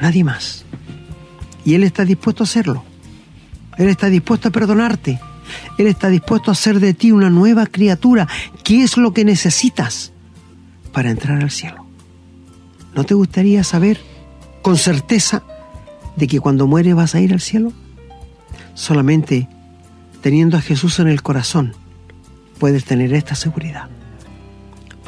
Nadie 0.00 0.24
más. 0.24 0.64
Y 1.64 1.74
Él 1.74 1.84
está 1.84 2.04
dispuesto 2.04 2.42
a 2.42 2.46
hacerlo. 2.46 2.84
Él 3.78 3.88
está 3.88 4.08
dispuesto 4.08 4.48
a 4.48 4.52
perdonarte. 4.52 5.20
Él 5.78 5.86
está 5.86 6.08
dispuesto 6.08 6.50
a 6.50 6.52
hacer 6.52 6.80
de 6.80 6.94
ti 6.94 7.12
una 7.12 7.30
nueva 7.30 7.66
criatura. 7.66 8.28
¿Qué 8.64 8.82
es 8.82 8.96
lo 8.96 9.12
que 9.12 9.24
necesitas 9.24 10.12
para 10.92 11.10
entrar 11.10 11.40
al 11.42 11.50
cielo? 11.50 11.86
¿No 12.94 13.04
te 13.04 13.14
gustaría 13.14 13.64
saber 13.64 14.00
con 14.62 14.76
certeza 14.76 15.42
de 16.16 16.26
que 16.26 16.40
cuando 16.40 16.66
mueres 16.66 16.94
vas 16.94 17.14
a 17.14 17.20
ir 17.20 17.32
al 17.32 17.40
cielo? 17.40 17.72
Solamente 18.74 19.48
teniendo 20.20 20.56
a 20.56 20.60
Jesús 20.60 20.98
en 20.98 21.08
el 21.08 21.22
corazón 21.22 21.74
puedes 22.58 22.84
tener 22.84 23.12
esta 23.12 23.34
seguridad. 23.34 23.88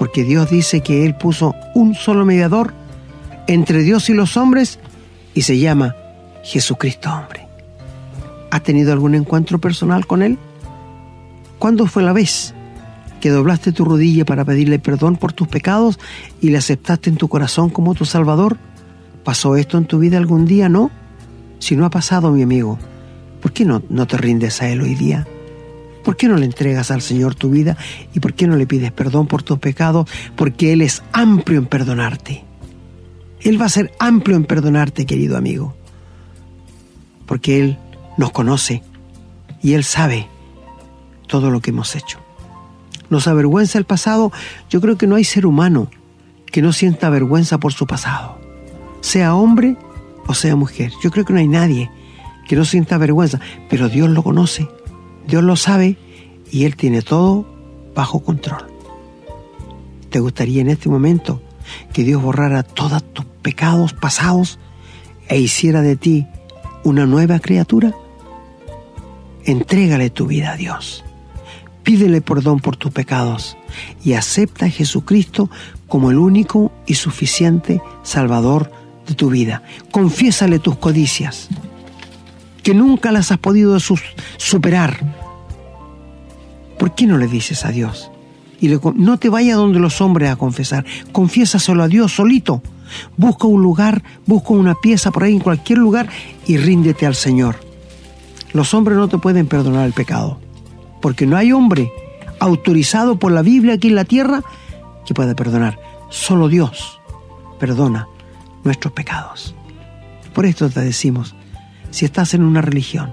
Porque 0.05 0.23
Dios 0.23 0.51
dice 0.51 0.83
que 0.83 1.07
Él 1.07 1.15
puso 1.15 1.55
un 1.73 1.95
solo 1.95 2.27
mediador 2.27 2.75
entre 3.47 3.83
Dios 3.83 4.11
y 4.11 4.13
los 4.13 4.37
hombres 4.37 4.79
y 5.33 5.41
se 5.41 5.59
llama 5.59 5.97
Jesucristo 6.43 7.11
hombre. 7.11 7.49
¿Has 8.51 8.63
tenido 8.63 8.93
algún 8.93 9.15
encuentro 9.15 9.59
personal 9.59 10.07
con 10.07 10.21
Él? 10.21 10.37
¿Cuándo 11.59 11.87
fue 11.87 12.03
la 12.03 12.13
vez 12.13 12.53
que 13.23 13.31
doblaste 13.31 13.73
tu 13.73 13.87
rodilla 13.87 14.27
para 14.27 14.45
pedirle 14.45 14.79
perdón 14.79 15.17
por 15.17 15.33
tus 15.33 15.49
pecados 15.49 15.99
y 16.39 16.51
le 16.51 16.59
aceptaste 16.59 17.09
en 17.09 17.17
tu 17.17 17.29
corazón 17.29 17.71
como 17.71 17.95
tu 17.95 18.05
Salvador? 18.05 18.59
¿Pasó 19.25 19.57
esto 19.57 19.79
en 19.79 19.87
tu 19.87 20.01
vida 20.01 20.19
algún 20.19 20.45
día? 20.45 20.69
No. 20.69 20.91
Si 21.61 21.77
no 21.77 21.87
ha 21.87 21.91
pasado, 21.91 22.31
mi 22.31 22.43
amigo, 22.43 22.79
¿Por 23.41 23.55
qué 23.55 23.65
no, 23.65 23.83
no 23.89 24.07
te 24.07 24.19
rindes 24.19 24.61
a 24.61 24.69
Él 24.69 24.83
hoy 24.83 24.97
día? 24.97 25.27
¿Por 26.05 26.17
qué 26.17 26.29
no 26.29 26.37
le 26.37 26.45
entregas 26.45 26.91
al 26.91 27.03
Señor 27.03 27.35
tu 27.35 27.51
vida? 27.51 27.77
¿Y 28.15 28.21
por 28.21 28.35
qué 28.35 28.47
no 28.47 28.57
le 28.57 28.67
pides 28.67 28.93
perdón 28.93 29.27
por 29.27 29.43
tus 29.43 29.59
pecados? 29.59 30.09
Porque 30.37 30.73
Él 30.73 30.83
es 30.83 31.03
amplio 31.13 31.59
en 31.59 31.67
perdonarte. 31.67 32.45
Él 33.41 33.61
va 33.61 33.67
a 33.67 33.71
ser 33.71 33.93
amplio 33.99 34.37
en 34.37 34.45
perdonarte, 34.45 35.07
querido 35.07 35.37
amigo. 35.37 35.75
Porque 37.27 37.61
Él 37.61 37.79
nos 38.19 38.33
conoce 38.33 38.83
y 39.63 39.73
Él 39.73 39.83
sabe 39.83 40.29
todo 41.27 41.51
lo 41.51 41.61
que 41.61 41.71
hemos 41.71 41.97
hecho. 41.97 42.21
Nos 43.09 43.27
avergüenza 43.27 43.79
el 43.79 43.85
pasado. 43.85 44.31
Yo 44.69 44.81
creo 44.81 44.99
que 44.99 45.07
no 45.07 45.17
hay 45.17 45.25
ser 45.25 45.47
humano 45.47 45.91
que 46.47 46.63
no 46.63 46.73
sienta 46.73 47.11
vergüenza 47.11 47.59
por 47.59 47.73
su 47.73 47.87
pasado. 47.87 48.39
Sea 49.01 49.35
hombre 49.35 49.77
o 50.27 50.35
sea 50.35 50.55
mujer. 50.55 50.93
Yo 51.03 51.11
creo 51.11 51.25
que 51.25 51.33
no 51.33 51.39
hay 51.39 51.49
nadie 51.49 51.91
que 52.47 52.57
no 52.57 52.65
sienta 52.65 52.99
vergüenza, 52.99 53.41
pero 53.71 53.89
Dios 53.89 54.11
lo 54.11 54.23
conoce, 54.23 54.69
Dios 55.27 55.43
lo 55.43 55.57
sabe 55.57 55.97
y 56.51 56.65
Él 56.65 56.77
tiene 56.77 57.03
todo 57.03 57.47
bajo 57.95 58.21
control. 58.21 58.67
¿Te 60.11 60.21
gustaría 60.21 60.61
en 60.61 60.69
este 60.69 60.89
momento 60.89 61.43
que 61.93 62.05
Dios 62.05 62.23
borrara 62.23 62.63
todos 62.63 63.03
tus 63.13 63.25
pecados 63.43 63.93
pasados 63.93 64.59
e 65.29 65.41
hiciera 65.41 65.83
de 65.83 65.97
ti 65.97 66.27
una 66.85 67.07
nueva 67.07 67.41
criatura? 67.41 67.95
Entrégale 69.45 70.11
tu 70.11 70.27
vida 70.27 70.53
a 70.53 70.57
Dios. 70.57 71.05
Pídele 71.83 72.21
perdón 72.21 72.61
por 72.61 72.77
tus 72.77 72.93
pecados 72.93 73.57
y 74.05 74.15
acepta 74.15 74.67
a 74.67 74.71
Jesucristo 74.71 75.51
como 75.89 76.11
el 76.11 76.19
único 76.19 76.73
y 76.87 76.95
suficiente 76.95 77.83
Salvador 78.03 78.71
de 79.07 79.15
tu 79.15 79.31
vida. 79.31 79.63
Confiésale 79.91 80.59
tus 80.59 80.77
codicias 80.77 81.49
que 82.65 82.75
nunca 82.75 83.13
las 83.13 83.31
has 83.31 83.39
podido 83.39 83.79
superar. 84.39 84.99
¿Por 86.79 86.95
qué 86.97 87.07
no 87.07 87.19
le 87.19 87.29
dices 87.29 87.65
a 87.65 87.71
Dios 87.71 88.11
Y 88.61 88.69
no 88.97 89.19
te 89.19 89.29
vayas 89.29 89.57
donde 89.57 89.79
los 89.79 90.01
hombres 90.01 90.31
a 90.31 90.37
confesar, 90.37 90.85
confiésaselo 91.13 91.83
a 91.83 91.89
Dios 91.89 92.13
solito. 92.13 92.63
Busca 93.17 93.47
un 93.47 93.63
lugar, 93.63 94.03
busca 94.27 94.55
una 94.55 94.75
pieza 94.75 95.11
por 95.11 95.25
ahí 95.25 95.35
en 95.35 95.41
cualquier 95.41 95.79
lugar 95.79 96.09
y 96.47 96.57
ríndete 96.57 97.07
al 97.07 97.15
Señor. 97.15 97.57
Los 98.53 98.73
hombres 98.73 98.97
no 98.97 99.09
te 99.09 99.19
pueden 99.19 99.47
perdonar 99.47 99.87
el 99.87 99.93
pecado, 99.93 100.41
porque 101.03 101.27
no 101.27 101.37
hay 101.37 101.53
hombre 101.53 101.93
autorizado 102.41 103.19
por 103.19 103.33
la 103.33 103.43
Biblia 103.43 103.75
aquí 103.75 103.89
en 103.89 103.95
la 103.95 104.05
tierra 104.05 104.43
que 105.07 105.15
pueda 105.15 105.35
perdonar. 105.35 105.79
Solo 106.09 106.49
Dios 106.49 107.01
perdona 107.59 108.09
nuestros 108.63 108.93
pecados. 108.93 109.55
Por 110.33 110.47
esto 110.47 110.71
te 110.71 110.81
decimos, 110.81 111.35
si 111.95 112.05
estás 112.05 112.35
en 112.35 112.43
una 112.43 112.61
religión 112.61 113.13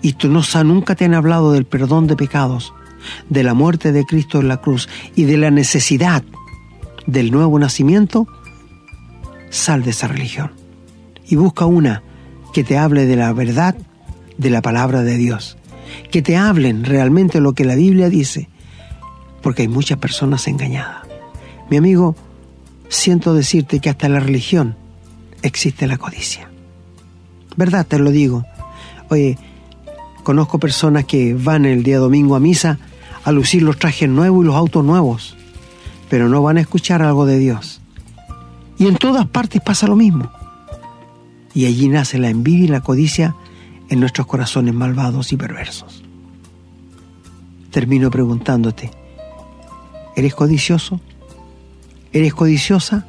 y 0.00 0.12
tú 0.12 0.28
no 0.28 0.42
nunca 0.62 0.94
te 0.94 1.04
han 1.04 1.14
hablado 1.14 1.50
del 1.50 1.64
perdón 1.64 2.06
de 2.06 2.14
pecados, 2.14 2.72
de 3.28 3.42
la 3.42 3.54
muerte 3.54 3.90
de 3.90 4.04
Cristo 4.04 4.38
en 4.38 4.46
la 4.46 4.58
cruz 4.58 4.88
y 5.16 5.24
de 5.24 5.36
la 5.36 5.50
necesidad 5.50 6.22
del 7.08 7.32
nuevo 7.32 7.58
nacimiento, 7.58 8.28
sal 9.50 9.82
de 9.82 9.90
esa 9.90 10.06
religión 10.06 10.52
y 11.26 11.34
busca 11.34 11.66
una 11.66 12.04
que 12.52 12.62
te 12.62 12.78
hable 12.78 13.04
de 13.04 13.16
la 13.16 13.32
verdad 13.32 13.74
de 14.38 14.50
la 14.50 14.62
palabra 14.62 15.02
de 15.02 15.16
Dios, 15.16 15.58
que 16.12 16.22
te 16.22 16.36
hablen 16.36 16.84
realmente 16.84 17.40
lo 17.40 17.54
que 17.54 17.64
la 17.64 17.74
Biblia 17.74 18.08
dice, 18.08 18.48
porque 19.42 19.62
hay 19.62 19.68
muchas 19.68 19.98
personas 19.98 20.46
engañadas. 20.46 21.02
Mi 21.68 21.78
amigo, 21.78 22.14
siento 22.88 23.34
decirte 23.34 23.80
que 23.80 23.90
hasta 23.90 24.08
la 24.08 24.20
religión 24.20 24.76
existe 25.42 25.88
la 25.88 25.96
codicia. 25.96 26.53
¿Verdad? 27.56 27.86
Te 27.86 27.98
lo 27.98 28.10
digo. 28.10 28.44
Oye, 29.10 29.38
conozco 30.22 30.58
personas 30.58 31.04
que 31.04 31.34
van 31.34 31.64
el 31.64 31.82
día 31.82 31.98
domingo 31.98 32.34
a 32.34 32.40
misa 32.40 32.78
a 33.24 33.32
lucir 33.32 33.62
los 33.62 33.78
trajes 33.78 34.08
nuevos 34.08 34.44
y 34.44 34.46
los 34.46 34.56
autos 34.56 34.84
nuevos, 34.84 35.36
pero 36.10 36.28
no 36.28 36.42
van 36.42 36.58
a 36.58 36.60
escuchar 36.60 37.02
algo 37.02 37.26
de 37.26 37.38
Dios. 37.38 37.80
Y 38.78 38.86
en 38.86 38.96
todas 38.96 39.26
partes 39.26 39.62
pasa 39.62 39.86
lo 39.86 39.96
mismo. 39.96 40.30
Y 41.54 41.66
allí 41.66 41.88
nace 41.88 42.18
la 42.18 42.28
envidia 42.28 42.64
y 42.64 42.68
la 42.68 42.80
codicia 42.80 43.34
en 43.88 44.00
nuestros 44.00 44.26
corazones 44.26 44.74
malvados 44.74 45.32
y 45.32 45.36
perversos. 45.36 46.02
Termino 47.70 48.10
preguntándote, 48.10 48.90
¿eres 50.16 50.34
codicioso? 50.34 51.00
¿Eres 52.12 52.34
codiciosa? 52.34 53.06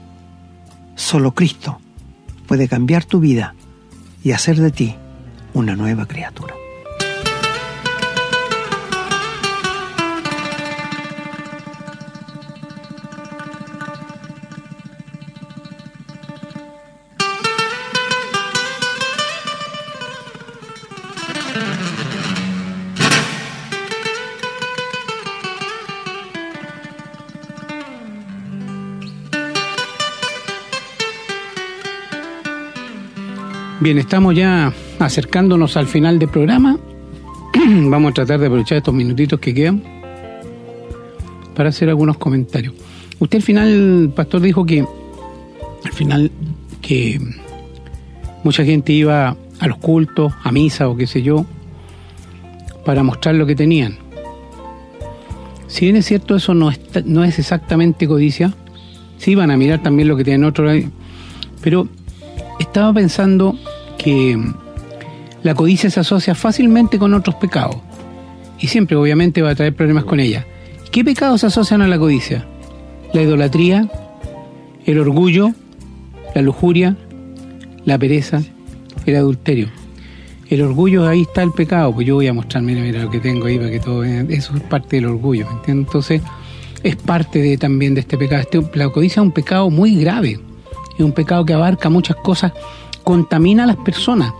Solo 0.95 1.33
Cristo 1.33 1.79
puede 2.47 2.67
cambiar 2.67 3.05
tu 3.05 3.19
vida 3.19 3.55
y 4.25 4.31
hacer 4.31 4.57
de 4.57 4.71
ti 4.71 4.95
una 5.53 5.75
nueva 5.75 6.07
criatura. 6.07 6.55
Bien, 33.85 33.99
estamos 33.99 34.33
ya 34.33 34.73
acercándonos 34.97 35.77
al 35.77 35.85
final 35.85 36.17
del 36.17 36.27
programa. 36.27 36.79
Vamos 37.53 38.09
a 38.09 38.13
tratar 38.15 38.39
de 38.39 38.47
aprovechar 38.47 38.79
estos 38.79 38.95
minutitos 38.95 39.39
que 39.39 39.53
quedan 39.53 39.83
para 41.55 41.69
hacer 41.69 41.89
algunos 41.89 42.17
comentarios. 42.17 42.73
Usted 43.19 43.37
al 43.37 43.43
final, 43.43 44.11
pastor, 44.15 44.41
dijo 44.41 44.65
que 44.65 44.83
al 45.83 45.93
final 45.93 46.31
que 46.81 47.21
mucha 48.43 48.65
gente 48.65 48.91
iba 48.91 49.37
a 49.59 49.67
los 49.67 49.77
cultos, 49.77 50.33
a 50.43 50.51
misa 50.51 50.89
o 50.89 50.97
qué 50.97 51.05
sé 51.05 51.21
yo, 51.21 51.45
para 52.85 53.03
mostrar 53.03 53.35
lo 53.35 53.45
que 53.45 53.55
tenían. 53.55 53.99
Si 55.67 55.85
bien 55.85 55.95
es 55.95 56.07
cierto, 56.07 56.35
eso 56.35 56.55
no, 56.55 56.71
no 57.05 57.23
es 57.23 57.37
exactamente 57.37 58.07
codicia, 58.07 58.51
sí 59.19 59.33
iban 59.33 59.51
a 59.51 59.57
mirar 59.57 59.83
también 59.83 60.07
lo 60.07 60.17
que 60.17 60.23
tienen 60.23 60.43
otros, 60.43 60.75
pero 61.61 61.87
estaba 62.59 62.91
pensando 62.91 63.55
que 64.05 64.39
la 65.41 65.55
codicia 65.55 65.89
se 65.89 65.99
asocia 65.99 66.35
fácilmente 66.35 66.99
con 66.99 67.15
otros 67.15 67.35
pecados 67.37 67.77
y 68.59 68.67
siempre 68.67 68.95
obviamente 68.95 69.41
va 69.41 69.49
a 69.49 69.55
traer 69.55 69.75
problemas 69.75 70.03
con 70.03 70.19
ella. 70.19 70.45
¿Qué 70.91 71.03
pecados 71.03 71.41
se 71.41 71.47
asocian 71.47 71.81
a 71.81 71.87
la 71.87 71.97
codicia? 71.97 72.45
La 73.13 73.23
idolatría, 73.23 73.89
el 74.85 74.99
orgullo, 74.99 75.53
la 76.35 76.43
lujuria, 76.43 76.95
la 77.83 77.97
pereza, 77.97 78.43
el 79.07 79.15
adulterio. 79.15 79.69
El 80.51 80.61
orgullo, 80.61 81.07
ahí 81.07 81.23
está 81.23 81.41
el 81.41 81.51
pecado, 81.51 81.91
pues 81.91 82.05
yo 82.05 82.13
voy 82.13 82.27
a 82.27 82.33
mostrar, 82.33 82.61
mira, 82.61 82.81
mira 82.81 83.01
lo 83.01 83.09
que 83.09 83.19
tengo 83.19 83.47
ahí 83.47 83.57
para 83.57 83.71
que 83.71 83.79
todo 83.79 84.03
eso 84.03 84.55
es 84.55 84.61
parte 84.61 84.97
del 84.97 85.07
orgullo, 85.07 85.47
Entonces, 85.65 86.21
es 86.83 86.95
parte 86.95 87.41
de, 87.41 87.57
también 87.57 87.95
de 87.95 88.01
este 88.01 88.19
pecado. 88.19 88.43
Este, 88.43 88.61
la 88.77 88.89
codicia 88.89 89.21
es 89.21 89.25
un 89.25 89.31
pecado 89.31 89.71
muy 89.71 89.95
grave, 89.95 90.39
es 90.95 91.03
un 91.03 91.11
pecado 91.11 91.43
que 91.43 91.53
abarca 91.53 91.89
muchas 91.89 92.17
cosas 92.17 92.51
contamina 93.05 93.63
a 93.63 93.67
las 93.67 93.77
personas. 93.77 94.33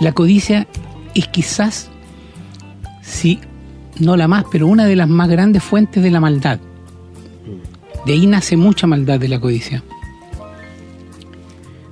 La 0.00 0.12
codicia 0.12 0.66
es 1.14 1.28
quizás, 1.28 1.90
sí, 3.00 3.40
no 3.98 4.16
la 4.16 4.28
más, 4.28 4.44
pero 4.52 4.66
una 4.66 4.84
de 4.84 4.96
las 4.96 5.08
más 5.08 5.30
grandes 5.30 5.62
fuentes 5.62 6.02
de 6.02 6.10
la 6.10 6.20
maldad. 6.20 6.58
De 8.04 8.12
ahí 8.12 8.26
nace 8.26 8.58
mucha 8.58 8.86
maldad 8.86 9.18
de 9.18 9.28
la 9.28 9.40
codicia. 9.40 9.82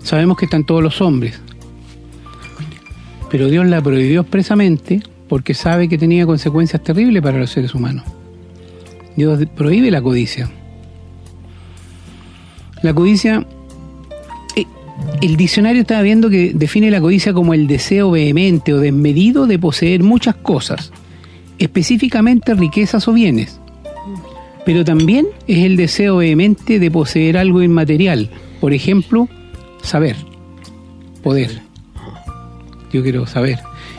Sabemos 0.03 0.37
que 0.37 0.47
están 0.47 0.65
todos 0.65 0.83
los 0.83 1.01
hombres, 1.01 1.41
pero 3.31 3.49
Dios 3.49 3.65
la 3.67 3.81
prohibió 3.81 4.23
expresamente 4.23 5.03
porque 5.29 5.55
sabe 5.55 5.89
que 5.89 5.97
tenía 5.97 6.27
consecuencias 6.27 6.83
terribles 6.83 7.23
para 7.23 7.39
los 7.39 7.51
seres 7.51 7.75
humanos. 7.75 8.05
Dios 9.17 9.41
prohíbe 9.55 9.91
la 9.91 10.03
codicia. 10.03 10.51
La 12.83 12.93
codicia 12.95 13.47
el 15.21 15.37
diccionario 15.37 15.83
estaba 15.83 16.03
viendo 16.03 16.31
que 16.31 16.53
define 16.55 16.91
la 16.91 17.01
codicia 17.01 17.33
como 17.33 17.53
el 17.53 17.67
deseo 17.67 18.11
vehemente 18.11 18.73
o 18.73 18.79
desmedido 18.79 19.47
de 19.47 19.59
poseer 19.59 20.03
muchas 20.03 20.35
cosas, 20.37 20.93
específicamente 21.59 22.55
riquezas 22.55 23.07
o 23.07 23.13
bienes. 23.13 23.61
Pero 24.65 24.85
también 24.85 25.27
es 25.47 25.65
el 25.65 25.77
deseo 25.77 26.19
vehemente 26.19 26.79
de 26.79 26.91
poseer 26.91 27.37
algo 27.37 27.63
inmaterial, 27.63 28.31
por 28.61 28.73
ejemplo, 28.73 29.29
saber, 29.83 30.17
poder. 31.23 31.63
Yo 32.93 33.03
quiero 33.03 33.27
saber. 33.27 33.59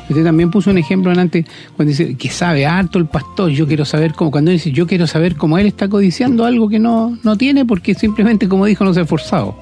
Usted 0.10 0.24
también 0.24 0.52
puso 0.52 0.72
un 0.72 0.78
ejemplo 0.78 1.12
antes 1.12 1.46
cuando 1.76 1.90
dice 1.90 2.16
que 2.16 2.30
sabe 2.30 2.66
harto 2.66 3.00
el 3.00 3.06
pastor, 3.06 3.52
yo 3.52 3.68
quiero 3.68 3.86
saber 3.86 4.14
cómo, 4.14 4.32
cuando 4.32 4.52
dice 4.52 4.72
yo 4.72 4.86
quiero 4.86 5.08
saber 5.08 5.36
cómo 5.36 5.58
él 5.58 5.68
está 5.68 5.88
codiciando 5.88 6.46
algo 6.46 6.68
que 6.68 6.80
no, 6.80 7.18
no 7.24 7.38
tiene 7.38 7.64
porque 7.64 7.94
simplemente 7.94 8.50
como 8.50 8.66
dijo 8.66 8.84
no 8.84 8.94
se 8.94 9.00
ha 9.00 9.04
esforzado 9.04 9.56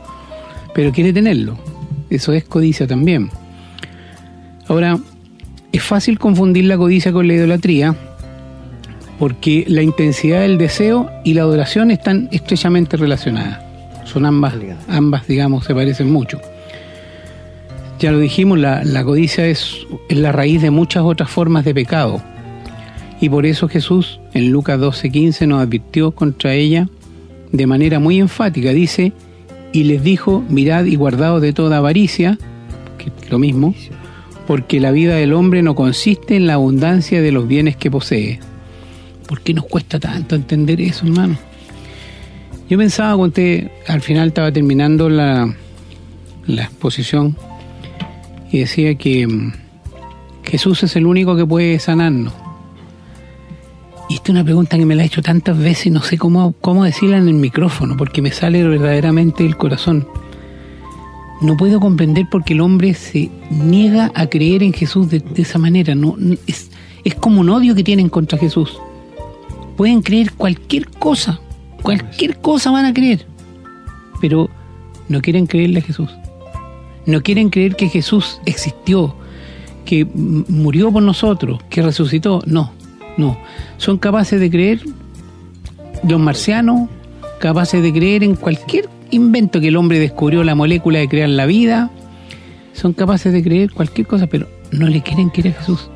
pero 0.73 0.91
quiere 0.91 1.13
tenerlo. 1.13 1.57
Eso 2.09 2.33
es 2.33 2.43
codicia 2.43 2.87
también. 2.87 3.29
Ahora, 4.67 4.99
es 5.71 5.83
fácil 5.83 6.17
confundir 6.17 6.65
la 6.65 6.77
codicia 6.77 7.11
con 7.11 7.27
la 7.27 7.33
idolatría 7.33 7.95
porque 9.19 9.65
la 9.67 9.81
intensidad 9.83 10.41
del 10.41 10.57
deseo 10.57 11.09
y 11.25 11.33
la 11.33 11.41
adoración 11.41 11.91
están 11.91 12.29
estrechamente 12.31 12.95
relacionadas. 12.95 13.59
Son 14.05 14.25
ambas, 14.25 14.55
ambas 14.87 15.27
digamos, 15.27 15.65
se 15.65 15.75
parecen 15.75 16.11
mucho. 16.11 16.39
Ya 17.99 18.11
lo 18.11 18.19
dijimos, 18.19 18.57
la, 18.57 19.03
codicia 19.03 19.45
es, 19.45 19.85
es, 20.07 20.17
la 20.17 20.31
raíz 20.31 20.61
de 20.61 20.71
muchas 20.71 21.03
otras 21.03 21.29
formas 21.29 21.65
de 21.65 21.73
pecado. 21.73 22.21
Y 23.19 23.27
por 23.27 23.45
eso 23.45 23.67
Jesús 23.67 24.21
en 24.33 24.51
Lucas 24.51 24.79
12:15 24.79 25.45
nos 25.47 25.61
advirtió 25.61 26.11
contra 26.11 26.53
ella 26.53 26.87
de 27.51 27.67
manera 27.67 27.99
muy 27.99 28.19
enfática. 28.19 28.71
Dice, 28.71 29.11
y 29.71 29.83
les 29.83 30.03
dijo, 30.03 30.43
mirad 30.49 30.85
y 30.85 30.95
guardaos 30.95 31.41
de 31.41 31.53
toda 31.53 31.77
avaricia, 31.77 32.37
que 32.97 33.11
lo 33.29 33.39
mismo, 33.39 33.75
porque 34.47 34.79
la 34.79 34.91
vida 34.91 35.15
del 35.15 35.33
hombre 35.33 35.61
no 35.61 35.75
consiste 35.75 36.35
en 36.35 36.47
la 36.47 36.55
abundancia 36.55 37.21
de 37.21 37.31
los 37.31 37.47
bienes 37.47 37.75
que 37.75 37.91
posee. 37.91 38.39
¿Por 39.27 39.41
qué 39.41 39.53
nos 39.53 39.65
cuesta 39.65 39.99
tanto 39.99 40.35
entender 40.35 40.81
eso, 40.81 41.05
hermano? 41.05 41.37
Yo 42.69 42.77
pensaba 42.77 43.15
usted 43.15 43.69
al 43.87 44.01
final 44.01 44.29
estaba 44.29 44.51
terminando 44.51 45.09
la, 45.09 45.53
la 46.47 46.63
exposición 46.63 47.35
y 48.51 48.59
decía 48.59 48.95
que 48.95 49.27
mm, 49.27 49.53
Jesús 50.43 50.83
es 50.83 50.95
el 50.95 51.05
único 51.05 51.35
que 51.35 51.45
puede 51.45 51.79
sanarnos. 51.79 52.33
Y 54.09 54.15
esta 54.15 54.25
es 54.25 54.29
una 54.31 54.43
pregunta 54.43 54.75
que 54.75 54.87
me 54.87 54.95
la 54.95 55.03
he 55.03 55.05
hecho 55.05 55.21
tantas 55.21 55.55
veces 55.55 55.91
no 55.91 56.01
sé 56.01 56.17
cómo, 56.17 56.55
cómo 56.61 56.83
decirla 56.83 57.17
en 57.17 57.27
el 57.27 57.35
micrófono, 57.35 57.95
porque 57.95 58.23
me 58.23 58.31
sale 58.31 58.67
verdaderamente 58.67 59.43
del 59.43 59.55
corazón. 59.55 60.07
No 61.41 61.55
puedo 61.55 61.79
comprender 61.79 62.25
por 62.27 62.43
qué 62.43 62.53
el 62.53 62.61
hombre 62.61 62.95
se 62.95 63.29
niega 63.51 64.11
a 64.15 64.25
creer 64.25 64.63
en 64.63 64.73
Jesús 64.73 65.09
de, 65.09 65.23
esa 65.35 65.59
manera. 65.59 65.93
No, 65.93 66.15
es, 66.47 66.71
es 67.03 67.15
como 67.15 67.41
un 67.41 67.49
odio 67.49 67.75
que 67.75 67.83
tienen 67.83 68.09
contra 68.09 68.39
Jesús. 68.39 68.79
pueden 69.77 70.01
creer 70.01 70.33
cualquier 70.33 70.89
cosa, 70.89 71.39
cualquier 71.83 72.41
cosa 72.41 72.71
van 72.71 72.85
a 72.85 72.93
creer, 72.93 73.27
pero 74.19 74.49
no 75.07 75.21
quieren 75.21 75.45
creerle 75.45 75.79
a 75.79 75.83
Jesús. 75.83 76.09
No 77.05 77.21
quieren 77.21 77.51
creer 77.51 77.75
que 77.75 77.87
Jesús 77.87 78.41
existió, 78.45 79.15
que 79.85 80.05
murió 80.05 80.91
por 80.91 81.03
nosotros, 81.03 81.59
que 81.69 81.83
resucitó. 81.83 82.41
No, 82.45 82.73
no. 83.19 83.37
Son 83.77 83.97
capaces 83.97 84.39
de 84.39 84.49
creer 84.49 84.81
los 86.07 86.19
marcianos, 86.19 86.89
capaces 87.39 87.83
de 87.83 87.93
creer 87.93 88.23
en 88.23 88.35
cualquier 88.35 88.89
invento 89.11 89.59
que 89.59 89.67
el 89.67 89.75
hombre 89.75 89.99
descubrió, 89.99 90.43
la 90.43 90.55
molécula 90.55 90.99
de 90.99 91.07
crear 91.07 91.29
la 91.29 91.45
vida. 91.45 91.91
Son 92.73 92.93
capaces 92.93 93.33
de 93.33 93.43
creer 93.43 93.71
cualquier 93.71 94.07
cosa, 94.07 94.27
pero 94.27 94.47
no 94.71 94.87
le 94.87 95.01
quieren 95.01 95.29
creer 95.29 95.55
a 95.55 95.59
Jesús. 95.59 95.89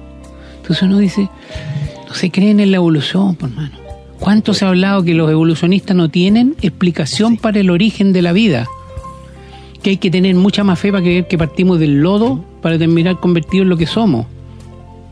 Entonces 0.57 0.83
uno 0.83 0.97
dice, 0.97 1.29
no 2.07 2.13
se 2.13 2.31
creen 2.31 2.59
en 2.59 2.71
la 2.71 2.77
evolución, 2.77 3.35
por 3.35 3.49
mano. 3.51 3.77
¿Cuánto 4.19 4.53
se 4.53 4.65
ha 4.65 4.69
hablado 4.69 5.03
que 5.03 5.13
los 5.13 5.29
evolucionistas 5.29 5.95
no 5.95 6.09
tienen 6.09 6.55
explicación 6.61 7.37
para 7.37 7.59
el 7.59 7.69
origen 7.69 8.13
de 8.13 8.21
la 8.21 8.31
vida? 8.31 8.67
Que 9.81 9.91
hay 9.91 9.97
que 9.97 10.09
tener 10.09 10.35
mucha 10.35 10.63
más 10.63 10.79
fe 10.79 10.91
para 10.91 11.03
creer 11.03 11.27
que 11.27 11.37
partimos 11.37 11.79
del 11.79 12.01
lodo 12.01 12.43
para 12.61 12.77
terminar 12.77 13.19
convertidos 13.19 13.63
en 13.63 13.69
lo 13.69 13.77
que 13.77 13.85
somos. 13.85 14.25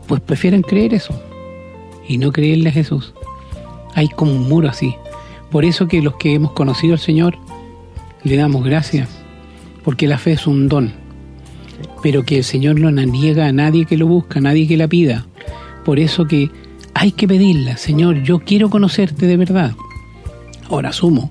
Pues 0.06 0.22
prefieren 0.22 0.62
creer 0.62 0.94
eso 0.94 1.14
y 2.12 2.18
no 2.18 2.30
creerle 2.30 2.68
a 2.68 2.72
Jesús. 2.72 3.14
Hay 3.94 4.08
como 4.08 4.32
un 4.32 4.48
muro 4.48 4.68
así. 4.68 4.94
Por 5.50 5.64
eso 5.64 5.88
que 5.88 6.02
los 6.02 6.16
que 6.16 6.34
hemos 6.34 6.52
conocido 6.52 6.92
al 6.92 6.98
Señor 6.98 7.38
le 8.22 8.36
damos 8.36 8.64
gracias, 8.64 9.08
porque 9.82 10.06
la 10.06 10.18
fe 10.18 10.32
es 10.32 10.46
un 10.46 10.68
don, 10.68 10.92
pero 12.02 12.24
que 12.24 12.38
el 12.38 12.44
Señor 12.44 12.78
no 12.78 12.90
la 12.90 13.04
niega 13.04 13.46
a 13.46 13.52
nadie 13.52 13.86
que 13.86 13.96
lo 13.96 14.06
busca, 14.06 14.38
a 14.38 14.42
nadie 14.42 14.68
que 14.68 14.76
la 14.76 14.88
pida. 14.88 15.26
Por 15.84 15.98
eso 15.98 16.26
que 16.26 16.50
hay 16.94 17.12
que 17.12 17.26
pedirla, 17.26 17.76
Señor, 17.76 18.22
yo 18.22 18.40
quiero 18.40 18.70
conocerte 18.70 19.26
de 19.26 19.36
verdad. 19.36 19.72
Ahora 20.68 20.90
asumo, 20.90 21.30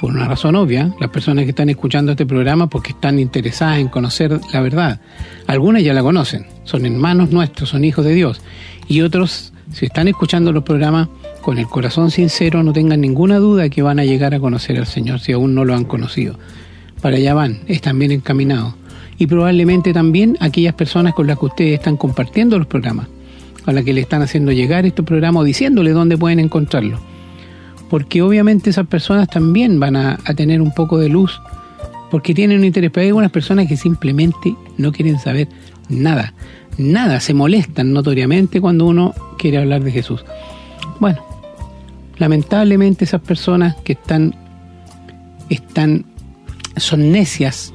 por 0.00 0.10
una 0.10 0.26
razón 0.26 0.56
obvia, 0.56 0.94
las 0.98 1.10
personas 1.10 1.44
que 1.44 1.50
están 1.50 1.68
escuchando 1.68 2.12
este 2.12 2.24
programa 2.24 2.68
porque 2.68 2.92
están 2.92 3.18
interesadas 3.18 3.78
en 3.78 3.88
conocer 3.88 4.40
la 4.52 4.60
verdad. 4.60 5.00
Algunas 5.46 5.82
ya 5.82 5.92
la 5.92 6.02
conocen, 6.02 6.46
son 6.64 6.86
hermanos 6.86 7.30
nuestros, 7.30 7.68
son 7.68 7.84
hijos 7.84 8.04
de 8.04 8.14
Dios. 8.14 8.40
Y 8.88 9.02
otros, 9.02 9.49
si 9.72 9.86
están 9.86 10.08
escuchando 10.08 10.52
los 10.52 10.64
programas 10.64 11.08
con 11.42 11.58
el 11.58 11.66
corazón 11.66 12.10
sincero, 12.10 12.62
no 12.62 12.72
tengan 12.72 13.00
ninguna 13.00 13.38
duda 13.38 13.68
que 13.68 13.82
van 13.82 13.98
a 13.98 14.04
llegar 14.04 14.34
a 14.34 14.40
conocer 14.40 14.78
al 14.78 14.86
Señor 14.86 15.20
si 15.20 15.32
aún 15.32 15.54
no 15.54 15.64
lo 15.64 15.74
han 15.74 15.84
conocido. 15.84 16.36
Para 17.00 17.16
allá 17.16 17.34
van, 17.34 17.60
están 17.66 17.98
bien 17.98 18.12
encaminados. 18.12 18.74
Y 19.18 19.26
probablemente 19.26 19.92
también 19.92 20.36
aquellas 20.40 20.74
personas 20.74 21.14
con 21.14 21.26
las 21.26 21.38
que 21.38 21.46
ustedes 21.46 21.74
están 21.74 21.96
compartiendo 21.96 22.58
los 22.58 22.66
programas 22.66 23.06
a 23.66 23.72
la 23.72 23.82
que 23.82 23.92
le 23.92 24.00
están 24.00 24.22
haciendo 24.22 24.52
llegar 24.52 24.86
este 24.86 25.02
programa 25.02 25.40
o 25.40 25.44
diciéndole 25.44 25.90
dónde 25.90 26.16
pueden 26.16 26.40
encontrarlo. 26.40 26.98
Porque 27.88 28.22
obviamente 28.22 28.70
esas 28.70 28.86
personas 28.86 29.28
también 29.28 29.80
van 29.80 29.96
a, 29.96 30.16
tener 30.36 30.62
un 30.62 30.72
poco 30.72 30.98
de 30.98 31.08
luz 31.08 31.40
porque 32.10 32.34
tienen 32.34 32.58
un 32.58 32.64
interés. 32.64 32.90
Pero 32.90 33.02
hay 33.02 33.08
algunas 33.08 33.30
personas 33.30 33.66
que 33.68 33.76
simplemente 33.76 34.54
no 34.78 34.92
quieren 34.92 35.18
saber 35.18 35.48
nada. 35.90 36.32
Nada, 36.78 37.20
se 37.20 37.34
molestan 37.34 37.92
notoriamente 37.92 38.60
cuando 38.60 38.86
uno 38.86 39.14
quiere 39.38 39.58
hablar 39.58 39.82
de 39.82 39.92
Jesús. 39.92 40.24
Bueno, 40.98 41.22
lamentablemente 42.18 43.04
esas 43.04 43.20
personas 43.20 43.76
que 43.76 43.92
están, 43.92 44.34
están, 45.48 46.04
son 46.76 47.12
necias 47.12 47.74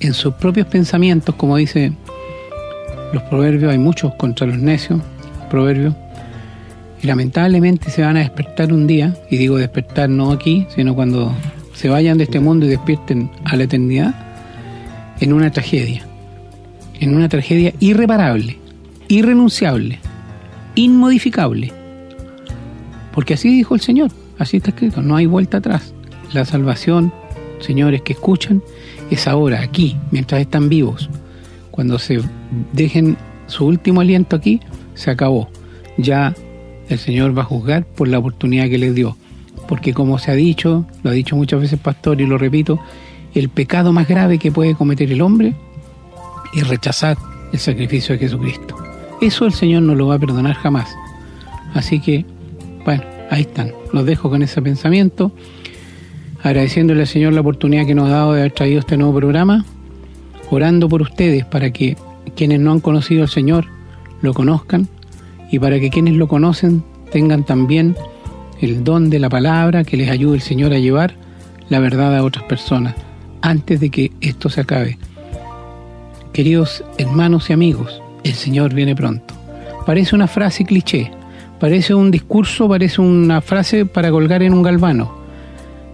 en 0.00 0.14
sus 0.14 0.34
propios 0.34 0.66
pensamientos, 0.66 1.34
como 1.34 1.56
dice 1.56 1.92
los 3.12 3.22
proverbios, 3.24 3.72
hay 3.72 3.78
muchos 3.78 4.14
contra 4.14 4.46
los 4.46 4.58
necios, 4.58 5.00
proverbios, 5.50 5.94
y 7.02 7.06
lamentablemente 7.06 7.90
se 7.90 8.02
van 8.02 8.16
a 8.16 8.20
despertar 8.20 8.72
un 8.72 8.86
día, 8.86 9.16
y 9.30 9.36
digo 9.36 9.56
despertar 9.56 10.08
no 10.08 10.32
aquí, 10.32 10.66
sino 10.74 10.94
cuando 10.94 11.32
se 11.74 11.88
vayan 11.88 12.18
de 12.18 12.24
este 12.24 12.40
mundo 12.40 12.66
y 12.66 12.70
despierten 12.70 13.30
a 13.44 13.56
la 13.56 13.64
eternidad, 13.64 14.14
en 15.20 15.32
una 15.32 15.50
tragedia, 15.50 16.05
en 17.00 17.14
una 17.14 17.28
tragedia 17.28 17.72
irreparable, 17.80 18.58
irrenunciable, 19.08 19.98
inmodificable. 20.74 21.72
Porque 23.12 23.34
así 23.34 23.48
dijo 23.48 23.74
el 23.74 23.80
Señor, 23.80 24.10
así 24.38 24.58
está 24.58 24.70
escrito, 24.70 25.02
no 25.02 25.16
hay 25.16 25.26
vuelta 25.26 25.58
atrás. 25.58 25.94
La 26.32 26.44
salvación, 26.44 27.12
señores 27.60 28.02
que 28.02 28.12
escuchan, 28.12 28.62
es 29.10 29.26
ahora, 29.26 29.60
aquí, 29.62 29.96
mientras 30.10 30.40
están 30.40 30.68
vivos. 30.68 31.08
Cuando 31.70 31.98
se 31.98 32.20
dejen 32.72 33.16
su 33.46 33.66
último 33.66 34.00
aliento 34.00 34.36
aquí, 34.36 34.60
se 34.94 35.10
acabó. 35.10 35.48
Ya 35.96 36.34
el 36.88 36.98
Señor 36.98 37.36
va 37.36 37.42
a 37.42 37.46
juzgar 37.46 37.84
por 37.84 38.08
la 38.08 38.18
oportunidad 38.18 38.68
que 38.68 38.78
les 38.78 38.94
dio. 38.94 39.16
Porque 39.68 39.94
como 39.94 40.18
se 40.18 40.30
ha 40.30 40.34
dicho, 40.34 40.86
lo 41.02 41.10
ha 41.10 41.12
dicho 41.12 41.36
muchas 41.36 41.60
veces 41.60 41.78
Pastor 41.78 42.20
y 42.20 42.26
lo 42.26 42.38
repito, 42.38 42.78
el 43.34 43.48
pecado 43.48 43.92
más 43.92 44.08
grave 44.08 44.38
que 44.38 44.52
puede 44.52 44.74
cometer 44.74 45.10
el 45.12 45.20
hombre 45.20 45.54
es 46.54 46.68
rechazar 46.68 47.16
el 47.52 47.58
sacrificio 47.58 48.14
de 48.14 48.20
Jesucristo. 48.20 48.76
Eso 49.20 49.46
el 49.46 49.52
Señor 49.52 49.82
no 49.82 49.94
lo 49.94 50.08
va 50.08 50.16
a 50.16 50.18
perdonar 50.18 50.54
jamás. 50.54 50.94
Así 51.74 52.00
que, 52.00 52.24
bueno, 52.84 53.04
ahí 53.30 53.42
están. 53.42 53.72
Los 53.92 54.06
dejo 54.06 54.30
con 54.30 54.42
ese 54.42 54.60
pensamiento, 54.62 55.32
agradeciéndole 56.42 57.02
al 57.02 57.06
Señor 57.06 57.32
la 57.32 57.40
oportunidad 57.40 57.86
que 57.86 57.94
nos 57.94 58.08
ha 58.08 58.12
dado 58.12 58.32
de 58.34 58.40
haber 58.40 58.52
traído 58.52 58.80
este 58.80 58.96
nuevo 58.96 59.14
programa 59.14 59.64
orando 60.50 60.88
por 60.88 61.02
ustedes 61.02 61.44
para 61.44 61.70
que 61.70 61.96
quienes 62.34 62.60
no 62.60 62.72
han 62.72 62.80
conocido 62.80 63.22
al 63.22 63.28
Señor 63.28 63.66
lo 64.22 64.34
conozcan 64.34 64.88
y 65.50 65.58
para 65.58 65.80
que 65.80 65.90
quienes 65.90 66.14
lo 66.14 66.28
conocen 66.28 66.82
tengan 67.10 67.44
también 67.44 67.96
el 68.60 68.84
don 68.84 69.10
de 69.10 69.18
la 69.18 69.28
palabra 69.28 69.84
que 69.84 69.96
les 69.96 70.10
ayude 70.10 70.36
el 70.36 70.42
Señor 70.42 70.72
a 70.72 70.78
llevar 70.78 71.14
la 71.68 71.80
verdad 71.80 72.16
a 72.16 72.24
otras 72.24 72.44
personas 72.44 72.94
antes 73.42 73.80
de 73.80 73.90
que 73.90 74.12
esto 74.20 74.48
se 74.48 74.60
acabe. 74.60 74.98
Queridos 76.36 76.84
hermanos 76.98 77.48
y 77.48 77.54
amigos, 77.54 78.02
el 78.22 78.34
Señor 78.34 78.74
viene 78.74 78.94
pronto. 78.94 79.32
Parece 79.86 80.14
una 80.14 80.26
frase 80.26 80.66
cliché, 80.66 81.10
parece 81.58 81.94
un 81.94 82.10
discurso, 82.10 82.68
parece 82.68 83.00
una 83.00 83.40
frase 83.40 83.86
para 83.86 84.10
colgar 84.10 84.42
en 84.42 84.52
un 84.52 84.62
galvano, 84.62 85.16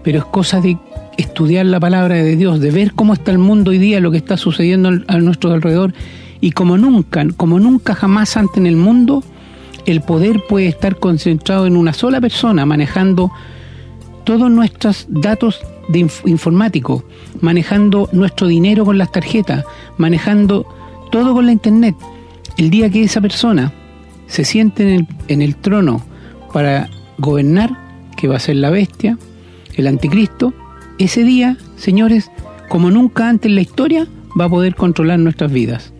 pero 0.03 0.19
es 0.19 0.25
cosa 0.25 0.59
de 0.59 0.77
estudiar 1.15 1.67
la 1.67 1.79
palabra 1.79 2.15
de 2.15 2.35
Dios, 2.35 2.59
de 2.59 2.71
ver 2.71 2.91
cómo 2.91 3.13
está 3.13 3.31
el 3.31 3.37
mundo 3.37 3.71
hoy 3.71 3.77
día, 3.77 4.01
lo 4.01 4.11
que 4.11 4.17
está 4.17 4.35
sucediendo 4.35 4.91
a 5.07 5.17
nuestro 5.19 5.53
alrededor, 5.53 5.93
y 6.41 6.51
como 6.51 6.77
nunca, 6.77 7.25
como 7.37 7.57
nunca 7.57 7.95
jamás 7.95 8.35
antes 8.35 8.57
en 8.57 8.67
el 8.67 8.75
mundo, 8.75 9.23
el 9.85 10.01
poder 10.01 10.41
puede 10.49 10.67
estar 10.67 10.97
concentrado 10.97 11.67
en 11.67 11.77
una 11.77 11.93
sola 11.93 12.19
persona, 12.19 12.65
manejando 12.65 13.31
todos 14.25 14.51
nuestros 14.51 15.05
datos 15.07 15.61
de 15.87 16.07
informáticos, 16.25 17.03
manejando 17.41 18.09
nuestro 18.11 18.47
dinero 18.47 18.85
con 18.85 18.97
las 18.97 19.11
tarjetas, 19.11 19.65
manejando 19.97 20.65
todo 21.11 21.33
con 21.33 21.45
la 21.45 21.51
internet. 21.51 21.95
El 22.57 22.69
día 22.69 22.89
que 22.89 23.03
esa 23.03 23.21
persona 23.21 23.73
se 24.27 24.45
siente 24.45 24.83
en 24.83 24.89
el, 24.89 25.07
en 25.27 25.41
el 25.41 25.55
trono 25.55 26.01
para 26.51 26.89
gobernar, 27.17 27.77
que 28.17 28.27
va 28.27 28.37
a 28.37 28.39
ser 28.39 28.55
la 28.57 28.69
bestia, 28.69 29.17
el 29.75 29.87
anticristo, 29.87 30.53
ese 30.99 31.23
día, 31.23 31.57
señores, 31.75 32.31
como 32.69 32.91
nunca 32.91 33.27
antes 33.27 33.49
en 33.49 33.55
la 33.55 33.61
historia, 33.61 34.07
va 34.39 34.45
a 34.45 34.49
poder 34.49 34.75
controlar 34.75 35.19
nuestras 35.19 35.51
vidas. 35.51 35.93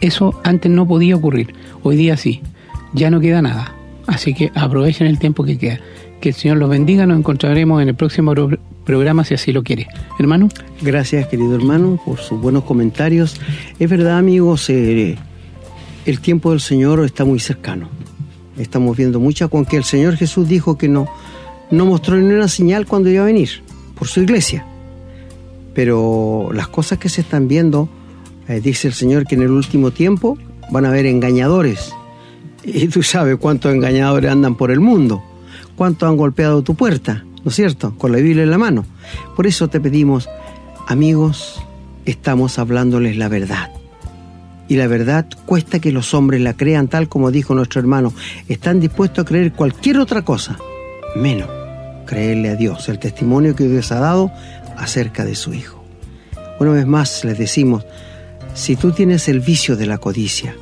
Eso 0.00 0.40
antes 0.44 0.70
no 0.70 0.86
podía 0.86 1.16
ocurrir, 1.16 1.54
hoy 1.82 1.96
día 1.96 2.16
sí, 2.16 2.42
ya 2.92 3.10
no 3.10 3.20
queda 3.20 3.42
nada. 3.42 3.74
Así 4.06 4.34
que 4.34 4.52
aprovechen 4.54 5.06
el 5.06 5.18
tiempo 5.18 5.44
que 5.44 5.58
queda. 5.58 5.80
Que 6.20 6.30
el 6.30 6.34
Señor 6.34 6.58
los 6.58 6.70
bendiga, 6.70 7.06
nos 7.06 7.18
encontraremos 7.18 7.82
en 7.82 7.88
el 7.88 7.94
próximo 7.94 8.34
programa 8.86 9.24
si 9.24 9.34
así 9.34 9.52
lo 9.52 9.62
quiere. 9.62 9.86
Hermano. 10.18 10.48
Gracias, 10.80 11.26
querido 11.26 11.54
hermano, 11.54 12.00
por 12.02 12.18
sus 12.18 12.40
buenos 12.40 12.64
comentarios. 12.64 13.38
Es 13.78 13.90
verdad, 13.90 14.16
amigos, 14.16 14.70
eh, 14.70 15.16
el 16.06 16.20
tiempo 16.20 16.52
del 16.52 16.60
Señor 16.60 17.04
está 17.04 17.26
muy 17.26 17.40
cercano. 17.40 17.90
Estamos 18.56 18.96
viendo 18.96 19.20
mucha, 19.20 19.48
con 19.48 19.66
que 19.66 19.76
el 19.76 19.84
Señor 19.84 20.16
Jesús 20.16 20.48
dijo 20.48 20.78
que 20.78 20.88
no, 20.88 21.08
no 21.70 21.84
mostró 21.84 22.16
ni 22.16 22.32
una 22.32 22.48
señal 22.48 22.86
cuando 22.86 23.10
iba 23.10 23.22
a 23.22 23.26
venir 23.26 23.50
por 23.98 24.08
su 24.08 24.22
iglesia. 24.22 24.64
Pero 25.74 26.48
las 26.54 26.68
cosas 26.68 26.98
que 26.98 27.10
se 27.10 27.20
están 27.20 27.48
viendo, 27.48 27.90
eh, 28.48 28.60
dice 28.62 28.88
el 28.88 28.94
Señor 28.94 29.26
que 29.26 29.34
en 29.34 29.42
el 29.42 29.50
último 29.50 29.90
tiempo 29.90 30.38
van 30.70 30.86
a 30.86 30.88
haber 30.88 31.04
engañadores. 31.04 31.92
Y 32.64 32.88
tú 32.88 33.02
sabes 33.02 33.36
cuántos 33.36 33.74
engañadores 33.74 34.30
andan 34.30 34.54
por 34.54 34.70
el 34.70 34.80
mundo, 34.80 35.22
cuántos 35.76 36.08
han 36.08 36.16
golpeado 36.16 36.62
tu 36.62 36.74
puerta, 36.74 37.25
¿no 37.46 37.50
es 37.50 37.54
cierto? 37.54 37.96
Con 37.96 38.10
la 38.10 38.18
Biblia 38.18 38.42
en 38.42 38.50
la 38.50 38.58
mano. 38.58 38.84
Por 39.36 39.46
eso 39.46 39.68
te 39.68 39.80
pedimos, 39.80 40.28
amigos, 40.88 41.62
estamos 42.04 42.58
hablándoles 42.58 43.16
la 43.16 43.28
verdad. 43.28 43.70
Y 44.66 44.74
la 44.74 44.88
verdad 44.88 45.26
cuesta 45.44 45.78
que 45.78 45.92
los 45.92 46.12
hombres 46.12 46.40
la 46.40 46.54
crean 46.54 46.88
tal 46.88 47.08
como 47.08 47.30
dijo 47.30 47.54
nuestro 47.54 47.80
hermano. 47.80 48.12
Están 48.48 48.80
dispuestos 48.80 49.22
a 49.22 49.28
creer 49.28 49.52
cualquier 49.52 50.00
otra 50.00 50.22
cosa, 50.22 50.58
menos 51.14 51.48
creerle 52.04 52.48
a 52.48 52.56
Dios, 52.56 52.88
el 52.88 52.98
testimonio 52.98 53.54
que 53.54 53.68
Dios 53.68 53.92
ha 53.92 54.00
dado 54.00 54.32
acerca 54.76 55.24
de 55.24 55.36
su 55.36 55.54
Hijo. 55.54 55.84
Una 56.58 56.72
vez 56.72 56.86
más 56.86 57.24
les 57.24 57.38
decimos, 57.38 57.86
si 58.54 58.74
tú 58.74 58.90
tienes 58.90 59.28
el 59.28 59.38
vicio 59.38 59.76
de 59.76 59.86
la 59.86 59.98
codicia, 59.98 60.56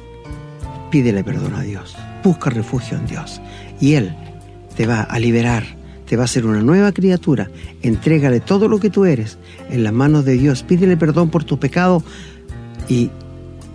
pídele 0.90 1.24
perdón 1.24 1.54
a 1.54 1.62
Dios, 1.62 1.96
busca 2.22 2.50
refugio 2.50 2.98
en 2.98 3.06
Dios 3.06 3.40
y 3.80 3.94
Él 3.94 4.14
te 4.76 4.86
va 4.86 5.00
a 5.00 5.18
liberar, 5.18 5.64
te 6.06 6.16
va 6.16 6.22
a 6.22 6.24
hacer 6.24 6.46
una 6.46 6.62
nueva 6.62 6.92
criatura. 6.92 7.50
Entrégale 7.82 8.40
todo 8.40 8.68
lo 8.68 8.78
que 8.78 8.90
tú 8.90 9.04
eres 9.04 9.38
en 9.70 9.84
las 9.84 9.92
manos 9.92 10.24
de 10.24 10.34
Dios. 10.34 10.62
Pídele 10.62 10.96
perdón 10.96 11.30
por 11.30 11.44
tus 11.44 11.58
pecados 11.58 12.02
y 12.88 13.10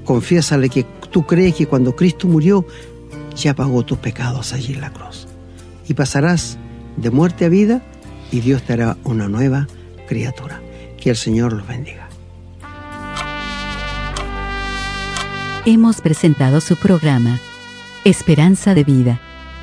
confiésale 0.05 0.69
que 0.69 0.85
tú 1.11 1.25
crees 1.25 1.55
que 1.55 1.67
cuando 1.67 1.95
Cristo 1.95 2.27
murió 2.27 2.65
ya 3.35 3.55
pagó 3.55 3.83
tus 3.83 3.97
pecados 3.97 4.53
allí 4.53 4.73
en 4.73 4.81
la 4.81 4.91
cruz. 4.91 5.27
Y 5.87 5.93
pasarás 5.93 6.57
de 6.97 7.09
muerte 7.09 7.45
a 7.45 7.49
vida 7.49 7.81
y 8.31 8.41
Dios 8.41 8.63
te 8.63 8.73
hará 8.73 8.97
una 9.03 9.27
nueva 9.27 9.67
criatura. 10.07 10.61
Que 10.99 11.11
el 11.11 11.15
Señor 11.15 11.53
los 11.53 11.67
bendiga. 11.67 12.09
Hemos 15.65 16.01
presentado 16.01 16.61
su 16.61 16.75
programa, 16.75 17.39
Esperanza 18.03 18.73
de 18.73 18.83
Vida, 18.83 19.21